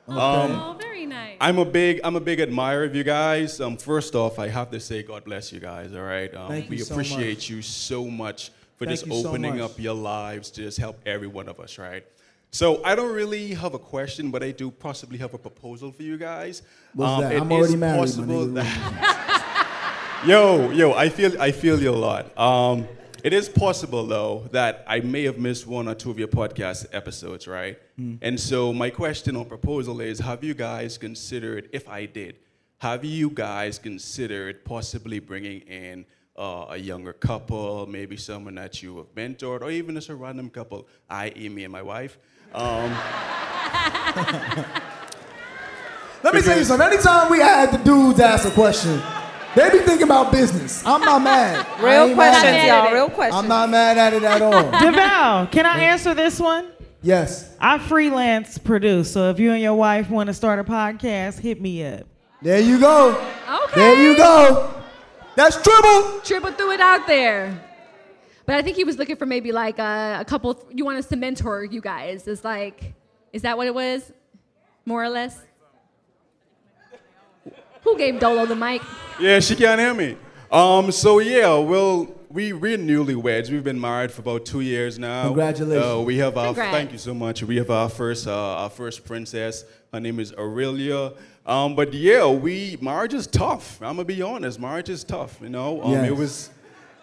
[0.06, 1.36] Um, oh, very nice.
[1.40, 3.60] I'm a big, I'm a big admirer of you guys.
[3.60, 5.93] Um, first off, I have to say, God bless you guys.
[5.93, 7.51] All right, um, Thank we you so appreciate much.
[7.51, 9.72] you so much for Thank just you so opening much.
[9.72, 11.76] up your lives to just help every one of us.
[11.76, 12.06] Right.
[12.52, 16.05] So I don't really have a question, but I do possibly have a proposal for
[16.05, 16.62] you guys.
[16.94, 17.32] What's that?
[17.32, 21.90] it I'm already is married, my possible that- yo, yo, I feel, I feel you
[21.90, 22.39] a lot.
[22.39, 22.86] Um,
[23.22, 26.86] it is possible though that I may have missed one or two of your podcast
[26.92, 27.78] episodes, right?
[27.98, 28.18] Mm.
[28.20, 32.36] And so my question or proposal is: Have you guys considered, if I did,
[32.78, 36.04] have you guys considered possibly bringing in
[36.36, 40.50] uh, a younger couple, maybe someone that you have mentored, or even just a random
[40.50, 42.18] couple, i.e., me and my wife?
[42.52, 42.90] Um,
[46.22, 46.86] Let me tell you something.
[46.86, 49.02] Anytime we had the dudes ask a question,
[49.54, 50.84] they be thinking about business.
[50.86, 51.66] I'm not mad.
[51.82, 52.92] Real ain't mad questions, y'all.
[52.92, 53.42] Real questions.
[53.42, 54.70] I'm not mad at it at all.
[54.80, 56.72] DeVale, can I answer this one?
[57.02, 57.54] Yes.
[57.60, 61.60] I freelance produce, so if you and your wife want to start a podcast, hit
[61.60, 62.06] me up.
[62.40, 63.10] There you go.
[63.66, 63.74] Okay.
[63.80, 64.74] There you go.
[65.34, 66.20] That's triple.
[66.20, 67.60] Triple threw it out there.
[68.46, 70.66] But I think he was looking for maybe like a, a couple.
[70.70, 72.26] You want us to mentor you guys?
[72.26, 72.94] Is like,
[73.32, 74.12] is that what it was?
[74.84, 75.40] More or less.
[77.82, 78.82] Who gave Dolo the mic?
[79.20, 80.16] Yeah, she can't hear me.
[80.50, 83.50] Um, so yeah, well, we we're newlyweds.
[83.50, 85.24] We've been married for about two years now.
[85.24, 85.84] Congratulations.
[85.98, 86.72] Uh, we have our Congrats.
[86.76, 87.42] thank you so much.
[87.42, 89.64] We have our first uh, our first princess.
[89.92, 91.12] Her name is Aurelia.
[91.44, 93.80] Um, but yeah, we marriage is tough.
[93.82, 94.60] I'm gonna be honest.
[94.60, 95.38] Marriage is tough.
[95.42, 96.09] You know, um, Yes.
[96.09, 96.50] it was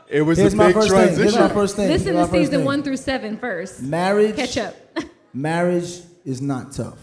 [0.07, 0.97] it was Here's a my big first thing.
[0.97, 1.23] transition.
[1.23, 1.89] Here's my first thing.
[1.89, 2.65] Listen Here's to season thing.
[2.65, 3.81] one through seven first.
[3.83, 4.35] Marriage.
[4.35, 4.75] Catch up.
[5.33, 6.97] Marriage is not tough.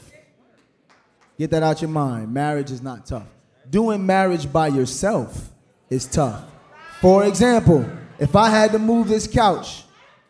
[1.38, 2.32] Get that out your mind.
[2.32, 3.26] Marriage is not tough.
[3.70, 5.50] Doing marriage by yourself
[5.90, 6.44] is tough.
[7.00, 7.84] For example,
[8.18, 9.84] if I had to move this couch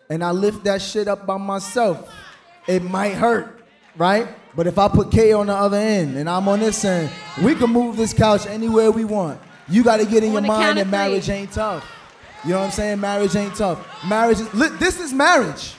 [0.09, 2.11] and I lift that shit up by myself,
[2.67, 3.65] it might hurt,
[3.97, 4.29] right?
[4.57, 7.11] But if I put K on the other end and I'm on this end,
[7.43, 9.41] we can move this couch anywhere we want.
[9.69, 11.85] You got to get in your On mind that marriage ain't tough.
[12.45, 13.01] You know what I'm saying?
[13.01, 13.85] Marriage ain't tough.
[14.07, 15.75] Marriage is, li- this is marriage.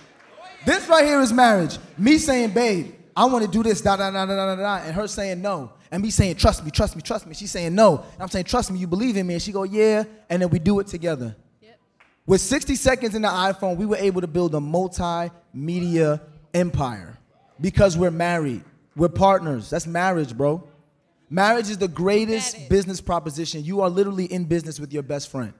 [0.65, 1.77] This right here is marriage.
[1.97, 4.75] Me saying, babe, I want to do this, da da da da da da, da,
[4.85, 5.71] and her saying no.
[5.91, 7.34] And me saying, trust me, trust me, trust me.
[7.34, 7.97] She's saying no.
[7.97, 9.35] And I'm saying, trust me, you believe in me.
[9.35, 10.03] And she go, yeah.
[10.30, 11.35] And then we do it together.
[12.26, 16.19] With 60 seconds in the iPhone, we were able to build a multimedia
[16.53, 17.18] empire
[17.61, 18.65] because we're married.
[18.97, 19.69] We're partners.
[19.69, 20.68] That's marriage, bro.
[21.30, 23.64] Marriage is the greatest business proposition.
[23.64, 25.53] You are literally in business with your best friend.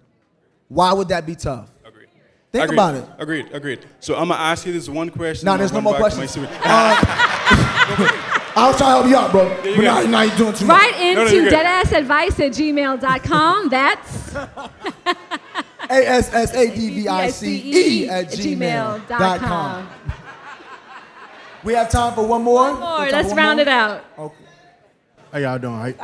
[0.68, 1.70] Why would that be tough?
[1.86, 2.08] Agreed.
[2.52, 2.76] Think Agreed.
[2.76, 3.06] about it.
[3.18, 3.50] Agreed.
[3.54, 3.86] Agreed.
[4.00, 5.46] So I'm gonna ask you this one question.
[5.46, 6.50] Nah, and there's no more back to my questions.
[6.50, 8.34] series.
[8.58, 9.44] I was trying to help you out, bro.
[9.70, 10.82] you But now, now you're doing too much.
[10.82, 11.54] Right No, no, into you're good.
[11.54, 13.70] deadassadvice at gmail.com.
[13.70, 14.36] That's
[15.90, 19.08] A S S A D V I C E at gmail.com.
[19.08, 19.90] gmail.com.
[21.64, 22.72] We have time for one more?
[22.72, 23.10] One more.
[23.12, 24.04] Let's round it out.
[24.18, 24.36] Okay.
[25.32, 25.80] How y'all doing?
[25.80, 26.00] Right?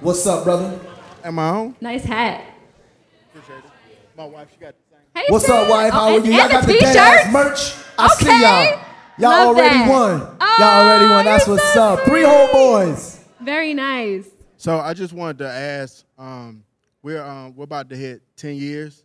[0.00, 0.78] What's up, brother?
[1.24, 1.76] Am I on?
[1.80, 2.44] Nice hat.
[3.34, 3.64] Appreciate it.
[4.16, 5.64] My wife, she got the Hey, What's Sam.
[5.64, 5.92] up, wife?
[5.92, 6.32] Oh, How Oh, are you?
[6.32, 6.96] Y'all got the the dead t-shirts?
[7.26, 7.74] ass merch.
[7.98, 8.40] I see Okay.
[8.40, 8.84] y'all.
[9.22, 9.88] Y'all Love already that.
[9.88, 10.36] won.
[10.40, 11.24] Oh, y'all already won.
[11.24, 12.00] That's what's so up.
[12.00, 13.24] Three whole boys.
[13.40, 14.28] Very nice.
[14.56, 16.04] So I just wanted to ask.
[16.18, 16.64] Um,
[17.04, 19.04] we're um, we're about to hit ten years.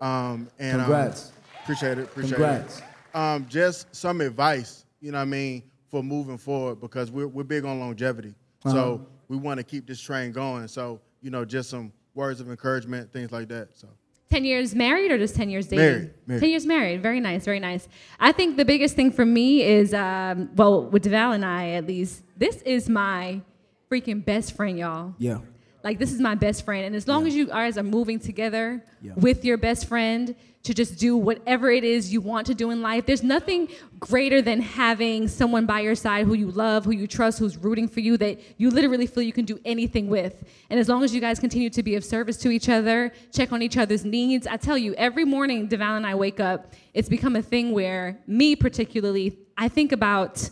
[0.00, 1.30] Um, and um, Congrats.
[1.62, 2.04] appreciate it.
[2.06, 2.78] Appreciate Congrats.
[2.78, 3.16] it.
[3.16, 4.86] Um, just some advice.
[5.00, 8.34] You know what I mean for moving forward because we're we're big on longevity.
[8.64, 8.74] Uh-huh.
[8.74, 10.66] So we want to keep this train going.
[10.66, 13.68] So you know, just some words of encouragement, things like that.
[13.76, 13.86] So
[14.34, 15.84] 10 years married or just 10 years dating?
[15.86, 16.40] Married, married.
[16.40, 17.02] 10 years married.
[17.02, 17.86] Very nice, very nice.
[18.18, 21.86] I think the biggest thing for me is, um, well, with DeVale and I at
[21.86, 23.42] least, this is my
[23.88, 25.14] freaking best friend, y'all.
[25.18, 25.38] Yeah.
[25.84, 26.86] Like, this is my best friend.
[26.86, 29.12] And as long as you guys are moving together Yeah.
[29.16, 32.80] with your best friend to just do whatever it is you want to do in
[32.80, 33.68] life, there's nothing
[34.00, 37.86] greater than having someone by your side who you love, who you trust, who's rooting
[37.86, 40.42] for you, that you literally feel you can do anything with.
[40.70, 43.52] And as long as you guys continue to be of service to each other, check
[43.52, 47.10] on each other's needs, I tell you, every morning DeVale and I wake up, it's
[47.10, 50.48] become a thing where, me particularly, I think about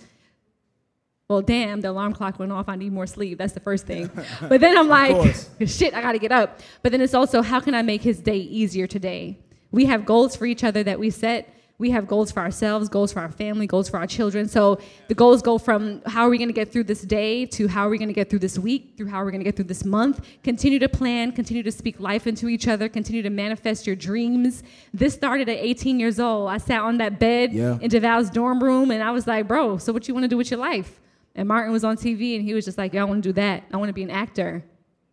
[1.32, 2.68] well, damn, the alarm clock went off.
[2.68, 3.38] I need more sleep.
[3.38, 4.10] That's the first thing.
[4.48, 5.34] But then I'm like,
[5.66, 6.60] shit, I got to get up.
[6.82, 9.38] But then it's also, how can I make his day easier today?
[9.70, 11.48] We have goals for each other that we set.
[11.78, 14.46] We have goals for ourselves, goals for our family, goals for our children.
[14.46, 14.78] So
[15.08, 17.84] the goals go from how are we going to get through this day to how
[17.86, 19.56] are we going to get through this week, through how are we going to get
[19.56, 20.24] through this month.
[20.44, 24.62] Continue to plan, continue to speak life into each other, continue to manifest your dreams.
[24.94, 26.50] This started at 18 years old.
[26.50, 27.78] I sat on that bed Yeah.
[27.80, 30.36] in DeVale's dorm room and I was like, bro, so what you want to do
[30.36, 31.00] with your life?
[31.34, 33.64] And Martin was on TV and he was just like, y'all want to do that.
[33.72, 34.64] I want to be an actor.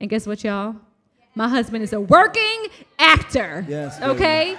[0.02, 0.76] And guess what, y'all?
[1.36, 2.68] My husband is a working
[2.98, 3.66] actor.
[3.68, 4.12] Yes, baby.
[4.12, 4.58] Okay?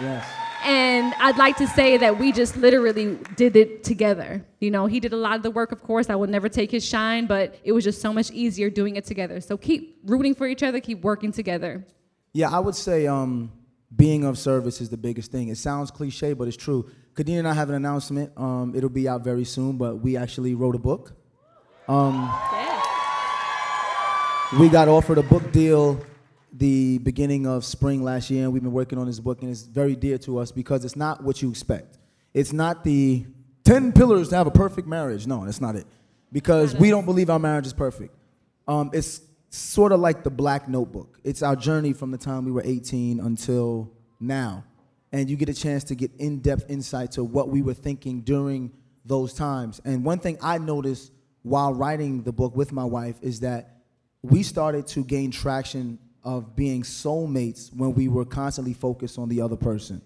[0.00, 0.26] Yes.
[0.64, 4.44] And I'd like to say that we just literally did it together.
[4.60, 6.08] You know, he did a lot of the work, of course.
[6.08, 9.04] I would never take his shine, but it was just so much easier doing it
[9.04, 9.40] together.
[9.40, 11.84] So keep rooting for each other, keep working together.
[12.32, 13.50] Yeah, I would say um,
[13.94, 15.48] being of service is the biggest thing.
[15.48, 16.88] It sounds cliche, but it's true.
[17.14, 18.32] Khadeen and I have an announcement.
[18.36, 21.12] Um, it'll be out very soon, but we actually wrote a book.
[21.88, 22.30] Um,
[24.58, 26.00] we got offered a book deal
[26.52, 29.62] the beginning of spring last year, and we've been working on this book, and it's
[29.62, 31.98] very dear to us because it's not what you expect.
[32.34, 33.26] It's not the
[33.64, 35.26] 10 pillars to have a perfect marriage.
[35.26, 35.86] No, that's not it.
[36.30, 38.14] Because we don't believe our marriage is perfect.
[38.66, 39.20] Um, it's
[39.50, 41.18] sort of like the Black Notebook.
[41.24, 44.64] It's our journey from the time we were 18 until now.
[45.12, 48.22] And you get a chance to get in depth insight to what we were thinking
[48.22, 48.72] during
[49.04, 49.80] those times.
[49.84, 51.12] And one thing I noticed
[51.42, 53.82] while writing the book with my wife is that
[54.22, 59.40] we started to gain traction of being soulmates when we were constantly focused on the
[59.40, 60.00] other person.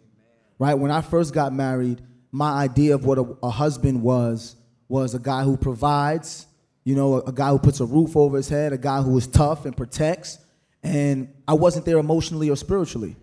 [0.58, 0.74] Right?
[0.74, 2.00] When I first got married,
[2.32, 4.56] my idea of what a, a husband was
[4.88, 6.46] was a guy who provides,
[6.84, 9.16] you know, a, a guy who puts a roof over his head, a guy who
[9.18, 10.38] is tough and protects.
[10.82, 13.16] And I wasn't there emotionally or spiritually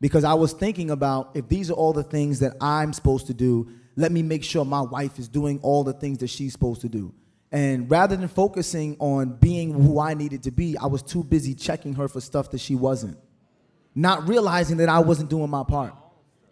[0.00, 3.34] because I was thinking about if these are all the things that I'm supposed to
[3.34, 6.82] do, let me make sure my wife is doing all the things that she's supposed
[6.82, 7.12] to do.
[7.50, 11.54] And rather than focusing on being who I needed to be, I was too busy
[11.54, 13.18] checking her for stuff that she wasn't.
[13.94, 15.94] not realizing that I wasn't doing my part.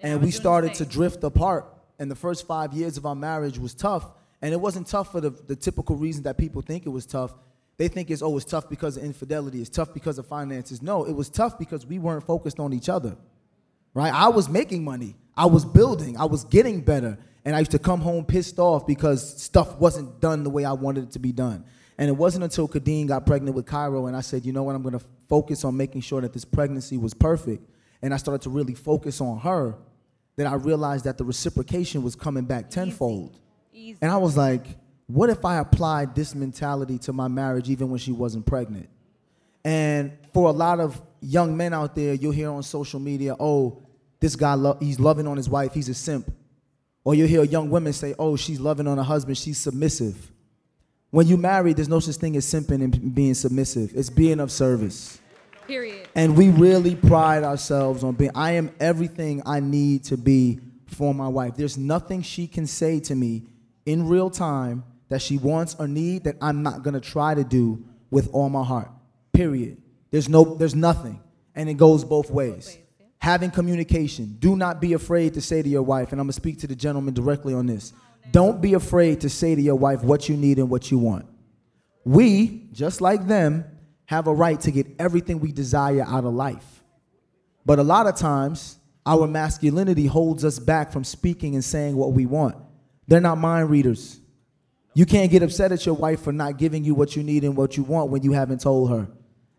[0.00, 1.66] And we started to drift apart.
[1.98, 4.10] And the first five years of our marriage was tough.
[4.42, 7.34] And it wasn't tough for the, the typical reason that people think it was tough.
[7.76, 10.82] They think it's, oh, it's tough because of infidelity, it's tough because of finances.
[10.82, 13.16] No, it was tough because we weren't focused on each other,
[13.96, 14.12] right?
[14.12, 17.18] I was making money, I was building, I was getting better.
[17.46, 20.72] And I used to come home pissed off because stuff wasn't done the way I
[20.72, 21.64] wanted it to be done.
[21.96, 24.74] And it wasn't until Khadeen got pregnant with Cairo and I said, you know what,
[24.74, 25.00] I'm gonna
[25.30, 27.66] focus on making sure that this pregnancy was perfect.
[28.02, 29.78] And I started to really focus on her
[30.36, 33.40] that I realized that the reciprocation was coming back tenfold.
[33.72, 33.96] Easy.
[34.02, 34.66] And I was like,
[35.06, 38.90] what if I applied this mentality to my marriage even when she wasn't pregnant?
[39.64, 43.82] And for a lot of young men out there, you'll hear on social media, oh,
[44.20, 46.32] this guy, lo- he's loving on his wife, he's a simp.
[47.04, 50.32] Or you'll hear young women say, oh, she's loving on her husband, she's submissive.
[51.10, 53.92] When you marry, there's no such thing as simping and being submissive.
[53.94, 55.20] It's being of service.
[55.66, 56.08] Period.
[56.14, 61.14] And we really pride ourselves on being, I am everything I need to be for
[61.14, 61.56] my wife.
[61.56, 63.44] There's nothing she can say to me
[63.84, 67.84] in real time that she wants or need that I'm not gonna try to do
[68.10, 68.90] with all my heart.
[69.32, 69.78] Period.
[70.10, 71.20] There's no, there's nothing.
[71.54, 72.78] And it goes both ways.
[73.26, 74.36] Having communication.
[74.38, 76.76] Do not be afraid to say to your wife, and I'm gonna speak to the
[76.76, 77.92] gentleman directly on this.
[78.30, 81.26] Don't be afraid to say to your wife what you need and what you want.
[82.04, 83.64] We, just like them,
[84.04, 86.84] have a right to get everything we desire out of life.
[87.64, 92.12] But a lot of times, our masculinity holds us back from speaking and saying what
[92.12, 92.54] we want.
[93.08, 94.20] They're not mind readers.
[94.94, 97.56] You can't get upset at your wife for not giving you what you need and
[97.56, 99.08] what you want when you haven't told her.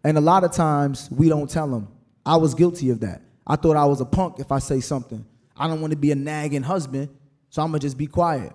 [0.06, 1.90] And a lot of times, we don't tell them.
[2.26, 3.24] I was guilty of that.
[3.48, 5.26] I thought I was a punk if I say something.
[5.56, 7.10] I don't want to be a nagging husband,
[7.50, 8.52] so I'm to just be quiet.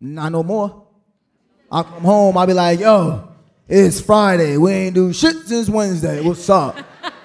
[0.00, 0.86] Not no more.
[1.70, 3.28] I come home, I'll be like, yo,
[3.68, 4.56] it's Friday.
[4.56, 6.20] We ain't do shit since Wednesday.
[6.20, 6.76] What's up?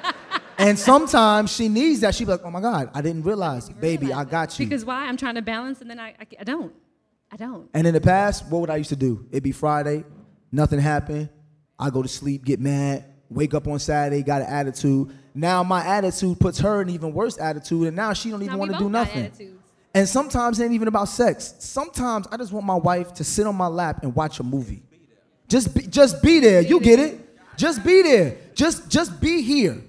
[0.57, 2.15] and sometimes she needs that.
[2.15, 3.69] She be like, oh my God, I didn't realize.
[3.69, 4.65] Baby, I got you.
[4.65, 5.05] Because why?
[5.07, 6.73] I'm trying to balance, and then I, I, I don't.
[7.31, 7.69] I don't.
[7.73, 9.25] And in the past, what would I used to do?
[9.31, 10.03] It'd be Friday,
[10.51, 11.29] nothing happened.
[11.77, 15.11] I go to sleep, get mad, wake up on Saturday, got an attitude.
[15.33, 18.71] Now my attitude puts her in even worse attitude, and now she don't even want
[18.71, 19.31] to do nothing.
[19.93, 21.55] And sometimes it ain't even about sex.
[21.59, 24.83] Sometimes I just want my wife to sit on my lap and watch a movie.
[25.47, 26.61] Just be, just be there.
[26.61, 27.19] You get it?
[27.57, 28.37] Just be there.
[28.53, 29.81] Just just be here.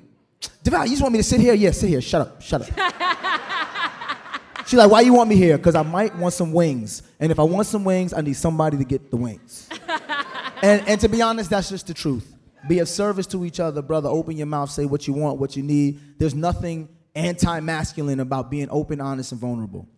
[0.63, 1.53] DeVale, you just want me to sit here?
[1.55, 2.01] Yeah, sit here.
[2.01, 2.41] Shut up.
[2.41, 3.37] Shut up.
[4.67, 5.59] She's like, why you want me here?
[5.59, 7.03] Because I might want some wings.
[7.19, 9.69] And if I want some wings, I need somebody to get the wings.
[10.63, 12.33] and, and to be honest, that's just the truth.
[12.69, 14.09] Be of service to each other, brother.
[14.09, 16.01] Open your mouth, say what you want, what you need.
[16.19, 19.89] There's nothing anti masculine about being open, honest, and vulnerable.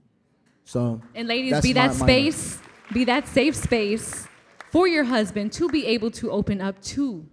[0.64, 2.58] So, And ladies, be that my- my- space,
[2.92, 4.26] be that safe space
[4.70, 7.26] for your husband to be able to open up to.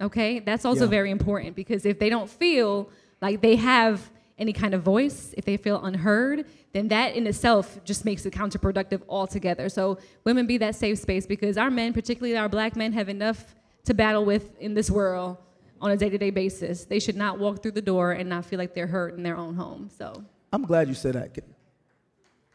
[0.00, 0.38] Okay?
[0.40, 0.90] That's also Yeah.
[0.90, 2.88] very important because if they don't feel
[3.20, 7.78] like they have any kind of voice, if they feel unheard, then that in itself
[7.84, 9.68] just makes it counterproductive altogether.
[9.68, 13.54] So women be that safe space because our men, particularly our black men, have enough
[13.84, 15.38] to battle with in this world
[15.80, 16.84] on a day-to-day basis.
[16.84, 19.36] They should not walk through the door and not feel like they're hurt in their
[19.36, 19.88] own home.
[19.96, 21.36] So I'm glad you said that.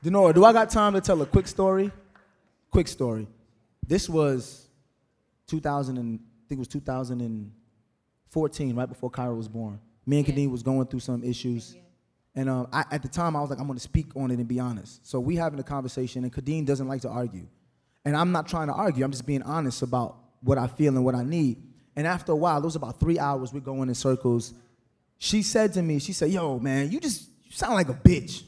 [0.04, 1.92] Denora, do I got time to tell a quick story?
[2.70, 3.28] Quick story.
[3.88, 4.68] This was
[5.48, 9.80] 2000 and, I think it was 2014, right before Kyra was born.
[10.06, 11.76] Me and Khadeen was going through some issues.
[12.36, 14.38] And um, I, at the time, I was like, I'm going to speak on it
[14.38, 15.08] and be honest.
[15.08, 17.48] So we having a conversation, and Khadeen doesn't like to argue.
[18.04, 19.04] And I'm not trying to argue.
[19.04, 21.62] I'm just being honest about what I feel and what I need.
[21.96, 24.54] And after a while, it was about three hours, we're going in circles.
[25.18, 28.44] She said to me, she said, yo, man, you just you sound like a bitch.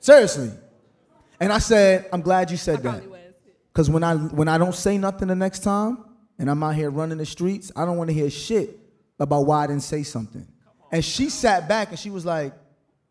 [0.00, 0.50] Seriously.
[1.40, 3.02] And I said, I'm glad you said that.
[3.72, 6.04] Because when I when I don't say nothing the next time
[6.38, 8.78] and I'm out here running the streets, I don't want to hear shit
[9.18, 10.46] about why I didn't say something.
[10.92, 12.52] And she sat back and she was like,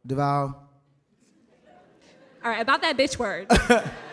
[0.06, 0.24] DeVale.
[0.24, 0.56] all
[2.44, 3.48] right, about that bitch word.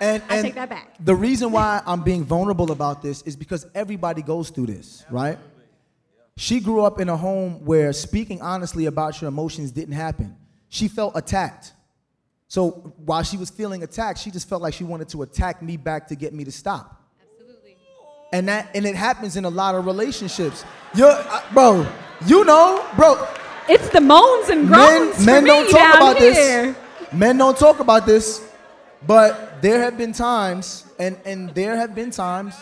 [0.00, 0.94] And, I take that back.
[1.00, 5.38] The reason why I'm being vulnerable about this is because everybody goes through this, right?
[6.36, 10.36] She grew up in a home where speaking honestly about your emotions didn't happen.
[10.68, 11.72] She felt attacked.
[12.48, 12.70] So
[13.04, 16.08] while she was feeling attacked, she just felt like she wanted to attack me back
[16.08, 17.02] to get me to stop.
[17.20, 17.76] Absolutely.
[18.32, 20.64] And that and it happens in a lot of relationships.
[20.94, 21.86] You're, uh, bro,
[22.26, 23.26] you know, bro.
[23.68, 26.32] It's the moans and groans Men, men don't talk about here.
[26.34, 27.12] this.
[27.12, 28.46] Men don't talk about this.
[29.04, 32.54] But there have been times, and, and there have been times,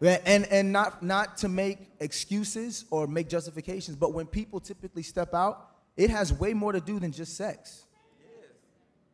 [0.00, 5.34] and, and not, not to make excuses or make justifications, but when people typically step
[5.34, 7.84] out, it has way more to do than just sex.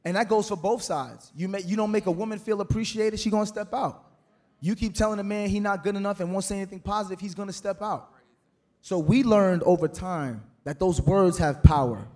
[0.04, 1.32] And that goes for both sides.
[1.34, 4.04] You, make, you don't make a woman feel appreciated, she gonna step out.
[4.60, 7.34] You keep telling a man he not good enough and won't say anything positive, he's
[7.34, 8.10] gonna step out.
[8.80, 12.06] So we learned over time that those words have power.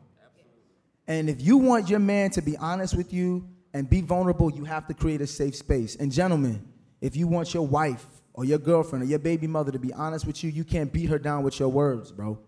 [1.09, 4.65] And if you want your man to be honest with you and be vulnerable, you
[4.65, 5.97] have to create a safe space.
[5.97, 6.67] And gentlemen,
[7.01, 10.27] if you want your wife or your girlfriend or your baby mother to be honest
[10.27, 12.39] with you, you can't beat her down with your words, bro.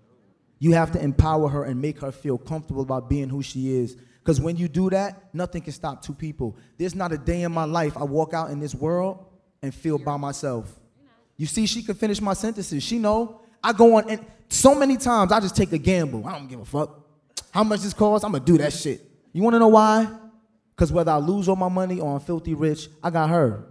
[0.59, 3.97] You have to empower her and make her feel comfortable about being who she is.
[4.23, 6.57] Because when you do that, nothing can stop two people.
[6.79, 9.25] There's not a day in my life I walk out in this world
[9.63, 10.73] and feel by myself.
[11.37, 12.83] You see, she can finish my sentences.
[12.83, 16.27] She know I go on and so many times I just take a gamble.
[16.27, 17.01] I don't give a fuck.
[17.51, 18.25] How much this costs?
[18.25, 19.01] I'm gonna do that shit.
[19.33, 20.09] You wanna know why?
[20.83, 23.63] Because whether I lose all my money or I'm filthy rich, I got her.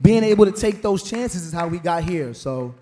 [0.00, 2.34] Being able to take those chances is how we got here.
[2.34, 2.76] So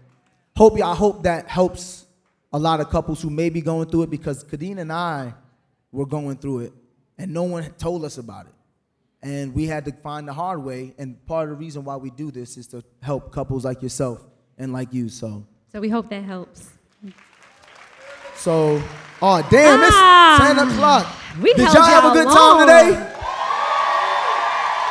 [0.55, 2.05] hope I hope that helps
[2.53, 5.33] a lot of couples who may be going through it because Khadeen and I
[5.91, 6.73] were going through it
[7.17, 8.53] and no one told us about it.
[9.23, 10.93] And we had to find the hard way.
[10.99, 14.23] And part of the reason why we do this is to help couples like yourself
[14.59, 15.09] and like you.
[15.09, 16.69] So, So we hope that helps.
[18.37, 18.83] so,
[19.23, 21.17] oh damn, Ah, it's 10 o'clock.
[21.39, 22.91] We Did y'all have a good time today?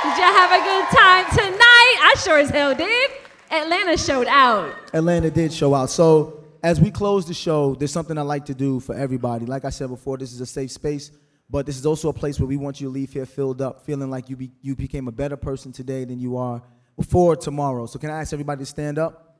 [0.04, 1.98] Did y'all have a good time tonight?
[2.02, 3.12] I sure as hell did.
[3.52, 4.74] Atlanta showed out.
[4.94, 5.90] Atlanta did show out.
[5.90, 9.46] So as we close the show, there's something I like to do for everybody.
[9.46, 11.12] Like I said before, this is a safe space,
[11.50, 13.86] but this is also a place where we want you to leave here filled up,
[13.86, 16.62] feeling like you be, you became a better person today than you are
[16.96, 17.86] before tomorrow.
[17.86, 19.38] So can I ask everybody to stand up?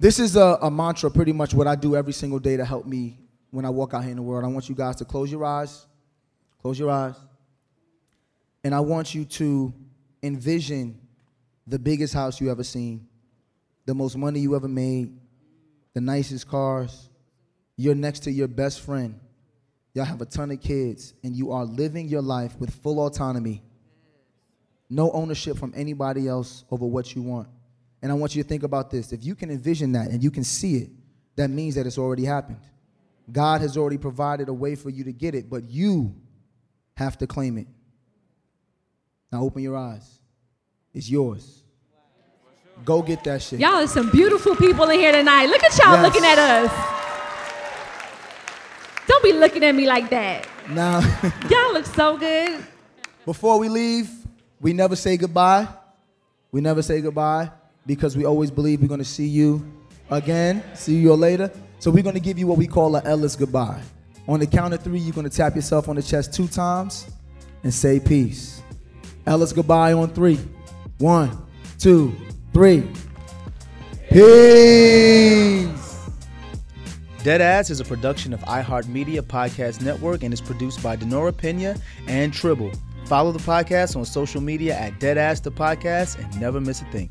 [0.00, 2.84] This is a, a mantra, pretty much what I do every single day to help
[2.84, 3.18] me
[3.50, 4.44] when I walk out here in the world.
[4.44, 5.86] I want you guys to close your eyes,
[6.60, 7.16] close your eyes,
[8.64, 9.72] and I want you to
[10.22, 10.98] envision
[11.66, 13.06] the biggest house you ever seen,
[13.86, 15.16] the most money you ever made,
[15.94, 17.08] the nicest cars.
[17.76, 19.18] You're next to your best friend.
[19.94, 23.62] Y'all have a ton of kids, and you are living your life with full autonomy.
[24.90, 27.48] No ownership from anybody else over what you want.
[28.00, 29.12] And I want you to think about this.
[29.12, 30.90] If you can envision that and you can see it,
[31.36, 32.60] that means that it's already happened.
[33.30, 36.14] God has already provided a way for you to get it, but you
[36.96, 37.66] have to claim it.
[39.30, 40.18] Now open your eyes.
[40.94, 41.62] It's yours.
[42.84, 43.60] Go get that shit.
[43.60, 45.46] Y'all are some beautiful people in here tonight.
[45.46, 46.02] Look at y'all Yes.
[46.04, 46.72] looking at us.
[49.06, 50.46] Don't be looking at me like that.
[50.70, 51.00] Now,
[51.50, 52.64] Y'all look so good.
[53.24, 54.10] before we leave,
[54.60, 55.66] we never say goodbye.
[56.52, 57.50] We never say goodbye
[57.86, 59.70] because we always believe we're going to see you
[60.10, 61.50] again, see you later.
[61.78, 63.80] So we're going to give you what we call a Ellis goodbye.
[64.26, 67.08] On the count of three, you're going to tap yourself on the chest two times
[67.62, 68.62] and say peace.
[69.26, 70.38] Ellis goodbye on three.
[70.98, 71.46] One,
[71.78, 72.14] two,
[72.52, 72.88] three.
[74.10, 75.68] Peace.
[77.18, 81.76] Deadass is a production of iHeartMedia Podcast Network and is produced by Denora Pena
[82.06, 82.72] and Tribble.
[83.06, 87.10] Follow the podcast on social media at Deadass the Podcast and never miss a thing.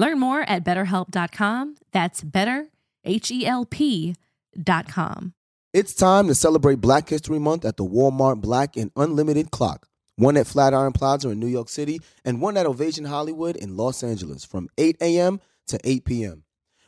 [0.00, 1.76] Learn more at betterhelp.com.
[1.92, 2.68] That's better,
[3.04, 5.34] H E L P.com.
[5.74, 9.86] It's time to celebrate Black History Month at the Walmart Black and Unlimited Clock.
[10.16, 14.02] One at Flatiron Plaza in New York City and one at Ovation Hollywood in Los
[14.02, 15.38] Angeles from 8 a.m.
[15.66, 16.44] to 8 p.m.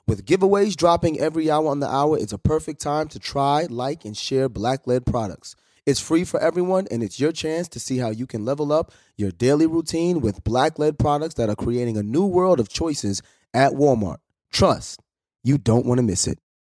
[0.06, 4.06] With giveaways dropping every hour on the hour, it's a perfect time to try, like,
[4.06, 5.55] and share black led products.
[5.85, 8.93] It's free for everyone, and it's your chance to see how you can level up
[9.17, 13.21] your daily routine with black led products that are creating a new world of choices
[13.53, 14.19] at Walmart.
[14.53, 15.01] Trust,
[15.43, 16.39] you don't want to miss it.